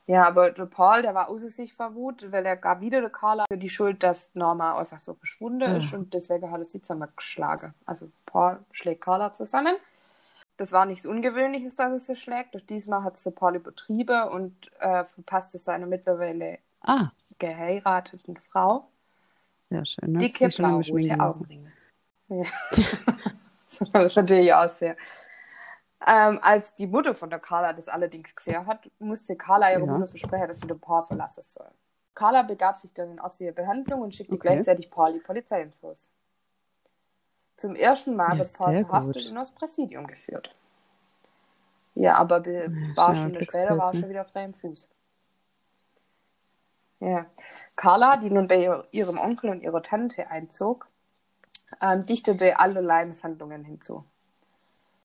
Ja, 0.06 0.28
aber 0.28 0.52
der 0.52 0.66
Paul, 0.66 1.02
der 1.02 1.16
war 1.16 1.30
außer 1.30 1.50
sich 1.50 1.74
vor 1.74 1.96
Wut, 1.96 2.32
weil 2.32 2.46
er 2.46 2.56
gab 2.56 2.82
wieder 2.82 3.02
der 3.02 3.10
Carla 3.10 3.46
die 3.52 3.70
Schuld, 3.70 4.04
dass 4.04 4.30
Norma 4.36 4.78
einfach 4.78 5.02
so 5.02 5.16
verschwunden 5.16 5.62
Ja. 5.62 5.78
ist 5.78 5.92
und 5.92 6.14
deswegen 6.14 6.52
hat 6.52 6.60
er 6.60 6.66
sie 6.66 6.84
zusammengeschlagen. 6.84 7.74
Also 7.88 8.12
Paul 8.28 8.60
schlägt 8.74 9.02
Carla 9.02 9.34
zusammen. 9.34 9.74
Das 10.58 10.72
war 10.72 10.86
nichts 10.86 11.08
Ungewöhnliches, 11.08 11.76
dass 11.76 11.92
es 11.94 12.06
sie 12.06 12.16
schlägt. 12.16 12.54
Doch 12.54 12.62
diesmal 12.62 13.04
hat 13.04 13.16
es 13.16 13.24
der 13.24 13.32
Paul 13.32 13.56
übertrieben 13.56 14.30
und 14.30 14.54
äh, 14.80 15.04
verpasste 15.06 15.58
seine 15.58 15.88
mittlerweile 15.88 16.60
Ah, 16.82 17.10
geheirateten 17.42 18.38
Frau 18.38 18.88
sehr 19.70 19.86
schön. 19.86 20.12
Ne? 20.12 20.20
schon 20.52 20.84
schminken 20.84 21.18
lassen. 21.18 21.44
Augenringe. 21.44 21.72
Ja. 22.28 22.44
so 23.68 23.94
war 23.94 24.04
das 24.04 24.16
natürlich 24.16 24.54
auch 24.54 24.70
sehr. 24.70 24.98
Ähm, 26.06 26.40
als 26.42 26.74
die 26.76 26.88
Mutter 26.88 27.16
von 27.16 27.30
der 27.30 27.40
Carla 27.40 27.74
das 27.74 27.88
allerdings 27.88 28.36
gesehen 28.36 28.66
hat, 28.66 28.90
musste 29.00 29.36
Carla 29.36 29.72
ihre 29.72 29.86
Ja. 29.86 29.94
Mutter 29.94 30.08
versprechen, 30.08 30.48
dass 30.50 30.60
sie 30.60 30.68
den 30.68 30.80
Paul 30.80 31.04
verlassen 31.06 31.42
soll. 31.42 31.70
Carla 32.14 32.42
begab 32.44 32.76
sich 32.76 32.94
dann 32.94 33.12
in 33.12 33.18
ärztliche 33.20 33.54
Behandlung 33.54 34.02
und 34.02 34.14
schickte 34.14 34.34
Okay. 34.36 34.50
gleichzeitig 34.50 34.90
Paul 34.92 35.14
die 35.14 35.20
Polizei 35.20 35.62
ins 35.62 35.82
Haus. 35.82 36.10
Zum 37.58 37.76
ersten 37.76 38.16
Mal 38.16 38.34
Ja, 38.34 38.40
wird 38.40 38.54
Paul 38.54 38.76
verhaftet 38.86 39.30
und 39.32 39.38
aus 39.38 39.52
Präsidium 39.52 40.06
geführt. 40.08 40.54
Ja, 41.96 42.16
aber 42.16 42.40
be- 42.42 42.54
Ja, 42.54 42.88
ist 42.90 42.96
paar 42.96 43.16
Stunden 43.16 43.38
Glückspilz, 43.38 43.64
später 43.64 43.78
war 43.78 43.90
er 43.90 43.94
ne? 43.94 44.00
schon 44.00 44.10
wieder 44.10 44.26
frei 44.26 44.44
im 44.44 44.54
Fuß. 44.54 44.90
Ja. 47.02 47.26
Carla, 47.76 48.16
die 48.18 48.30
nun 48.30 48.48
bei 48.48 48.62
ihr- 48.64 48.86
ihrem 48.92 49.18
Onkel 49.18 49.50
und 49.50 49.62
ihrer 49.62 49.82
Tante 49.84 50.30
einzog, 50.30 50.88
ähm, 51.82 52.06
dichtete 52.06 52.60
allerlei 52.60 53.06
Misshandlungen 53.06 53.66
hinzu. 53.66 54.06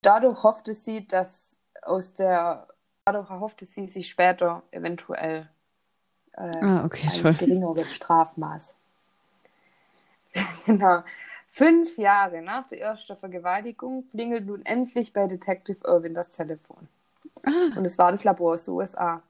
Dadurch 0.02 0.42
hoffte 0.44 0.74
sie, 0.74 1.06
dass 1.08 1.56
aus 1.82 2.14
der, 2.14 2.68
dadurch 3.06 3.30
erhoffte 3.30 3.64
sie 3.64 3.88
sich 3.88 4.10
später 4.10 4.62
eventuell 4.70 5.48
äh, 6.32 6.50
Ah, 6.60 6.84
okay, 6.84 7.08
ein 7.10 7.20
toll. 7.22 7.32
geringeres 7.32 7.94
Strafmaß. 7.94 8.74
genau. 10.66 11.02
Fünf 11.48 11.96
Jahre 11.96 12.42
nach 12.42 12.68
der 12.68 12.82
ersten 12.82 13.16
Vergewaltigung 13.16 14.06
klingelt 14.10 14.44
nun 14.46 14.66
endlich 14.66 15.14
bei 15.14 15.26
Detective 15.26 15.78
Irwin 15.86 16.12
das 16.12 16.30
Telefon. 16.30 16.88
Ah, 17.42 17.74
Und 17.76 17.86
es 17.86 17.96
war 17.96 18.12
das 18.12 18.24
Labor 18.24 18.52
aus 18.54 18.64
den 18.66 18.74
USA. 18.74 19.22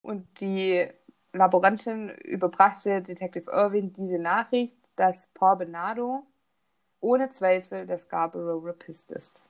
Und 0.00 0.26
die 0.40 0.88
Laborantin 1.32 2.10
überbrachte 2.10 3.02
Detective 3.02 3.50
Irwin 3.50 3.92
diese 3.92 4.18
Nachricht, 4.18 4.78
dass 4.96 5.28
Paul 5.34 5.56
Bernardo 5.56 6.26
ohne 7.00 7.30
Zweifel 7.30 7.86
der 7.86 7.98
Scarborough 7.98 8.64
Rapist 8.64 9.10
ist. 9.10 9.42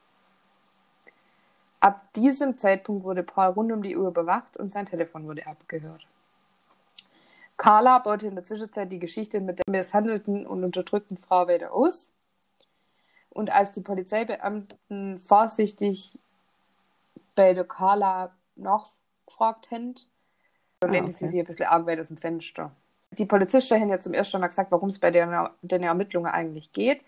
Ab 1.80 2.12
diesem 2.14 2.58
Zeitpunkt 2.58 3.04
wurde 3.04 3.22
Paul 3.22 3.52
rund 3.52 3.72
um 3.72 3.82
die 3.82 3.96
Uhr 3.96 4.12
bewacht 4.12 4.56
und 4.56 4.72
sein 4.72 4.86
Telefon 4.86 5.26
wurde 5.26 5.46
abgehört. 5.46 6.06
Carla 7.56 7.98
baute 7.98 8.26
in 8.26 8.34
der 8.34 8.44
Zwischenzeit 8.44 8.90
die 8.90 8.98
Geschichte 8.98 9.40
mit 9.40 9.58
der 9.58 9.64
misshandelten 9.70 10.46
und 10.46 10.64
unterdrückten 10.64 11.16
Frau 11.16 11.48
wieder 11.48 11.72
aus. 11.72 12.12
Und 13.30 13.52
als 13.52 13.72
die 13.72 13.80
Polizeibeamten 13.80 15.20
vorsichtig 15.20 16.20
bei 17.34 17.54
der 17.54 17.64
Carla 17.64 18.32
nachgefragt 18.56 19.70
haben, 19.70 19.94
Ah, 20.80 20.86
lehnte 20.86 21.12
sie 21.12 21.24
okay. 21.24 21.30
sich 21.32 21.40
ein 21.40 21.46
bisschen 21.46 21.66
arg 21.66 21.86
weit 21.86 21.98
aus 22.00 22.08
dem 22.08 22.16
Fenster. 22.18 22.70
Die 23.10 23.24
Polizisten 23.24 23.80
haben 23.80 23.88
ja 23.88 23.98
zum 23.98 24.12
ersten 24.14 24.40
Mal 24.40 24.46
gesagt, 24.48 24.70
worum 24.70 24.90
es 24.90 24.98
bei 24.98 25.10
den, 25.10 25.34
den 25.62 25.82
Ermittlungen 25.82 26.30
eigentlich 26.32 26.72
geht. 26.72 27.00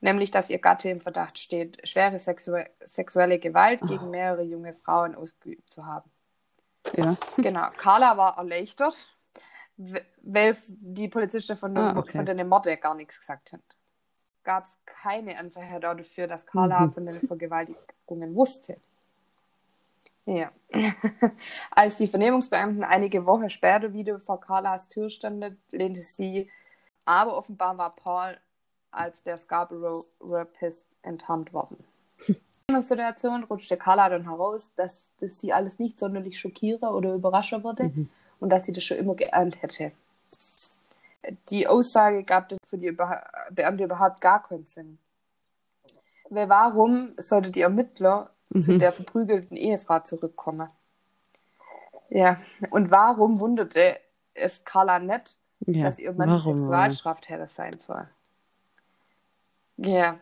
Nämlich, 0.00 0.32
dass 0.32 0.50
ihr 0.50 0.58
Gatte 0.58 0.88
im 0.88 0.98
Verdacht 0.98 1.38
steht, 1.38 1.86
schwere 1.88 2.18
sexue 2.18 2.66
sexuelle 2.84 3.38
Gewalt 3.38 3.80
Ah. 3.82 3.86
gegen 3.86 4.10
mehrere 4.10 4.42
junge 4.42 4.74
Frauen 4.74 5.14
ausgeübt 5.14 5.72
zu 5.72 5.86
haben. 5.86 6.10
ja. 6.94 7.16
Genau. 7.36 7.68
Carla 7.76 8.16
war 8.16 8.36
erleichtert, 8.38 8.96
weil 9.76 10.56
die 10.68 11.08
Polizisten 11.08 11.56
von, 11.56 11.76
Ah, 11.78 11.96
okay. 11.96 12.16
von 12.16 12.26
den 12.26 12.48
Morden 12.48 12.76
gar 12.80 12.94
nichts 12.96 13.20
gesagt 13.20 13.52
haben. 13.52 13.62
Gab 14.42 14.64
es 14.64 14.76
keine 14.84 15.38
Anzeichen 15.38 15.80
dafür, 15.80 16.26
dass 16.26 16.44
Carla 16.44 16.86
Mhm. 16.86 16.92
von 16.92 17.06
den 17.06 17.14
Vergewaltigungen 17.14 18.34
wusste. 18.34 18.78
Ja. 20.26 20.52
Als 21.70 21.96
die 21.96 22.06
Vernehmungsbeamten 22.06 22.84
einige 22.84 23.26
Wochen 23.26 23.50
später 23.50 23.92
wieder 23.92 24.20
vor 24.20 24.40
Carlas 24.40 24.88
Tür 24.88 25.10
standen, 25.10 25.60
lehnte 25.70 26.00
sie, 26.00 26.48
aber 27.04 27.36
offenbar 27.36 27.76
war 27.78 27.94
Paul 27.96 28.38
als 28.92 29.22
der 29.22 29.38
Scarborough 29.38 30.06
Rapist 30.20 30.86
enttarnt 31.02 31.52
worden. 31.52 31.82
In 32.28 32.74
der 32.74 32.82
Situation 32.82 33.44
rutschte 33.44 33.76
Carla 33.76 34.08
dann 34.08 34.28
heraus, 34.28 34.70
dass 34.76 35.10
das 35.18 35.40
sie 35.40 35.52
alles 35.52 35.78
nicht 35.78 35.98
sonderlich 35.98 36.38
schockiere 36.38 36.86
oder 36.90 37.14
überrasche 37.14 37.64
würde 37.64 37.84
Mhm. 37.84 38.10
und 38.38 38.50
dass 38.50 38.64
sie 38.66 38.72
das 38.72 38.84
schon 38.84 38.98
immer 38.98 39.14
geahnt 39.14 39.60
hätte. 39.62 39.92
Die 41.50 41.66
Aussage 41.66 42.24
gab 42.24 42.48
dann 42.48 42.58
für 42.66 42.78
die 42.78 42.86
Über 42.88 43.24
Beamte 43.50 43.84
überhaupt 43.84 44.20
gar 44.20 44.42
keinen 44.42 44.66
Sinn. 44.66 44.98
Weil 46.30 46.48
warum 46.48 47.12
sollte 47.16 47.50
die 47.50 47.60
Ermittler 47.60 48.30
zu 48.58 48.72
Mhm. 48.72 48.78
der 48.78 48.92
verprügelten 48.92 49.56
Ehefrau 49.56 50.00
zurückkommen? 50.00 50.68
Ja, 52.10 52.36
und 52.70 52.90
warum 52.90 53.40
wunderte 53.40 53.98
es 54.34 54.64
Carla 54.64 54.98
nicht, 54.98 55.38
ja. 55.60 55.84
dass 55.84 55.98
ihr 55.98 56.12
Mann 56.12 56.28
Warum? 56.28 56.58
Sexualstraftäter 56.58 57.46
sein 57.46 57.78
soll? 57.80 58.08
Ja, 59.78 60.18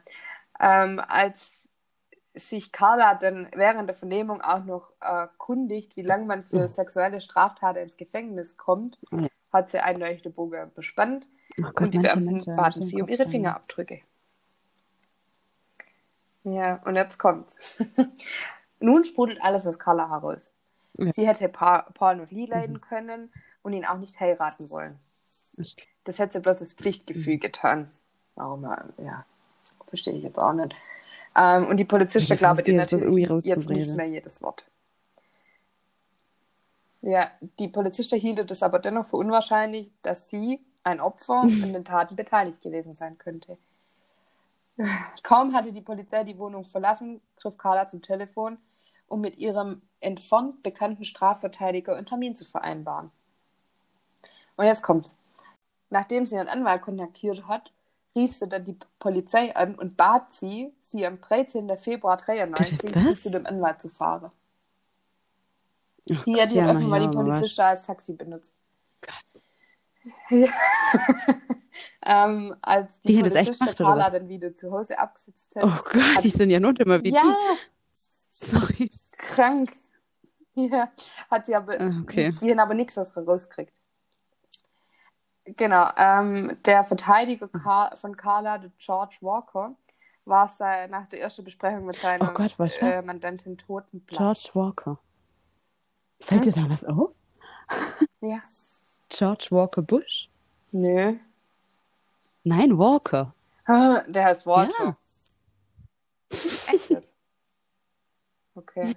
ähm, 0.61 1.01
als 1.09 1.51
sich 2.35 2.70
Carla 2.70 3.14
dann 3.16 3.49
während 3.55 3.89
der 3.89 3.97
Vernehmung 3.97 4.41
auch 4.41 4.64
noch 4.64 4.93
erkundigt, 5.01 5.97
wie 5.97 6.03
lange 6.03 6.26
man 6.26 6.45
für 6.45 6.68
sexuelle 6.68 7.20
Straftaten 7.20 7.83
ins 7.83 7.97
Gefängnis 7.97 8.57
kommt, 8.57 8.99
hat 9.53 9.70
sie 9.70 9.81
eindeutig 9.81 10.22
den 10.22 10.33
Bogen 10.33 10.70
bespannt 10.74 11.26
Oh 11.59 11.62
Gott, 11.62 11.81
und 11.81 11.91
die 11.95 11.99
Beamten 11.99 12.45
baten 12.57 12.87
sie 12.87 13.03
um 13.03 13.09
ihre 13.09 13.26
Fingerabdrücke. 13.26 14.01
Ja, 16.45 16.80
und 16.84 16.97
jetzt 16.97 17.18
kommt's. 17.18 17.57
Nun 18.80 19.05
sprudelt 19.05 19.43
alles 19.43 19.66
aus 19.66 19.78
Carla 19.78 20.09
heraus. 20.09 20.53
Ja. 20.95 21.12
Sie 21.12 21.26
hätte 21.26 21.49
pa 21.49 21.82
Paul 21.95 22.16
noch 22.16 22.30
nie 22.30 22.47
Mhm. 22.47 22.51
leiden 22.51 22.80
können 22.80 23.32
und 23.62 23.72
ihn 23.74 23.84
auch 23.84 23.99
nicht 23.99 24.18
heiraten 24.20 24.70
wollen. 24.70 24.99
Das 26.05 26.18
hätte 26.18 26.34
sie 26.34 26.41
bloß 26.41 26.61
das 26.61 26.72
Pflichtgefühl 26.72 27.36
Mhm. 27.36 27.41
getan. 27.41 27.91
Warum? 28.36 28.64
äh, 28.64 28.76
Ja, 29.05 29.26
verstehe 29.88 30.14
ich 30.14 30.22
jetzt 30.22 30.38
auch 30.38 30.53
nicht. 30.55 30.74
Ähm, 31.36 31.66
und 31.68 31.76
die 31.76 31.84
Polizisten 31.84 32.36
glauben 32.36 32.57
das 32.57 32.93
irgendwie 32.93 33.22
natürlich 33.26 33.45
jetzt 33.45 33.68
nicht 33.68 33.97
mehr 33.97 34.07
jedes 34.09 34.43
Wort. 34.43 34.64
Ja, 37.03 37.30
die 37.59 37.68
Polizisten 37.68 38.18
hielten 38.18 38.47
es 38.51 38.62
aber 38.62 38.78
dennoch 38.78 39.07
für 39.07 39.16
unwahrscheinlich, 39.16 39.93
dass 40.03 40.28
sie, 40.28 40.61
ein 40.82 41.01
Opfer, 41.01 41.43
an 41.64 41.72
den 41.72 41.84
Taten 41.84 42.16
beteiligt 42.16 42.62
gewesen 42.62 42.95
sein 42.95 43.18
könnte. 43.18 43.59
Kaum 45.22 45.55
hatte 45.55 45.72
die 45.72 45.81
Polizei 45.81 46.24
die 46.24 46.39
Wohnung 46.39 46.64
verlassen, 46.64 47.20
griff 47.37 47.57
Carla 47.59 47.89
zum 47.89 48.03
Telefon, 48.03 48.59
um 49.07 49.20
mit 49.20 49.39
ihrem 49.39 49.83
entfernt 50.01 50.62
bekannten 50.62 51.05
Strafverteidiger 51.05 51.97
einen 51.97 52.07
Termin 52.07 52.37
zu 52.37 52.45
vereinbaren. 52.45 53.11
Und 54.57 54.66
jetzt 54.66 54.83
kommt's. 54.83 55.16
Nachdem 55.91 56.24
sie 56.24 56.37
ihren 56.37 56.49
Anwalt 56.49 56.83
kontaktiert 56.83 57.47
hat, 57.49 57.72
rief 58.14 58.33
sie 58.33 58.49
dann 58.49 58.64
die 58.64 58.76
Polizei 58.99 59.55
an 59.55 59.74
und 59.74 59.97
bat 59.97 60.33
sie, 60.33 60.72
sie 60.81 61.07
am 61.07 61.20
13. 61.20 61.76
Februar 61.76 62.16
93 62.16 62.95
Was? 62.95 63.22
zu 63.22 63.31
dem 63.31 63.47
Anwalt 63.47 63.83
zu 63.83 63.89
fahren. 63.89 64.31
Ach 66.12 66.24
Gott, 66.24 66.26
die 66.26 66.33
ja, 66.33 66.64
hat 66.64 66.76
offenbar 66.76 67.01
ja, 67.01 67.09
die 67.09 67.16
aber 67.16 67.26
was- 67.26 67.41
Polizisten 67.41 67.61
als 67.61 67.87
Taxi 67.87 68.14
benutzt. 68.14 68.55
Ja. 69.07 69.14
ähm, 72.07 72.57
als 72.62 73.01
die, 73.01 73.09
Die 73.09 73.18
hat 73.18 73.26
das 73.26 73.34
echt 73.34 73.59
gemacht, 73.59 73.80
oder 73.80 73.88
Carla 73.90 74.05
was? 74.07 74.12
dann 74.12 74.28
wieder 74.28 74.55
zu 74.55 74.70
Hause 74.72 74.98
abgesetzt 74.98 75.55
hat. 75.57 75.64
Oh 75.64 75.82
Gott, 75.92 76.24
die 76.24 76.30
sind 76.30 76.51
ja 76.51 76.59
nur 76.61 76.78
immer 76.80 77.03
wie 77.03 77.11
ja. 77.11 77.36
Sorry. 78.30 78.90
krank. 79.18 79.72
Ja, 80.55 80.90
hat 81.30 81.46
sie 81.46 81.55
aber, 81.55 81.80
Ah, 81.80 82.01
okay. 82.03 82.32
die 82.40 82.51
haben 82.51 82.59
aber 82.59 82.74
nichts 82.74 82.98
aus 82.98 83.16
rausgekriegt. 83.16 83.72
Genau, 85.44 85.88
ähm, 85.96 86.57
der 86.64 86.84
Verteidiger 86.84 87.48
Hm. 87.53 87.61
Car 87.62 87.96
von 87.96 88.16
Carla, 88.16 88.59
der 88.59 88.70
George 88.78 89.16
Walker, 89.20 89.74
war 90.24 90.48
sei, 90.48 90.86
nach 90.88 91.09
der 91.09 91.20
ersten 91.22 91.44
Besprechung 91.44 91.86
mit 91.86 91.98
seiner 91.98 92.30
Oh 92.30 92.34
Gott, 92.34 92.55
was 92.59 92.76
äh? 92.76 93.03
Mandantin 93.03 93.57
totenblass. 93.59 94.18
George 94.18 94.51
Walker. 94.55 94.98
Fällt 96.20 96.44
dir 96.44 96.53
da 96.53 96.68
was 96.68 96.84
auf? 96.84 97.11
Ja. 98.20 98.40
George 99.11 99.48
Walker 99.50 99.82
Bush? 99.82 100.28
Nö. 100.72 101.16
Nein, 102.44 102.78
Walker. 102.78 103.34
Ah, 103.66 104.02
Der 104.08 104.24
heißt 104.24 104.46
Walker. 104.46 104.96
Ja. 106.32 106.36
Echt 106.72 106.90
jetzt? 106.90 107.14
Okay. 108.54 108.94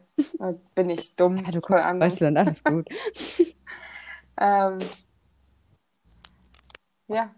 Bin 0.76 0.90
ich 0.90 1.16
dumm. 1.16 1.38
Ja, 1.38 1.52
du 1.52 1.62
Keine 1.62 1.84
Ahnung. 1.84 2.00
Deutschland, 2.02 2.38
alles 2.38 2.64
gut. 2.64 2.88
Ähm, 4.36 4.80
ja. 7.08 7.30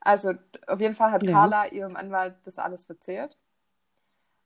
Also, 0.00 0.34
auf 0.66 0.80
jeden 0.80 0.92
Fall 0.94 1.12
hat 1.12 1.22
Ja. 1.22 1.32
Carla 1.32 1.66
ihrem 1.68 1.96
Anwalt 1.96 2.34
das 2.44 2.58
alles 2.58 2.84
verzehrt 2.84 3.34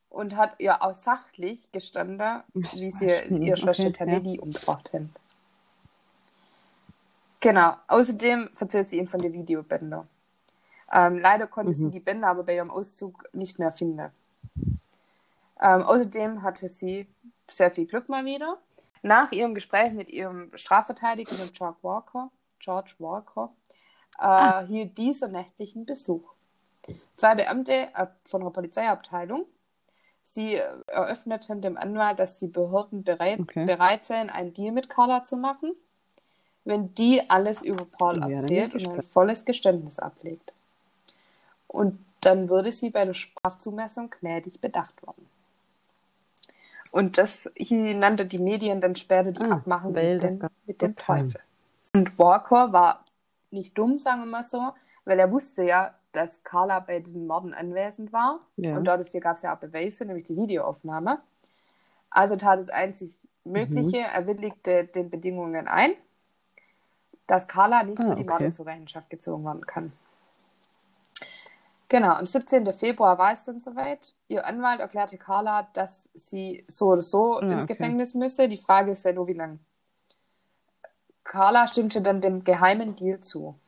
und 0.08 0.36
hat 0.36 0.54
ihr 0.60 0.82
auch 0.82 0.94
sachlich 0.94 1.72
gestanden, 1.72 2.44
wie 2.54 2.92
sie 2.92 3.06
ihr 3.28 3.56
Schwester 3.56 3.88
okay, 3.88 3.92
Taveli 3.92 4.38
umgebracht 4.38 4.92
haben. 4.92 5.12
Genau. 7.41 7.74
Außerdem 7.89 8.51
verzählt 8.55 8.91
sie 8.91 8.99
ihm 8.99 9.09
von 9.09 9.20
den 9.20 9.32
Videobänder. 9.32 10.07
Ähm, 10.93 11.18
leider 11.18 11.47
konnte 11.47 11.74
sie 11.74 11.89
Mhm. 11.89 11.93
die 11.93 12.01
Bänder 12.01 12.28
aber 12.28 12.45
bei 12.45 12.57
ihrem 12.57 12.70
Auszug 12.70 13.24
nicht 13.32 13.59
mehr 13.59 13.72
finden. 13.72 14.11
Ähm, 15.61 15.82
außerdem 15.82 16.43
hatte 16.43 16.68
sie 16.68 17.07
sehr 17.51 17.70
viel 17.70 17.87
Glück 17.87 18.09
mal 18.09 18.24
wieder. 18.24 18.59
Nach 19.03 19.32
ihrem 19.32 19.55
Gespräch 19.55 19.93
mit 19.93 20.11
ihrem 20.11 20.51
Strafverteidiger, 20.57 21.37
dem 21.37 21.53
George 21.53 21.78
Walker, 21.82 22.30
George 22.59 22.95
Walker 22.99 23.53
äh, 24.18 24.64
hielt 24.66 24.99
dieser 24.99 25.28
nächtlichen 25.28 25.87
Besuch. 25.87 26.32
Zwei 27.16 27.34
Beamte 27.34 27.72
äh, 27.95 28.07
von 28.24 28.43
der 28.43 28.51
Polizeiabteilung. 28.51 29.47
Sie 30.24 30.55
äh, 30.57 30.64
eröffneten 30.89 31.62
dem 31.62 31.76
Anwalt, 31.76 32.18
dass 32.18 32.37
die 32.37 32.49
Behörden 32.49 33.05
bereit, 33.05 33.41
Okay. 33.41 33.64
bereit 33.64 34.07
seien, 34.07 34.30
einen 34.30 34.55
Deal 34.55 34.72
mit 34.72 34.89
Carla 34.91 35.24
zu 35.24 35.37
machen, 35.37 35.72
wenn 36.66 36.94
die 36.94 37.22
alles 37.30 37.62
über 37.62 37.84
Paul 37.86 38.20
erzählt 38.22 38.74
und 38.74 38.88
ein 38.88 39.02
volles 39.02 39.44
Geständnis 39.44 39.98
ablegt. 39.98 40.52
Und 41.68 41.98
dann 42.20 42.48
würde 42.48 42.72
sie 42.72 42.90
bei 42.90 43.04
der 43.04 43.14
Strafzumessung 43.14 44.10
gnädig 44.20 44.60
bedacht 44.60 45.00
werden. 45.06 45.26
Und 46.90 47.18
das 47.18 47.50
hier 47.56 47.94
nannte 47.94 48.26
die 48.26 48.38
Medien 48.38 48.80
dann 48.80 48.96
später 48.96 49.32
die 49.32 49.40
Ah, 49.40 49.54
Abmachung 49.56 49.92
mit, 49.92 50.40
gab- 50.40 50.52
mit 50.66 50.82
dem. 50.82 50.96
Teufel. 50.96 51.40
Und 51.94 52.18
Walker 52.18 52.72
war 52.72 53.04
nicht 53.50 53.76
dumm, 53.76 53.98
sagen 53.98 54.22
wir 54.22 54.26
mal 54.26 54.44
so, 54.44 54.72
weil 55.04 55.18
er 55.18 55.30
wusste 55.30 55.62
ja, 55.64 55.94
dass 56.12 56.42
Carla 56.42 56.80
bei 56.80 57.00
den 57.00 57.26
Morden 57.26 57.52
anwesend 57.54 58.12
war. 58.12 58.40
Ja. 58.56 58.76
Und 58.76 58.84
dafür 58.84 59.20
gab 59.20 59.36
es 59.36 59.42
ja 59.42 59.54
auch 59.54 59.58
Beweise, 59.58 60.04
nämlich 60.04 60.24
die 60.24 60.36
Videoaufnahme. 60.36 61.20
Also 62.10 62.36
tat 62.36 62.58
es 62.58 62.70
einzig 62.70 63.18
Mögliche, 63.44 63.98
Mhm. 63.98 64.04
er 64.12 64.26
willigte 64.26 64.84
den 64.84 65.10
Bedingungen 65.10 65.68
ein, 65.68 65.92
dass 67.26 67.48
Carla 67.48 67.82
nicht 67.82 68.00
Ah, 68.00 68.08
für 68.10 68.14
die 68.16 68.24
Morde 68.24 68.44
okay. 68.46 68.52
zur 68.52 68.66
Rechenschaft 68.66 69.10
gezogen 69.10 69.44
werden 69.44 69.66
kann. 69.66 69.92
Genau, 71.88 72.14
am 72.14 72.26
17. 72.26 72.72
Februar 72.72 73.16
war 73.18 73.32
es 73.32 73.44
dann 73.44 73.60
soweit. 73.60 74.12
Ihr 74.26 74.44
Anwalt 74.44 74.80
erklärte 74.80 75.18
Carla, 75.18 75.68
dass 75.72 76.08
sie 76.14 76.64
so 76.66 76.88
oder 76.88 77.02
so 77.02 77.36
Ah, 77.38 77.42
ins 77.42 77.64
okay. 77.64 77.74
Gefängnis 77.74 78.14
müsse. 78.14 78.48
Die 78.48 78.56
Frage 78.56 78.90
ist 78.90 79.04
ja 79.04 79.12
nur, 79.12 79.28
wie 79.28 79.34
lange. 79.34 79.58
Carla 81.22 81.66
stimmte 81.68 82.02
dann 82.02 82.20
dem 82.20 82.42
geheimen 82.44 82.96
Deal 82.96 83.20
zu. 83.20 83.58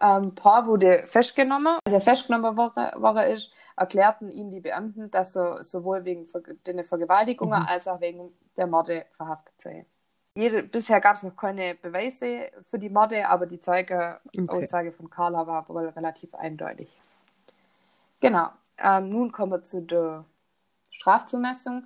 Ähm, 0.00 0.34
Paul 0.34 0.66
wurde 0.66 1.04
festgenommen. 1.04 1.78
Als 1.84 1.94
er 1.94 2.00
festgenommen 2.00 2.56
wurde 2.56 3.22
ist, 3.32 3.52
erklärten 3.76 4.30
ihm 4.32 4.50
die 4.50 4.60
Beamten, 4.60 5.10
dass 5.12 5.36
er 5.36 5.62
sowohl 5.62 6.04
wegen 6.04 6.26
Ver 6.26 6.40
den 6.66 6.84
Vergewaltigungen 6.84 7.60
Mhm. 7.60 7.66
als 7.68 7.86
auch 7.86 8.00
wegen 8.00 8.32
der 8.56 8.66
Morde 8.66 9.06
verhaftet 9.12 9.54
sei. 9.60 9.86
Jede, 10.36 10.64
bisher 10.64 11.00
gab 11.00 11.16
es 11.16 11.22
noch 11.22 11.36
keine 11.36 11.76
Beweise 11.76 12.50
für 12.62 12.78
die 12.78 12.88
Morde, 12.90 13.28
aber 13.28 13.46
die 13.46 13.60
Zeugeaussage 13.60 14.90
von 14.90 15.08
Carla 15.08 15.46
war 15.46 15.68
wohl 15.68 15.86
relativ 15.90 16.34
eindeutig. 16.34 16.88
Genau. 18.20 18.48
Ähm, 18.78 19.10
nun 19.10 19.30
kommen 19.30 19.52
wir 19.52 19.62
zu 19.62 19.82
der 19.82 20.24
Strafzumessung. 20.90 21.84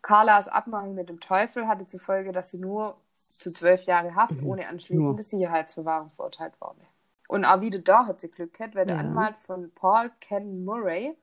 Carlas 0.00 0.48
Abmachung 0.48 0.94
mit 0.94 1.10
dem 1.10 1.20
Teufel 1.20 1.68
hatte 1.68 1.86
zur 1.86 2.00
Folge, 2.00 2.32
dass 2.32 2.50
sie 2.52 2.58
nur 2.58 2.96
zu 3.14 3.52
zwölf 3.52 3.82
Jahre 3.84 4.14
Haft 4.14 4.40
Mhm. 4.40 4.46
ohne 4.46 4.68
anschließende 4.68 5.12
Nur. 5.12 5.22
Sicherheitsverwahrung 5.22 6.10
verurteilt 6.10 6.54
wurde. 6.58 6.80
Und 7.28 7.44
auch 7.44 7.60
wieder 7.60 7.78
da 7.80 8.06
hat 8.06 8.22
sie 8.22 8.28
Glück 8.30 8.54
gehabt, 8.54 8.74
weil 8.74 8.86
der 8.86 8.96
Ja. 8.96 9.00
Anwalt 9.02 9.36
von 9.36 9.70
Paul 9.74 10.10
Ken 10.20 10.64
Murray 10.64 11.14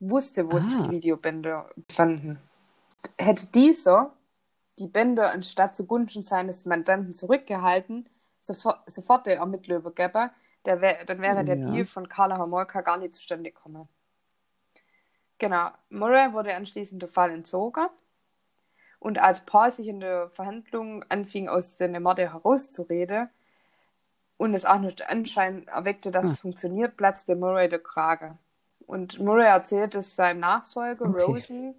wusste, 0.00 0.50
wo 0.50 0.58
sich 0.58 0.74
Ah. 0.74 0.84
die 0.86 0.90
Videobänder 0.90 1.68
befanden. 1.86 2.38
Hätte 3.18 3.46
dieser 3.48 4.12
die 4.78 4.86
Bänder 4.88 5.30
anstatt 5.32 5.74
zugunsten 5.76 6.22
seines 6.22 6.66
Mandanten 6.66 7.14
zurückgehalten, 7.14 8.08
sofort, 8.40 8.88
sofort 8.90 9.26
der 9.26 9.36
Ermittler 9.38 9.76
übergeben, 9.76 10.30
der 10.64 10.80
wär, 10.80 11.04
dann 11.04 11.20
wäre 11.20 11.44
der 11.44 11.56
Ja. 11.56 11.70
Deal 11.70 11.84
von 11.84 12.08
Carla 12.08 12.38
Homolka 12.38 12.80
gar 12.82 12.96
nicht 12.98 13.14
zustande 13.14 13.50
gekommen. 13.50 13.88
Genau, 15.38 15.68
Murray 15.90 16.32
wurde 16.32 16.54
anschließend 16.54 17.02
der 17.02 17.08
Fall 17.08 17.30
entzogen. 17.30 17.86
Und 18.98 19.18
als 19.18 19.44
Paul 19.44 19.70
sich 19.70 19.86
in 19.88 20.00
der 20.00 20.30
Verhandlung 20.30 21.04
anfing, 21.10 21.48
aus 21.48 21.76
den 21.76 22.02
Morde 22.02 22.32
herauszureden 22.32 23.28
und 24.38 24.54
es 24.54 24.64
auch 24.64 24.78
nicht 24.78 25.08
Anschein 25.08 25.68
erweckte, 25.68 26.10
dass 26.10 26.26
Ah. 26.26 26.30
es 26.32 26.40
funktioniert, 26.40 26.96
platzte 26.96 27.36
Murray 27.36 27.68
der 27.68 27.78
Krage. 27.78 28.38
Und 28.86 29.20
Murray 29.20 29.46
erzählt 29.46 29.94
es 29.94 30.16
seinem 30.16 30.40
Nachfolger 30.40 31.06
Okay. 31.10 31.22
Rosen 31.22 31.74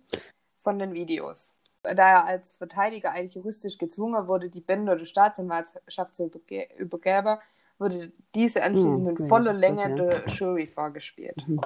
von 0.59 0.77
den 0.77 0.93
Videos. 0.93 1.53
Da 1.95 2.07
er 2.09 2.25
als 2.25 2.51
Verteidiger 2.57 3.11
eigentlich 3.11 3.35
juristisch 3.35 3.77
gezwungen 3.77 4.27
wurde, 4.27 4.49
die 4.49 4.61
Bänder 4.61 4.95
der 4.95 5.05
Staatsanwaltschaft 5.05 6.15
zu 6.15 6.25
überge 6.25 6.67
übergeben, 6.77 7.37
wurde 7.79 8.11
diese 8.35 8.63
anschließend 8.63 9.07
Hm, 9.07 9.15
in 9.15 9.23
ja, 9.23 9.27
voller 9.27 9.51
das 9.53 9.61
Länge 9.61 9.81
ja. 9.81 9.95
der 9.95 10.25
Jury 10.27 10.67
vorgespielt. 10.67 11.35
Mhm. 11.47 11.61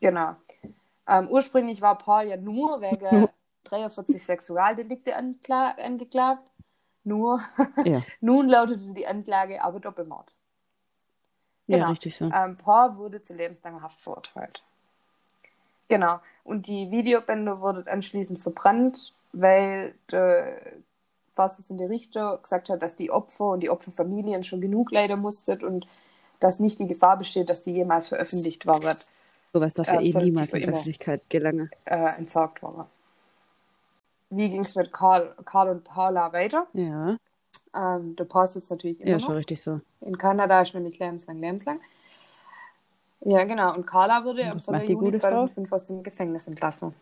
Genau. 0.00 0.36
Ähm, 1.08 1.28
ursprünglich 1.30 1.80
war 1.80 1.96
Paul 1.98 2.24
ja 2.24 2.36
nur 2.36 2.80
wegen 2.80 3.28
43 3.64 4.24
Sexualdelikte 4.24 5.14
angeklagt. 5.16 6.42
Nur. 7.04 7.40
Ja. 7.84 8.02
Nun 8.20 8.48
lautete 8.48 8.92
die 8.94 9.06
Anklage 9.06 9.62
aber 9.62 9.80
Doppelmord. 9.80 10.32
ja, 11.66 11.76
Genau. 11.78 11.90
richtig 11.90 12.16
so. 12.16 12.30
Ähm, 12.32 12.56
Paul 12.56 12.96
wurde 12.96 13.20
zu 13.22 13.34
lebenslanger 13.34 13.82
Haft 13.82 14.00
verurteilt. 14.00 14.62
Genau. 15.88 16.18
Und 16.44 16.66
die 16.66 16.90
Videobänder 16.90 17.60
wurden 17.60 17.88
anschließend 17.88 18.38
verbrannt, 18.38 19.12
weil 19.32 19.94
der 20.12 20.58
Vorsitzende 21.32 21.88
Richter 21.88 22.38
gesagt 22.42 22.68
hat, 22.68 22.82
dass 22.82 22.94
die 22.96 23.10
Opfer 23.10 23.50
und 23.50 23.60
die 23.60 23.70
Opferfamilien 23.70 24.44
schon 24.44 24.60
genug 24.60 24.92
leiden 24.92 25.20
mussten 25.20 25.64
und 25.64 25.86
dass 26.40 26.60
nicht 26.60 26.78
die 26.78 26.86
Gefahr 26.86 27.16
besteht, 27.16 27.48
dass 27.48 27.62
die 27.62 27.72
jemals 27.72 28.08
veröffentlicht 28.08 28.66
werden, 28.66 28.96
Sowas 29.52 29.72
darf 29.74 29.92
ja 29.92 30.00
ähm, 30.00 30.00
eh 30.00 30.12
niemals 30.14 30.52
in 30.52 30.60
die. 30.60 30.68
Öffentlichkeit 30.68 31.30
gelangen. 31.30 31.70
äh, 31.84 32.18
entsorgt 32.18 32.62
worden. 32.62 32.86
Wie 34.30 34.50
ging 34.50 34.62
es 34.62 34.74
mit 34.74 34.92
Karl, 34.92 35.34
Karl 35.44 35.70
und 35.70 35.84
Paula 35.84 36.32
weiter? 36.32 36.66
Ja, 36.72 37.16
Ähm, 37.76 38.16
der 38.16 38.24
Paul 38.24 38.48
sitzt 38.48 38.70
natürlich 38.70 39.00
immer 39.00 39.10
ja, 39.10 39.18
noch. 39.18 39.26
schon 39.26 39.36
richtig 39.36 39.62
so. 39.62 39.80
In 40.00 40.18
Kanada 40.18 40.60
ist 40.62 40.74
nämlich 40.74 40.98
lebenslang, 40.98 41.38
lebenslang. 41.38 41.80
Ja, 43.26 43.44
genau. 43.44 43.74
Und 43.74 43.86
Carla 43.86 44.24
wurde 44.24 44.44
am 44.50 44.58
was 44.58 44.64
2. 44.64 44.72
macht 44.72 44.88
die 44.88 44.92
Juli 44.92 45.06
gute 45.06 45.18
Frau? 45.18 45.28
2005 45.30 45.72
aus 45.72 45.84
dem 45.84 46.02
Gefängnis 46.02 46.46
entlassen. 46.46 46.94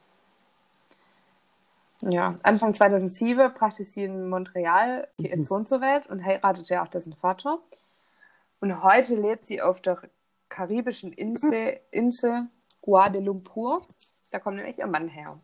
Ja, 2.00 2.34
Anfang 2.42 2.74
2007 2.74 3.52
brachte 3.54 3.84
sie 3.84 4.04
in 4.04 4.28
Montreal 4.28 5.06
ihren 5.18 5.40
Mhm. 5.40 5.44
Sohn 5.44 5.66
zur 5.66 5.80
Welt 5.80 6.08
und 6.08 6.24
heiratete 6.24 6.82
auch 6.82 6.88
dessen 6.88 7.14
Vater. 7.14 7.58
Und 8.60 8.82
heute 8.82 9.14
lebt 9.16 9.46
sie 9.46 9.62
auf 9.62 9.80
der 9.80 9.98
karibischen 10.48 11.12
Insel, 11.12 11.78
Insel 11.90 12.48
Guadeloupe. 12.82 13.82
Da 14.32 14.38
kommt 14.38 14.56
nämlich 14.56 14.78
ihr 14.78 14.86
Mann 14.86 15.08
her. 15.08 15.38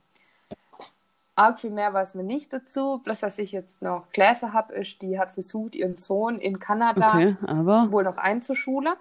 Arg 1.36 1.60
viel 1.60 1.70
mehr 1.70 1.92
weiß 1.94 2.16
man 2.16 2.26
nicht 2.26 2.52
dazu. 2.52 2.98
Bloß, 3.04 3.20
dass 3.20 3.38
ich 3.38 3.52
jetzt 3.52 3.80
noch 3.80 4.10
Gläser 4.10 4.52
habe, 4.52 4.74
ist, 4.74 5.00
die 5.02 5.18
hat 5.20 5.30
versucht, 5.30 5.76
ihren 5.76 5.96
Sohn 5.96 6.38
in 6.38 6.58
Kanada 6.58 7.10
Okay, 7.14 7.36
aber. 7.46 7.90
wohl 7.92 8.02
noch 8.02 8.16
einzuschulen. 8.16 8.94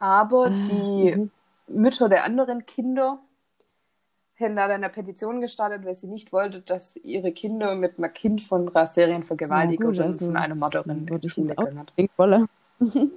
Aber 0.00 0.50
die 0.50 1.14
Mhm. 1.16 1.30
Mütter 1.68 2.08
der 2.08 2.24
anderen 2.24 2.66
Kinder 2.66 3.18
haben 4.40 4.54
da 4.56 4.66
eine 4.66 4.88
Petition 4.88 5.40
gestartet, 5.40 5.84
weil 5.84 5.96
sie 5.96 6.06
nicht 6.06 6.32
wollte, 6.32 6.60
dass 6.60 6.96
ihre 6.96 7.32
Kinder 7.32 7.74
mit 7.74 7.98
einem 7.98 8.12
Kind 8.12 8.40
von 8.40 8.68
einer 8.68 8.86
Serienvergewaltigung 8.86 9.94
Ja, 9.94 10.02
gut, 10.02 10.12
also 10.12 10.26
von 10.26 10.36
einer 10.36 10.54
Mörderin 10.54 11.06
die 11.06 11.26
ich 11.26 11.36
hat. 11.58 11.92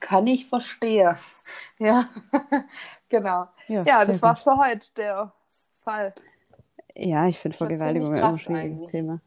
Kann 0.00 0.26
ich 0.26 0.46
verstehen. 0.46 1.14
Ja, 1.78 2.08
genau. 3.08 3.48
Ja, 3.66 3.82
Ja, 3.82 4.04
das 4.04 4.22
war's 4.22 4.42
für 4.42 4.56
heute, 4.56 4.86
der 4.96 5.32
Fall. 5.82 6.14
Ja, 6.94 7.26
ich 7.26 7.40
finde 7.40 7.56
Vergewaltigung 7.56 8.14
immer 8.14 8.28
ein 8.28 8.38
schwieriges. 8.38 8.86
Thema. 8.86 9.20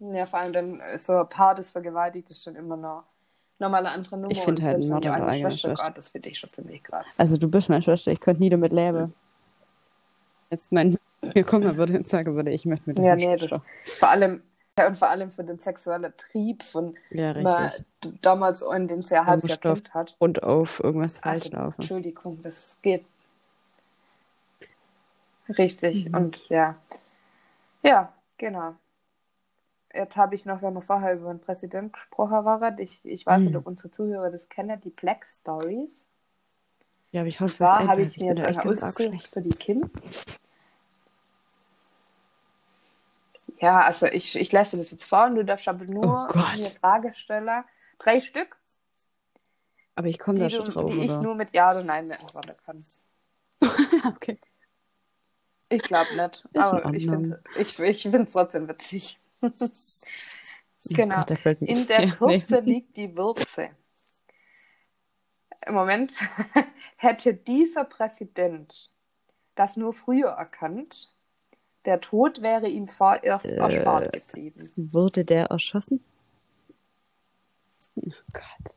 Ja, 0.00 0.26
vor 0.26 0.40
allem 0.40 0.52
dann 0.52 0.82
so 0.98 1.12
ein 1.12 1.28
Paar, 1.28 1.54
das 1.54 1.70
vergewaltigt, 1.70 2.30
ist 2.30 2.42
schon 2.42 2.56
immer 2.56 2.76
noch 2.76 3.04
nochmal 3.58 3.86
eine 3.86 3.94
andere 3.94 4.16
Nummer. 4.16 4.30
Ich 4.32 4.40
find 4.40 4.58
Und 4.60 4.64
halt 4.64 4.78
es 4.78 4.86
die 4.86 4.92
Mord 4.92 5.06
eigene 5.06 5.34
Schwester 5.34 5.68
Schwester. 5.68 5.86
geht, 5.86 5.96
das 5.98 6.08
finde 6.10 6.28
ich 6.30 6.38
schon 6.38 6.50
ziemlich 6.50 6.82
krass. 6.82 7.06
Also 7.18 7.36
du 7.36 7.48
bist 7.48 7.68
meine 7.68 7.82
Schwester, 7.82 8.12
ich 8.12 8.20
könnte 8.20 8.42
nie 8.42 8.48
damit 8.50 8.72
leben. 8.72 9.14
Jetzt 10.50 10.72
mein 10.72 10.96
mir 11.34 11.44
kommen 11.44 11.76
würde 11.76 11.96
und 11.98 12.06
sagen 12.08 12.36
würde, 12.36 12.50
ich 12.52 12.64
möchte 12.66 12.88
mit 12.88 12.98
Ja, 12.98 13.16
deiner 13.16 13.16
nee, 13.16 13.36
das 13.36 13.60
vor 13.84 14.08
allem, 14.10 14.42
ja, 14.78 14.86
und 14.86 14.96
vor 14.96 15.08
allem 15.08 15.30
für 15.32 15.42
den 15.42 15.58
sexuellen 15.58 16.12
Trieb 16.16 16.62
von 16.62 16.94
Ja, 17.10 17.32
man 17.42 17.70
damals 18.22 18.62
in 18.62 18.86
den 18.86 19.02
sehr 19.02 19.24
halbes 19.26 19.48
Jahr 19.48 19.56
Stoff. 19.56 19.82
kennt 19.82 19.94
hat. 19.94 20.14
Und 20.18 20.42
auf 20.42 20.78
irgendwas 20.84 21.18
falsch 21.18 21.46
Also, 21.46 21.56
laufen. 21.56 21.74
Entschuldigung, 21.78 22.38
das 22.42 22.78
geht. 22.82 23.04
Richtig, 25.48 26.06
Mhm. 26.06 26.14
und 26.14 26.38
ja. 26.48 26.76
Ja, 27.82 28.12
genau. 28.36 28.74
Jetzt 29.96 30.16
habe 30.16 30.34
ich 30.34 30.44
noch, 30.44 30.62
wenn 30.62 30.74
wir 30.74 30.82
vorher 30.82 31.14
über 31.14 31.32
den 31.32 31.40
Präsident 31.40 31.92
gesprochen 31.92 32.44
waren, 32.44 32.78
ich, 32.78 33.04
ich 33.06 33.24
weiß 33.24 33.44
nicht, 33.44 33.52
Mhm. 33.52 33.58
ob 33.58 33.66
unsere 33.66 33.90
Zuhörer 33.90 34.30
das 34.30 34.48
kennen, 34.48 34.80
die 34.82 34.90
Black 34.90 35.26
Stories. 35.28 36.06
Ja, 37.12 37.22
aber 37.22 37.28
ich 37.28 37.40
hoffe, 37.40 37.56
das 37.58 37.70
zwar 37.70 37.86
habe 37.86 38.02
ich 38.02 38.16
mir 38.18 38.34
jetzt 38.34 38.44
echt 38.44 38.60
eine 38.60 38.72
ausgesucht 38.72 39.26
für 39.28 39.40
die 39.40 39.48
Kim. 39.50 39.90
Ja, 43.58 43.80
also 43.80 44.06
ich, 44.06 44.34
ich 44.36 44.52
lasse 44.52 44.76
das 44.76 44.90
jetzt 44.90 45.04
vor 45.04 45.24
und 45.26 45.36
du 45.36 45.44
darfst 45.44 45.66
aber 45.68 45.84
nur 45.86 46.26
Oh 46.28 46.32
Gott. 46.32 46.58
mir 46.58 46.66
Frage 46.66 47.14
stellen. 47.14 47.64
Drei 47.98 48.20
Stück, 48.20 48.56
Aber 49.94 50.08
ich 50.08 50.18
komme 50.18 50.38
da 50.38 50.48
du, 50.48 50.56
schon 50.56 50.66
drauf, 50.66 50.90
die 50.90 51.00
ich 51.00 51.10
oder? 51.10 51.22
nur 51.22 51.34
mit 51.34 51.52
Ja 51.54 51.70
oder 51.70 51.82
Nein 51.84 52.08
beantworten 52.08 52.52
kann. 52.66 52.84
okay. 54.14 54.38
Ich 55.70 55.82
glaube 55.82 56.14
nicht. 56.16 56.44
in 56.52 56.60
aber 56.60 56.94
ich 56.94 57.06
finde 57.06 57.40
es 57.56 57.78
ich, 57.78 57.78
ich 57.80 58.02
find's 58.02 58.32
trotzdem 58.32 58.68
witzig. 58.68 59.18
genau. 60.90 61.16
Gott, 61.26 61.44
der 61.44 61.62
In 61.62 61.86
der 61.86 62.10
Kürze 62.10 62.60
liegt 62.60 62.96
die 62.96 63.16
Würze. 63.16 63.70
Im 65.66 65.74
Moment 65.74 66.12
hätte 66.96 67.34
dieser 67.34 67.84
Präsident 67.84 68.90
das 69.54 69.76
nur 69.76 69.92
früher 69.92 70.28
erkannt, 70.28 71.10
der 71.86 72.00
Tod 72.00 72.42
wäre 72.42 72.68
ihm 72.68 72.88
vorerst 72.88 73.46
Äh. 73.46 73.56
erspart 73.56 74.12
geblieben. 74.12 74.70
Wurde 74.76 75.24
der 75.24 75.46
erschossen? 75.46 76.04
Oh 77.96 78.02
Gott. 78.32 78.76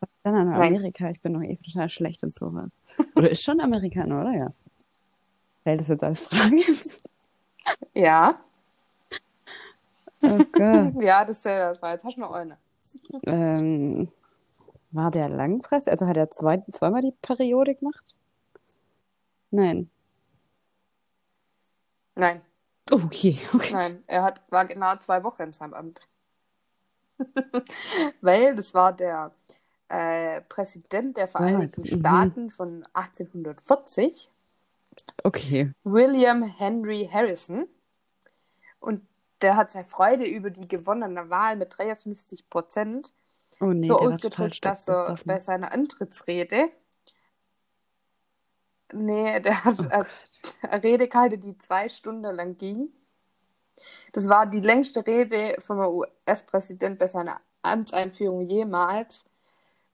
Was 0.00 0.08
dann 0.22 0.34
an 0.34 0.50
Nein. 0.50 0.74
Amerika? 0.76 1.10
Ich 1.10 1.22
bin 1.22 1.34
doch 1.34 1.42
eh 1.42 1.56
total 1.56 1.88
schlecht 1.88 2.22
und 2.22 2.34
sowas. 2.34 2.70
Oder 3.14 3.30
ist 3.30 3.42
schon 3.42 3.60
Amerikaner, 3.60 4.20
oder? 4.20 4.32
Ja. 4.32 4.52
Fällt 5.62 5.80
das 5.80 5.88
jetzt 5.88 6.04
als 6.04 6.20
Frage? 6.20 6.62
Ja, 7.94 8.40
Oh 10.22 10.42
Gott. 10.52 10.94
ja, 11.02 11.24
das, 11.24 11.44
äh, 11.46 11.58
das 11.58 11.82
war 11.82 11.92
jetzt 11.92 12.04
hast 12.04 12.16
du 12.16 12.20
noch 12.20 12.32
eine. 12.32 12.58
ähm, 13.24 14.10
war 14.90 15.10
der 15.10 15.28
Langpress? 15.28 15.88
Also 15.88 16.06
hat 16.06 16.16
er 16.16 16.30
zwei, 16.30 16.62
zweimal 16.72 17.02
die 17.02 17.14
Periode 17.22 17.74
gemacht? 17.74 18.16
Nein. 19.50 19.90
Nein, 22.14 22.42
Oh, 22.90 23.00
okay, 23.04 23.38
okay. 23.54 23.72
nein, 23.72 24.02
er 24.06 24.22
hat, 24.22 24.40
war 24.50 24.66
genau 24.66 24.96
zwei 24.96 25.22
Wochen 25.22 25.42
in 25.42 25.52
seinem 25.52 25.74
Amt. 25.74 26.08
Weil 28.20 28.56
das 28.56 28.74
war 28.74 28.92
der 28.92 29.32
äh, 29.88 30.40
Präsident 30.42 31.16
der 31.16 31.28
Vereinigten 31.28 31.82
Was? 31.82 31.90
Mhm. 31.90 32.00
Staaten 32.00 32.50
von 32.50 32.84
1840. 32.92 34.30
Okay. 35.24 35.70
William 35.84 36.42
Henry 36.42 37.08
Harrison. 37.10 37.66
Und 38.80 39.06
der 39.42 39.56
hat 39.56 39.70
seine 39.70 39.86
Freude 39.86 40.24
über 40.26 40.50
die 40.50 40.68
gewonnene 40.68 41.30
Wahl 41.30 41.56
mit 41.56 41.76
53 41.76 42.48
Prozent 42.48 43.12
Oh 43.60 43.72
nee, 43.72 43.86
so 43.86 43.98
ausgedrückt, 43.98 44.64
dass 44.64 44.88
er 44.88 45.18
bei 45.24 45.38
seiner 45.40 45.72
Antrittsrede, 45.72 46.70
nee, 48.92 49.40
der 49.40 49.64
hat 49.64 49.78
Oh 49.80 50.04
eine 50.62 50.82
Rede 50.82 51.08
gehalten, 51.08 51.40
die 51.40 51.56
zwei 51.58 51.88
Stunden 51.88 52.34
lang 52.34 52.56
ging. 52.58 52.90
Das 54.12 54.28
war 54.28 54.46
die 54.46 54.60
längste 54.60 55.06
Rede 55.06 55.56
vom 55.60 55.78
US-Präsident 55.78 56.98
bei 56.98 57.08
seiner 57.08 57.40
Amtseinführung 57.62 58.46
jemals. 58.48 59.24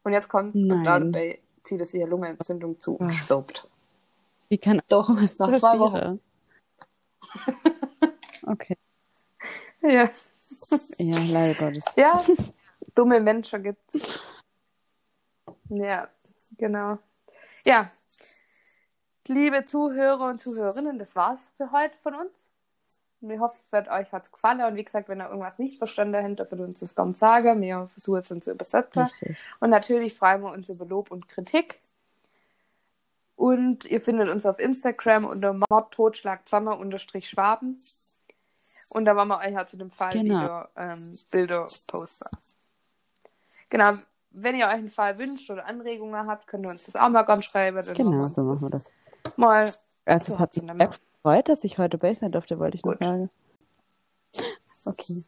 Und 0.03 0.13
jetzt 0.13 0.29
kommt's 0.29 0.65
und 0.65 0.85
Nein. 0.85 1.13
dabei 1.13 1.41
zieht 1.65 1.81
es 1.81 1.95
ihr 1.95 2.07
Lungenentzündung 2.07 2.79
zu 2.79 2.97
und 2.97 3.11
Oh. 3.11 3.13
stirbt. 3.13 3.69
Wie 4.49 4.59
kann 4.59 4.81
Doch, 4.89 5.09
nach 5.11 5.57
zwei? 5.57 5.79
Wochen. 5.79 6.21
Okay. 8.47 8.77
Ja. 9.83 10.11
Ja, 10.99 11.19
leider 11.29 11.55
Gottes. 11.55 11.85
Ja, 11.97 12.25
dumme 12.95 13.21
Menschen 13.21 13.63
gibt's. 13.63 14.21
Ja, 15.69 16.09
genau. 16.57 16.99
Ja, 17.65 17.91
liebe 19.29 19.65
Zuhörer 19.67 20.31
und 20.31 20.41
Zuhörerinnen, 20.41 20.99
das 20.99 21.15
war's 21.15 21.53
für 21.57 21.71
heute 21.71 21.97
von 21.99 22.15
uns. 22.15 22.49
Wir 23.21 23.39
hoffen, 23.41 23.59
es 23.63 23.71
wird 23.73 23.89
euch 23.89 24.11
hat's 24.13 24.31
gefallen. 24.31 24.63
Und 24.63 24.77
wie 24.77 24.85
gesagt, 24.85 25.09
wenn 25.09 25.21
ihr 25.21 25.29
irgendwas 25.29 25.59
nicht 25.59 25.79
verstanden 25.79 26.23
habt, 26.23 26.39
dürft 26.39 26.53
ihr 26.53 26.61
uns 26.61 26.79
das 26.81 26.95
gerne 26.95 27.15
sagen. 27.15 27.61
Wir 27.61 27.89
versuchen 27.93 28.21
es 28.21 28.29
dann 28.29 28.41
zu 28.43 28.53
übersetzen. 28.53 29.03
Richtig. 29.03 29.37
Und 29.61 29.71
natürlich 29.71 30.15
freuen 30.15 30.43
wir 30.43 30.53
uns 30.53 30.69
über 30.69 30.85
Lob 30.85 31.11
und 31.11 31.29
Kritik. 31.29 31.81
Und 33.35 33.87
ihr 33.87 34.01
findet 34.01 34.29
uns 34.29 34.47
auf 34.47 34.61
Instagram 34.61 35.25
unter 35.25 35.57
mordtotschlagzammer-schwaben. 35.69 37.77
Und 38.91 39.05
da 39.05 39.15
wollen 39.17 39.29
wir 39.29 39.39
euch 39.39 39.53
ja 39.53 39.67
zu 39.67 39.77
dem 39.77 39.91
Fall 39.91 40.13
Genau. 40.13 40.41
wieder 40.41 40.69
ähm, 40.77 41.19
Bilder 41.31 41.67
posten. 41.87 42.29
Genau, 43.71 43.93
wenn 44.31 44.57
ihr 44.57 44.67
euch 44.67 44.73
einen 44.73 44.91
Fall 44.91 45.19
wünscht 45.19 45.51
oder 45.51 45.67
Anregungen 45.67 46.27
habt, 46.27 46.47
könnt 46.47 46.65
ihr 46.67 46.71
uns 46.71 46.85
das 46.85 46.97
auch 46.97 47.09
mal 47.11 47.23
ganz 47.23 47.45
schreiben. 47.45 47.83
Genau, 47.95 48.29
so 48.29 48.43
machen 48.43 48.63
wir 48.63 48.71
das. 48.71 48.85
Mal. 49.37 49.73
Also, 50.07 50.27
So 50.29 50.35
es 50.35 50.39
hat 50.41 50.57
mich 50.57 50.89
gefreut, 51.23 51.49
dass 51.49 51.65
ich 51.65 51.77
heute 51.79 51.99
bei 51.99 52.15
sein 52.15 52.33
durfte, 52.33 52.59
wollte 52.59 52.77
ich 52.77 52.85
noch 52.85 52.93
Gut. 52.95 53.03
sagen. 53.05 53.31
Okay. 54.87 55.25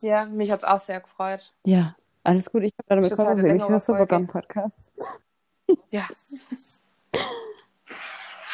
Ja, 0.00 0.24
mich 0.26 0.50
hat 0.50 0.60
es 0.60 0.64
auch 0.64 0.80
sehr 0.80 1.00
gefreut. 1.00 1.52
Ja, 1.64 1.94
alles 2.22 2.50
gut. 2.50 2.62
Ich 2.62 2.72
habe 2.78 2.88
damit 2.88 3.14
verbunden. 3.14 3.46
Ich 3.46 3.62
längere 3.62 3.80
super 3.80 4.06
gern 4.06 4.26
Podcast. 4.26 4.76
Ja. 5.90 6.06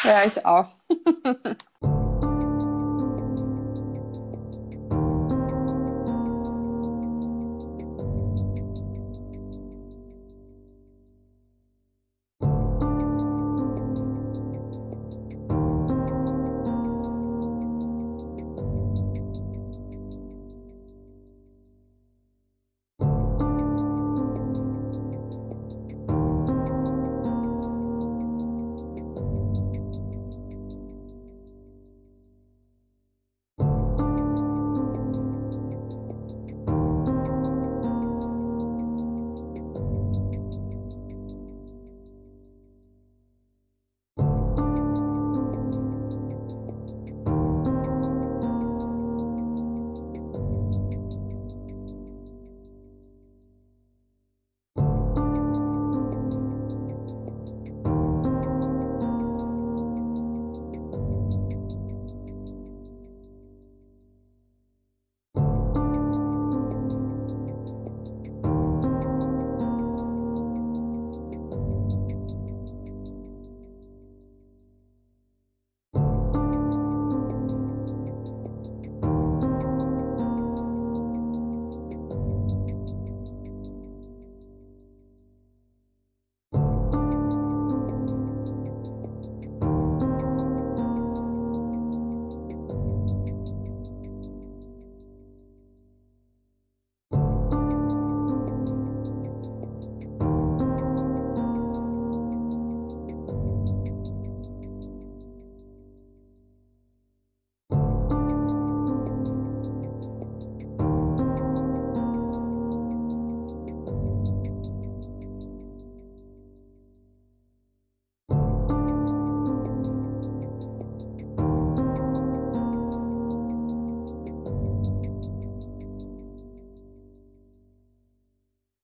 ja, 0.04 0.24
ich 0.24 0.46
auch. 0.46 0.68